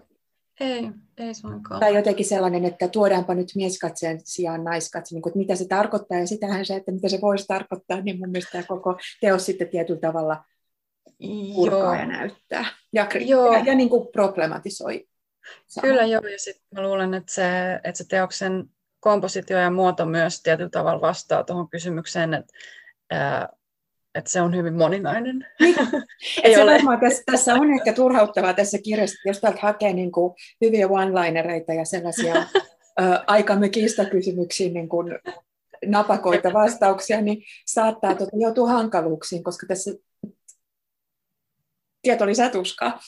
Ei, 0.61 0.91
ei 1.19 1.35
suinkaan. 1.35 1.81
Tai 1.81 1.95
jotenkin 1.95 2.27
sellainen, 2.27 2.65
että 2.65 2.89
tuodaanpa 2.89 3.35
nyt 3.35 3.49
mieskatseen 3.55 4.21
sijaan 4.25 4.65
naiskatse, 4.65 5.15
niin 5.15 5.23
kuin, 5.23 5.31
että 5.31 5.39
mitä 5.39 5.55
se 5.55 5.69
tarkoittaa 5.69 6.19
ja 6.19 6.27
sitähän 6.27 6.67
se, 6.67 6.77
että 6.77 6.93
mitä 6.93 7.09
se 7.09 7.21
voisi 7.21 7.47
tarkoittaa, 7.47 8.01
niin 8.01 8.19
mun 8.19 8.31
mielestä 8.31 8.53
tämä 8.53 8.65
koko 8.69 8.99
teos 9.21 9.47
sitten 9.47 9.69
tietyllä 9.69 10.01
tavalla 10.01 10.45
purkaa 11.55 11.97
ja 11.97 12.07
näyttää 12.07 12.80
ja, 12.93 13.09
joo. 13.21 13.53
ja, 13.53 13.59
ja 13.59 13.75
niin 13.75 13.89
kuin 13.89 14.09
problematisoi. 14.13 15.09
Sama. 15.67 15.89
Kyllä 15.89 16.05
joo, 16.05 16.27
ja 16.27 16.39
sitten 16.39 16.65
mä 16.75 16.83
luulen, 16.83 17.15
että 17.15 17.33
se, 17.33 17.75
että 17.75 17.99
se 17.99 18.05
teoksen 18.09 18.65
kompositio 19.01 19.59
ja 19.59 19.71
muoto 19.71 20.07
myös 20.07 20.43
tietyllä 20.43 20.71
tavalla 20.71 21.01
vastaa 21.01 21.45
tuohon 21.45 21.71
kysymykseen, 21.71 22.35
että, 22.35 22.53
ää, 23.11 23.49
että 24.15 24.31
se 24.31 24.41
on 24.41 24.57
hyvin 24.57 24.75
moninainen. 24.75 25.47
Niin. 25.61 25.77
Ei 26.45 26.55
se 26.55 26.63
ole. 26.63 26.75
Varmaan 26.75 27.01
tässä, 27.01 27.23
tässä 27.27 27.55
on 27.55 27.71
ehkä 27.71 27.93
turhauttavaa 27.93 28.55
tässä 28.55 28.79
kirjassa, 28.79 29.29
jos 29.29 29.41
täältä 29.41 29.61
hakee 29.63 29.93
niin 29.93 30.13
kuin 30.13 30.35
hyviä 30.61 30.87
one-linereita 30.87 31.73
ja 31.73 31.85
sellaisia 31.85 32.47
aikamme 33.27 33.69
kiistakysymyksiin 33.69 34.75
niin 34.75 34.89
kuin 34.89 35.19
napakoita 35.87 36.53
vastauksia, 36.53 37.21
niin 37.21 37.43
saattaa 37.67 38.15
tuota, 38.15 38.37
joutua 38.37 38.69
hankaluuksiin, 38.69 39.45
koska 39.45 39.67
tässä 39.67 39.91
tieto 42.03 42.27
lisää 42.27 42.51
tuskaa. 42.51 43.01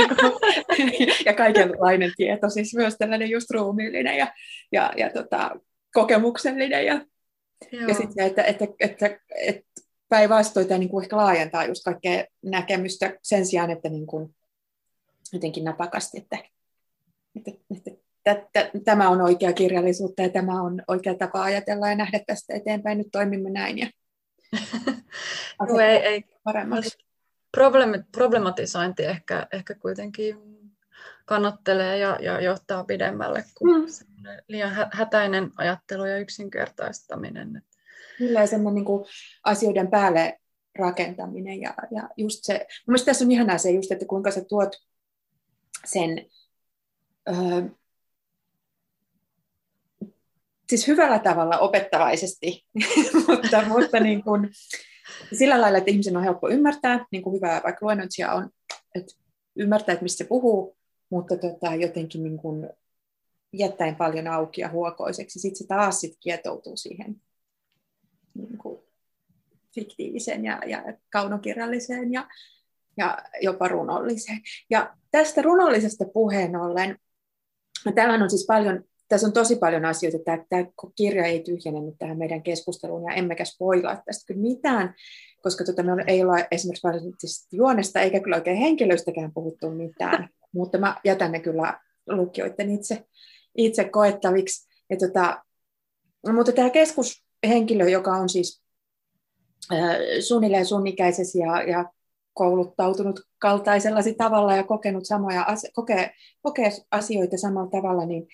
ja 1.26 1.34
kaikenlainen 1.34 2.12
tieto, 2.16 2.48
siis 2.48 2.74
myös 2.74 2.96
tällainen 2.98 3.30
just 3.30 3.50
ruumiillinen 3.50 4.16
ja, 4.16 4.32
ja, 4.72 4.92
ja 4.96 5.10
tota, 5.10 5.50
kokemuksellinen. 5.94 6.86
Ja, 6.86 6.94
ja 7.88 7.94
sitten 7.94 8.12
se, 8.14 8.26
että, 8.26 8.42
että, 8.42 8.66
että, 8.80 9.18
että 9.36 9.82
päinvastoin 10.08 10.68
tämä 10.68 10.78
niin 10.78 10.88
kuin 10.88 11.04
ehkä 11.04 11.16
laajentaa 11.16 11.64
just 11.64 11.84
kaikkea 11.84 12.24
näkemystä 12.42 13.18
sen 13.22 13.46
sijaan, 13.46 13.70
että 13.70 13.88
niin 13.88 14.06
kuin 14.06 14.34
jotenkin 15.32 15.64
napakasti, 15.64 16.18
että, 16.18 16.38
että, 17.36 17.50
että, 17.76 17.90
että 18.26 18.80
tämä 18.84 19.08
on 19.08 19.20
oikea 19.20 19.52
kirjallisuutta 19.52 20.22
ja 20.22 20.28
tämä 20.28 20.62
on 20.62 20.82
oikea 20.88 21.14
tapa 21.14 21.42
ajatella 21.42 21.88
ja 21.88 21.96
nähdä 21.96 22.20
tästä 22.26 22.54
eteenpäin, 22.56 22.98
nyt 22.98 23.08
toimimme 23.12 23.50
näin. 23.50 23.78
Ja 23.78 23.86
Joo, 25.68 25.78
ei, 25.78 25.96
ei, 25.96 26.24
paremmaksi 26.44 27.11
problematisointi 28.12 29.04
ehkä, 29.04 29.46
ehkä 29.52 29.74
kuitenkin 29.74 30.36
kannattelee 31.24 31.98
ja, 31.98 32.18
ja 32.20 32.40
johtaa 32.40 32.84
pidemmälle 32.84 33.44
kuin 33.58 33.80
mm. 33.80 33.86
liian 34.48 34.88
hätäinen 34.92 35.50
ajattelu 35.56 36.04
ja 36.04 36.18
yksinkertaistaminen. 36.18 37.62
Kyllä, 38.18 38.46
semmoinen 38.46 38.74
niin 38.74 38.84
kuin 38.84 39.04
asioiden 39.44 39.90
päälle 39.90 40.38
rakentaminen 40.78 41.60
ja, 41.60 41.74
ja 41.90 42.08
just 42.16 42.38
se, 42.42 42.52
mun 42.52 42.66
mielestä 42.86 43.06
tässä 43.06 43.24
on 43.24 43.32
ihanaa 43.32 43.58
se 43.58 43.70
just, 43.70 43.92
että 43.92 44.06
kuinka 44.06 44.30
sä 44.30 44.44
tuot 44.48 44.76
sen 45.84 46.26
öö, 47.28 47.62
siis 50.68 50.86
hyvällä 50.86 51.18
tavalla 51.18 51.58
opettavaisesti, 51.58 52.64
mutta, 53.28 53.64
mutta 53.68 54.00
niin 54.00 54.22
kuin, 54.22 54.50
sillä 55.32 55.60
lailla, 55.60 55.78
että 55.78 55.90
ihmisen 55.90 56.16
on 56.16 56.22
helppo 56.22 56.48
ymmärtää, 56.48 57.06
niin 57.12 57.22
kuin 57.22 57.36
hyvä 57.36 57.60
vaikka 57.64 57.86
luennoitsija 57.86 58.32
on, 58.32 58.50
että 58.94 59.14
ymmärtää, 59.56 59.92
että 59.92 60.02
mistä 60.02 60.18
se 60.18 60.28
puhuu, 60.28 60.76
mutta 61.10 61.36
tota, 61.36 61.74
jotenkin 61.74 62.22
niin 62.22 62.38
kuin 62.38 62.68
jättäen 63.52 63.96
paljon 63.96 64.28
auki 64.28 64.60
ja 64.60 64.68
huokoiseksi. 64.68 65.38
Sitten 65.38 65.58
se 65.58 65.66
taas 65.66 66.00
sit 66.00 66.16
kietoutuu 66.20 66.76
siihen 66.76 67.22
niin 68.34 68.58
kuin 68.58 68.80
fiktiiviseen 69.74 70.44
ja, 70.44 70.60
ja 70.66 70.84
kaunokirjalliseen 71.12 72.12
ja, 72.12 72.28
ja 72.96 73.18
jopa 73.42 73.68
runolliseen. 73.68 74.40
Ja 74.70 74.96
tästä 75.10 75.42
runollisesta 75.42 76.04
puheen 76.04 76.56
ollen, 76.56 76.98
täällä 77.94 78.24
on 78.24 78.30
siis 78.30 78.46
paljon, 78.46 78.84
tässä 79.12 79.26
on 79.26 79.32
tosi 79.32 79.56
paljon 79.56 79.84
asioita, 79.84 80.16
että 80.16 80.46
tämä 80.48 80.64
kirja 80.96 81.24
ei 81.24 81.40
tyhjene 81.40 81.80
nyt 81.80 81.94
tähän 81.98 82.18
meidän 82.18 82.42
keskusteluun, 82.42 83.04
ja 83.10 83.14
emmekä 83.14 83.44
spoilaa 83.44 84.02
tästä 84.06 84.26
kyllä 84.26 84.40
mitään, 84.40 84.94
koska 85.42 85.64
tota, 85.64 85.82
me 85.82 86.04
ei 86.06 86.22
olla 86.22 86.34
esimerkiksi 86.50 86.86
varsinaisesti 86.86 87.56
juonesta, 87.56 88.00
eikä 88.00 88.20
kyllä 88.20 88.36
oikein 88.36 88.56
henkilöistäkään 88.56 89.32
puhuttu 89.34 89.70
mitään, 89.70 90.28
mutta 90.56 90.78
mä 90.78 91.00
jätän 91.04 91.32
ne 91.32 91.40
kyllä 91.40 91.80
lukijoiden 92.08 92.70
itse, 92.70 93.04
itse 93.56 93.84
koettaviksi. 93.84 94.68
Ja 94.90 94.96
tota, 94.96 95.42
mutta 96.32 96.52
tämä 96.52 96.70
keskushenkilö, 96.70 97.88
joka 97.88 98.10
on 98.10 98.28
siis 98.28 98.62
äh, 99.72 99.96
suunnilleen 100.28 100.66
sun 100.66 100.86
ikäisesi 100.86 101.38
ja, 101.38 101.62
ja 101.62 101.92
kouluttautunut 102.34 103.20
kaltaisellasi 103.38 104.14
tavalla 104.14 104.56
ja 104.56 104.64
kokenut 104.64 105.04
samoja 105.06 105.46
kokee, 105.74 106.10
kokee 106.42 106.70
asioita 106.90 107.38
samalla 107.38 107.70
tavalla, 107.70 108.06
niin, 108.06 108.28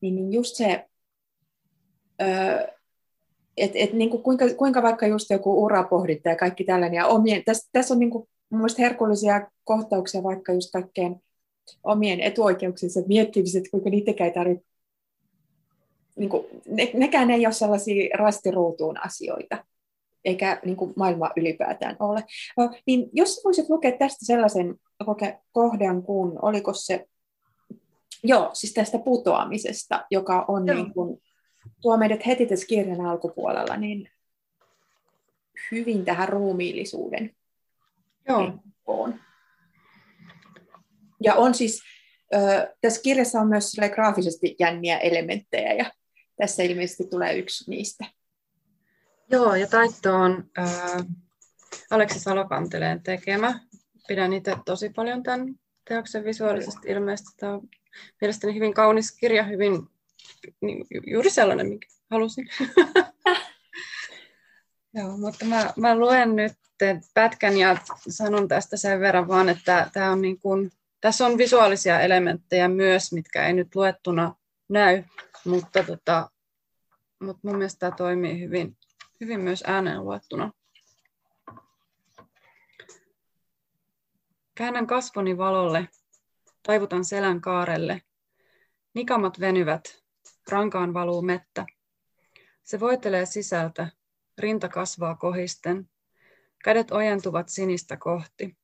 niin, 0.00 0.14
niin 0.14 0.32
just 0.32 0.56
se, 0.56 0.86
että 3.56 3.78
et, 3.78 3.92
niin 3.92 4.10
kuin 4.10 4.22
kuinka, 4.22 4.44
kuinka 4.56 4.82
vaikka 4.82 5.06
just 5.06 5.30
joku 5.30 5.64
urapohdinta 5.64 6.28
ja 6.28 6.36
kaikki 6.36 6.64
tällainen, 6.64 6.96
ja 6.96 7.06
omien, 7.06 7.44
tässä, 7.44 7.68
tässä 7.72 7.94
on 7.94 8.00
niin 8.00 8.10
kuin, 8.10 8.28
mun 8.50 8.60
mielestä 8.60 8.82
herkullisia 8.82 9.50
kohtauksia 9.64 10.22
vaikka 10.22 10.52
just 10.52 10.72
kaikkeen 10.72 11.16
omien 11.84 12.20
etuoikeuksiensa 12.20 13.00
miettimiset, 13.06 13.64
kuinka 13.70 13.90
niitäkään 13.90 14.28
ei 14.28 14.34
tarvitse, 14.34 14.66
niin 16.16 16.30
kuin, 16.30 16.46
ne, 16.68 16.90
nekään 16.94 17.30
ei 17.30 17.46
ole 17.46 17.52
sellaisia 17.52 18.16
rastiruutuun 18.18 19.04
asioita, 19.04 19.64
eikä 20.24 20.60
niin 20.64 20.76
kuin 20.76 20.92
maailma 20.96 21.30
ylipäätään 21.36 21.96
ole. 21.98 22.24
Niin 22.86 23.08
jos 23.12 23.40
voisit 23.44 23.68
lukea 23.68 23.92
tästä 23.92 24.26
sellaisen 24.26 24.74
kohdan 25.52 26.02
kuin, 26.02 26.44
oliko 26.44 26.72
se, 26.72 27.06
joo, 28.24 28.50
siis 28.52 28.72
tästä 28.74 28.98
putoamisesta, 28.98 30.06
joka 30.10 30.44
on 30.48 30.64
niin 30.66 30.92
kuin, 30.94 31.22
tuo 31.82 31.96
meidät 31.96 32.26
heti 32.26 32.46
tässä 32.46 32.66
kirjan 32.66 33.00
alkupuolella, 33.00 33.76
niin 33.76 34.10
hyvin 35.72 36.04
tähän 36.04 36.28
ruumiillisuuden 36.28 37.36
Joo. 38.28 38.58
Ja 41.24 41.34
on 41.34 41.54
siis, 41.54 41.82
ö, 42.34 42.74
tässä 42.80 43.02
kirjassa 43.02 43.40
on 43.40 43.48
myös 43.48 43.76
graafisesti 43.94 44.56
jänniä 44.58 44.98
elementtejä, 44.98 45.72
ja 45.72 45.92
tässä 46.36 46.62
ilmeisesti 46.62 47.04
tulee 47.10 47.38
yksi 47.38 47.70
niistä. 47.70 48.04
Joo, 49.30 49.54
ja 49.54 49.66
taitto 49.66 50.14
on 50.14 50.50
äh, 50.58 51.06
Aleksi 51.90 52.20
Salokanteleen 52.20 53.02
tekemä. 53.02 53.60
Pidän 54.08 54.32
itse 54.32 54.56
tosi 54.64 54.90
paljon 54.90 55.22
tämän 55.22 55.54
teoksen 55.88 56.24
visuaalisesti 56.24 56.88
ilmeisesti. 56.88 57.30
Tämä 57.36 57.52
on 57.52 57.68
mielestäni 58.20 58.54
hyvin 58.54 58.74
kaunis 58.74 59.12
kirja, 59.12 59.42
hyvin 59.42 59.88
niin, 60.60 60.86
juuri 61.06 61.30
sellainen, 61.30 61.68
mikä 61.68 61.88
halusin. 62.10 62.48
Joo, 64.94 65.16
mutta 65.16 65.44
mä, 65.44 65.72
mä 65.76 65.96
luen 65.96 66.36
nyt 66.36 66.52
pätkän 67.14 67.56
ja 67.56 67.76
sanon 68.08 68.48
tästä 68.48 68.76
sen 68.76 69.00
verran 69.00 69.28
vaan, 69.28 69.48
että 69.48 69.90
tämä 69.92 70.12
on 70.12 70.22
niin 70.22 70.40
kuin, 70.40 70.72
tässä 71.00 71.26
on 71.26 71.38
visuaalisia 71.38 72.00
elementtejä 72.00 72.68
myös, 72.68 73.12
mitkä 73.12 73.46
ei 73.46 73.52
nyt 73.52 73.74
luettuna 73.74 74.34
näy, 74.68 75.02
mutta, 75.44 75.82
tota, 75.82 76.30
mutta 77.20 77.48
mun 77.48 77.56
mielestä 77.56 77.78
tämä 77.78 77.96
toimii 77.96 78.40
hyvin, 78.40 78.76
hyvin 79.20 79.40
myös 79.40 79.64
ääneen 79.66 80.04
luettuna. 80.04 80.52
Käännän 84.54 84.86
kasvoni 84.86 85.38
valolle, 85.38 85.88
taivutan 86.66 87.04
selän 87.04 87.40
kaarelle. 87.40 88.02
Nikamat 88.94 89.40
venyvät, 89.40 90.02
rankaan 90.50 90.94
valuu 90.94 91.22
mettä. 91.22 91.66
Se 92.62 92.80
voitelee 92.80 93.26
sisältä, 93.26 93.88
rinta 94.38 94.68
kasvaa 94.68 95.14
kohisten. 95.14 95.90
Kädet 96.64 96.90
ojentuvat 96.90 97.48
sinistä 97.48 97.96
kohti. 97.96 98.56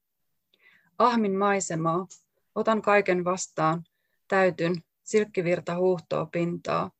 Ahmin 0.99 1.39
maisemaa, 1.39 2.07
otan 2.55 2.83
kaiken 2.83 3.25
vastaan, 3.25 3.85
täytyn, 4.29 4.75
silkkivirta 5.03 5.77
huuhtoo 5.77 6.27
pintaa. 6.27 6.91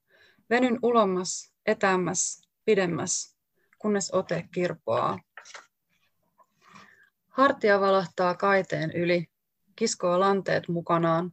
Venyn 0.51 0.79
ulommas, 0.83 1.55
etäämmäs, 1.67 2.43
pidemmäs, 2.65 3.37
kunnes 3.79 4.11
ote 4.11 4.49
kirpoaa. 4.55 5.19
Hartia 7.29 7.81
valahtaa 7.81 8.35
kaiteen 8.35 8.93
yli, 8.93 9.32
kiskoo 9.77 10.21
lanteet 10.21 10.69
mukanaan. 10.69 11.33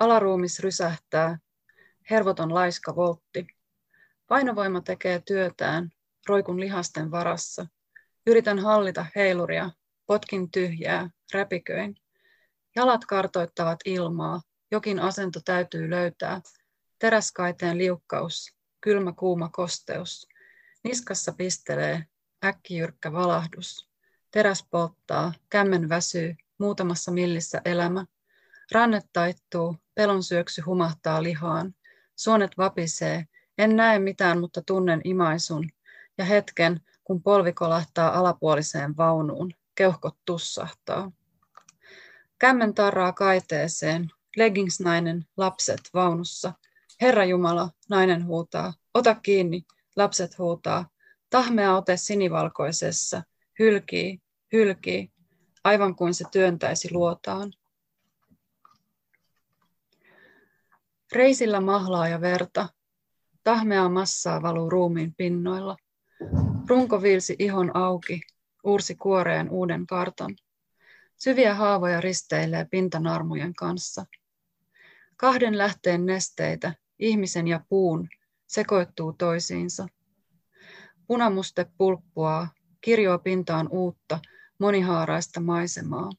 Alaruumis 0.00 0.60
rysähtää, 0.60 1.38
hervoton 2.10 2.54
laiska 2.54 2.96
voltti. 2.96 3.46
Painovoima 4.26 4.80
tekee 4.80 5.22
työtään, 5.26 5.90
roikun 6.28 6.60
lihasten 6.60 7.10
varassa. 7.10 7.66
Yritän 8.26 8.58
hallita 8.58 9.06
heiluria, 9.16 9.70
potkin 10.06 10.50
tyhjää, 10.50 11.10
räpiköin. 11.34 11.96
Jalat 12.76 13.04
kartoittavat 13.04 13.78
ilmaa, 13.84 14.40
jokin 14.70 15.00
asento 15.00 15.40
täytyy 15.44 15.90
löytää. 15.90 16.40
Teräskaiteen 16.98 17.78
liukkaus, 17.78 18.56
kylmä 18.80 19.12
kuuma 19.12 19.48
kosteus. 19.52 20.28
Niskassa 20.84 21.32
pistelee, 21.32 22.04
äkkijyrkkä 22.44 23.12
valahdus. 23.12 23.88
Teräs 24.30 24.66
polttaa, 24.70 25.32
kämmen 25.50 25.88
väsyy, 25.88 26.36
muutamassa 26.58 27.10
millissä 27.12 27.60
elämä. 27.64 28.06
Rannet 28.72 29.04
taittuu, 29.12 29.76
pelon 29.94 30.22
syöksy 30.22 30.60
humahtaa 30.60 31.22
lihaan. 31.22 31.74
Suonet 32.16 32.58
vapisee, 32.58 33.24
en 33.58 33.76
näe 33.76 33.98
mitään, 33.98 34.40
mutta 34.40 34.62
tunnen 34.62 35.00
imaisun. 35.04 35.68
Ja 36.18 36.24
hetken, 36.24 36.80
kun 37.04 37.22
polvi 37.22 37.52
kolahtaa 37.52 38.18
alapuoliseen 38.18 38.96
vaunuun, 38.96 39.50
keuhkot 39.74 40.16
tussahtaa. 40.24 41.12
Kämmen 42.38 42.74
tarraa 42.74 43.12
kaiteeseen, 43.12 44.10
leggingsnainen, 44.36 45.24
lapset 45.36 45.80
vaunussa. 45.94 46.52
Herra 47.00 47.24
Jumala, 47.24 47.70
nainen 47.90 48.26
huutaa, 48.26 48.72
ota 48.94 49.14
kiinni, 49.14 49.62
lapset 49.96 50.38
huutaa. 50.38 50.88
Tahmea 51.30 51.76
ote 51.76 51.96
sinivalkoisessa, 51.96 53.22
hylkii, 53.58 54.18
hylkii, 54.52 55.12
aivan 55.66 55.94
kuin 55.94 56.14
se 56.14 56.24
työntäisi 56.32 56.92
luotaan. 56.92 57.52
Reisillä 61.12 61.60
mahlaa 61.60 62.08
ja 62.08 62.20
verta, 62.20 62.68
tahmeaa 63.44 63.88
massaa 63.88 64.42
valuu 64.42 64.70
ruumiin 64.70 65.14
pinnoilla. 65.14 65.76
Runko 66.68 67.02
viilsi 67.02 67.36
ihon 67.38 67.76
auki, 67.76 68.20
uursi 68.64 68.94
kuoreen 68.94 69.50
uuden 69.50 69.86
kartan. 69.86 70.36
Syviä 71.16 71.54
haavoja 71.54 72.00
risteilee 72.00 72.66
pintanarmujen 72.70 73.54
kanssa. 73.54 74.06
Kahden 75.16 75.58
lähteen 75.58 76.06
nesteitä, 76.06 76.74
ihmisen 76.98 77.48
ja 77.48 77.60
puun, 77.68 78.08
sekoittuu 78.46 79.12
toisiinsa. 79.12 79.86
Punamuste 81.06 81.66
pulppuaa, 81.78 82.48
kirjoa 82.80 83.18
pintaan 83.18 83.68
uutta, 83.70 84.20
monihaaraista 84.58 85.40
maisemaa. 85.40 86.10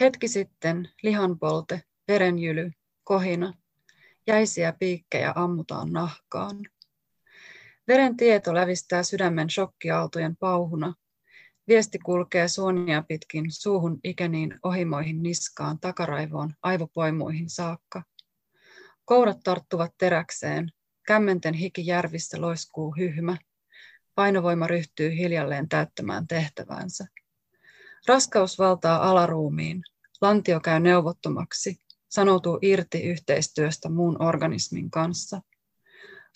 Hetki 0.00 0.28
sitten 0.28 0.88
lihanpolte, 1.02 1.82
verenjyly, 2.08 2.70
kohina, 3.04 3.54
jäisiä 4.26 4.72
piikkejä 4.72 5.32
ammutaan 5.36 5.92
nahkaan. 5.92 6.56
Veren 7.88 8.16
tieto 8.16 8.54
lävistää 8.54 9.02
sydämen 9.02 9.50
shokkiaaltojen 9.50 10.36
pauhuna. 10.36 10.94
Viesti 11.68 11.98
kulkee 11.98 12.48
suonia 12.48 13.02
pitkin 13.08 13.44
suuhun 13.48 14.00
ikeniin 14.04 14.58
ohimoihin 14.62 15.22
niskaan 15.22 15.80
takaraivoon 15.80 16.54
aivopoimuihin 16.62 17.50
saakka. 17.50 18.02
Kourat 19.04 19.40
tarttuvat 19.44 19.94
teräkseen, 19.98 20.72
kämmenten 21.06 21.54
hiki 21.54 21.86
järvistä 21.86 22.40
loiskuu 22.40 22.94
hyhmä. 22.98 23.36
Painovoima 24.14 24.66
ryhtyy 24.66 25.16
hiljalleen 25.16 25.68
täyttämään 25.68 26.26
tehtävänsä. 26.26 27.06
Raskaus 28.08 28.58
valtaa 28.58 29.10
alaruumiin, 29.10 29.82
lantio 30.20 30.60
käy 30.60 30.80
neuvottomaksi, 30.80 31.80
sanoutuu 32.08 32.58
irti 32.62 33.02
yhteistyöstä 33.02 33.88
muun 33.88 34.22
organismin 34.22 34.90
kanssa. 34.90 35.42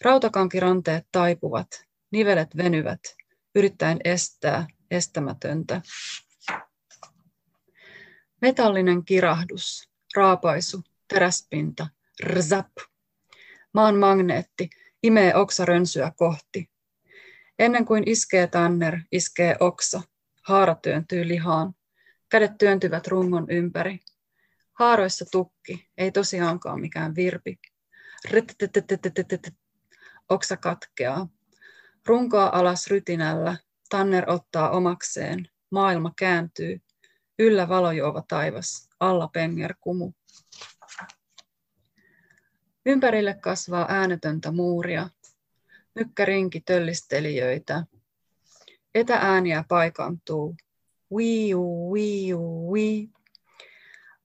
Rautakankiranteet 0.03 1.07
taipuvat, 1.13 1.85
nivelet 2.11 2.57
venyvät, 2.57 3.01
yrittäen 3.55 3.99
estää 4.05 4.67
estämätöntä. 4.91 5.83
Metallinen 8.41 9.05
kirahdus, 9.05 9.89
raapaisu, 10.17 10.83
teräspinta, 11.09 11.87
rzap. 12.23 12.71
Maan 13.73 13.97
magneetti 13.97 14.71
imee 15.03 15.35
oksarönsyä 15.35 16.13
kohti. 16.17 16.74
Ennen 17.59 17.85
kuin 17.85 18.03
iskee 18.07 18.47
tanner, 18.47 19.01
iskee 19.13 19.57
oksa, 19.61 20.03
haara 20.43 20.75
työntyy 20.75 21.29
lihaan. 21.29 21.75
Kädet 22.29 22.59
työntyvät 22.59 23.07
rungon 23.07 23.51
ympäri. 23.51 23.99
Haaroissa 24.73 25.25
tukki, 25.33 25.89
ei 25.99 26.13
tosiaankaan 26.13 26.81
mikään 26.81 27.15
virpi. 27.15 27.59
Oksa 30.29 30.57
katkeaa. 30.57 31.29
Runkoa 32.07 32.51
alas 32.53 32.87
rytinällä, 32.87 33.57
Tanner 33.91 34.31
ottaa 34.31 34.71
omakseen, 34.71 35.49
maailma 35.71 36.13
kääntyy, 36.19 36.81
yllä 37.39 37.69
valojuova 37.69 38.23
taivas, 38.29 38.89
alla 39.01 39.29
penger 39.29 39.75
kumu. 39.81 40.13
Ympärille 42.87 43.35
kasvaa 43.35 43.87
äänetöntä 43.89 44.51
muuria, 44.53 45.09
mykkärinki 45.95 46.61
töllistelijöitä. 46.61 47.85
Etääniä 48.95 49.65
paikantuu, 49.69 50.57
wiu, 51.13 51.93
wiu, 51.93 52.73
wii. 52.73 53.09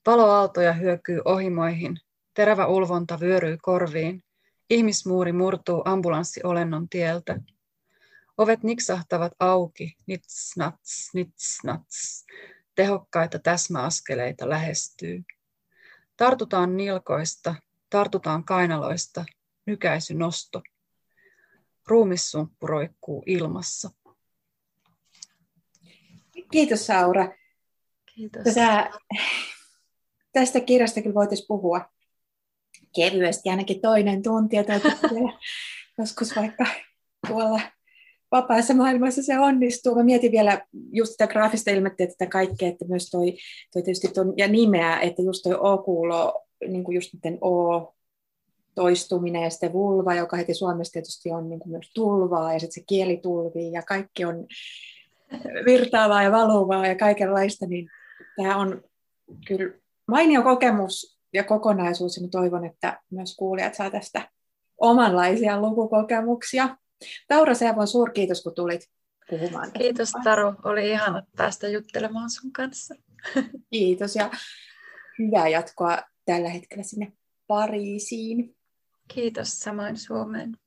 Valoaaltoja 0.05 0.74
hyökyy 0.74 1.22
ohimoihin, 1.26 1.99
terävä 2.34 2.67
ulvonta 2.67 3.20
vyöryy 3.20 3.57
korviin, 3.61 4.24
ihmismuuri 4.70 5.32
murtuu 5.32 5.82
ambulanssiolennon 5.86 6.89
tieltä. 6.89 7.39
Ovet 8.38 8.63
niksahtavat 8.63 9.32
auki, 9.39 9.95
nits, 10.07 10.57
nats, 10.57 11.09
nits, 11.13 11.59
nats. 11.63 12.26
Tehokkaita 12.76 13.39
täsmäaskeleita 13.39 14.49
lähestyy. 14.49 15.24
Tartutaan 16.17 16.78
nilkoista, 16.78 17.55
tartutaan 17.89 18.43
kainaloista, 18.43 19.26
nykäisy 19.65 20.13
nosto. 20.13 20.61
Ruumissumppu 21.89 22.67
roikkuu 22.67 23.23
ilmassa. 23.25 23.89
Kiitos 26.51 26.87
Saura. 26.87 27.31
Kiitos. 28.15 28.43
Tätä, 28.43 28.91
tästä 30.33 30.59
kirjasta 30.59 31.01
kyllä 31.01 31.13
voitaisiin 31.13 31.47
puhua 31.47 31.81
kevyesti, 32.95 33.49
ainakin 33.49 33.81
toinen 33.81 34.23
tunti, 34.23 34.55
ja 34.55 34.63
joskus 35.97 36.35
vaikka 36.35 36.65
tuolla 37.27 37.61
vapaassa 38.31 38.73
maailmassa 38.73 39.23
se 39.23 39.39
onnistuu. 39.39 39.95
Mä 39.95 40.03
mietin 40.03 40.31
vielä 40.31 40.67
just 40.91 41.11
sitä 41.11 41.27
graafista 41.27 41.71
ilmettä, 41.71 42.03
että 42.03 42.27
kaikkea, 42.27 42.67
että 42.67 42.85
myös 42.85 43.09
toi, 43.09 43.37
toi 43.73 43.83
tietysti 43.83 44.07
ton, 44.07 44.33
ja 44.37 44.47
nimeä, 44.47 44.99
että 44.99 45.21
just 45.21 45.43
toi 45.43 45.55
O-kuulo, 45.59 46.45
niin 46.67 46.83
kuin 46.83 46.95
just 46.95 47.13
miten 47.13 47.37
O 47.41 47.93
toistuminen 48.76 49.43
ja 49.43 49.49
sitten 49.49 49.74
vulva, 49.74 50.15
joka 50.15 50.38
heti 50.38 50.53
Suomessa 50.53 50.93
tietysti 50.93 51.32
on 51.32 51.49
niin 51.49 51.59
kuin 51.59 51.72
myös 51.72 51.91
tulvaa 51.95 52.53
ja 52.53 52.59
sitten 52.59 52.82
se 52.82 52.86
kieli 52.88 53.17
tulvii 53.17 53.72
ja 53.72 53.82
kaikki 53.82 54.26
on 54.26 54.47
virtaavaa 55.65 56.24
ja 56.24 56.32
valuvaa 56.32 56.88
ja 56.88 56.95
kaikenlaista, 56.95 57.65
niin 57.65 57.89
tämä 58.36 58.57
on 58.57 58.82
kyllä 59.47 59.74
mainio 60.07 60.43
kokemus 60.43 61.20
ja 61.34 61.43
kokonaisuus 61.43 62.17
ja 62.17 62.28
toivon, 62.32 62.65
että 62.65 62.99
myös 63.11 63.36
kuulijat 63.36 63.76
saa 63.76 63.89
tästä 63.89 64.30
omanlaisia 64.78 65.61
lukukokemuksia. 65.61 66.78
Taura 67.28 67.53
Seavon 67.53 67.88
suurkiitos, 67.88 68.43
kun 68.43 68.55
tulit 68.55 68.82
puhumaan. 69.30 69.72
Kiitos 69.72 70.11
Taru, 70.24 70.53
oli 70.63 70.89
ihana 70.89 71.24
päästä 71.38 71.67
juttelemaan 71.67 72.30
sun 72.30 72.51
kanssa. 72.51 72.95
Kiitos 73.72 74.15
ja 74.15 74.32
hyvää 75.20 75.47
jatkoa 75.47 75.97
tällä 76.26 76.49
hetkellä 76.49 76.84
sinne 76.84 77.13
Pariisiin. 77.47 78.55
Kiitos 79.14 79.60
samoin 79.60 79.97
Suomeen. 79.97 80.57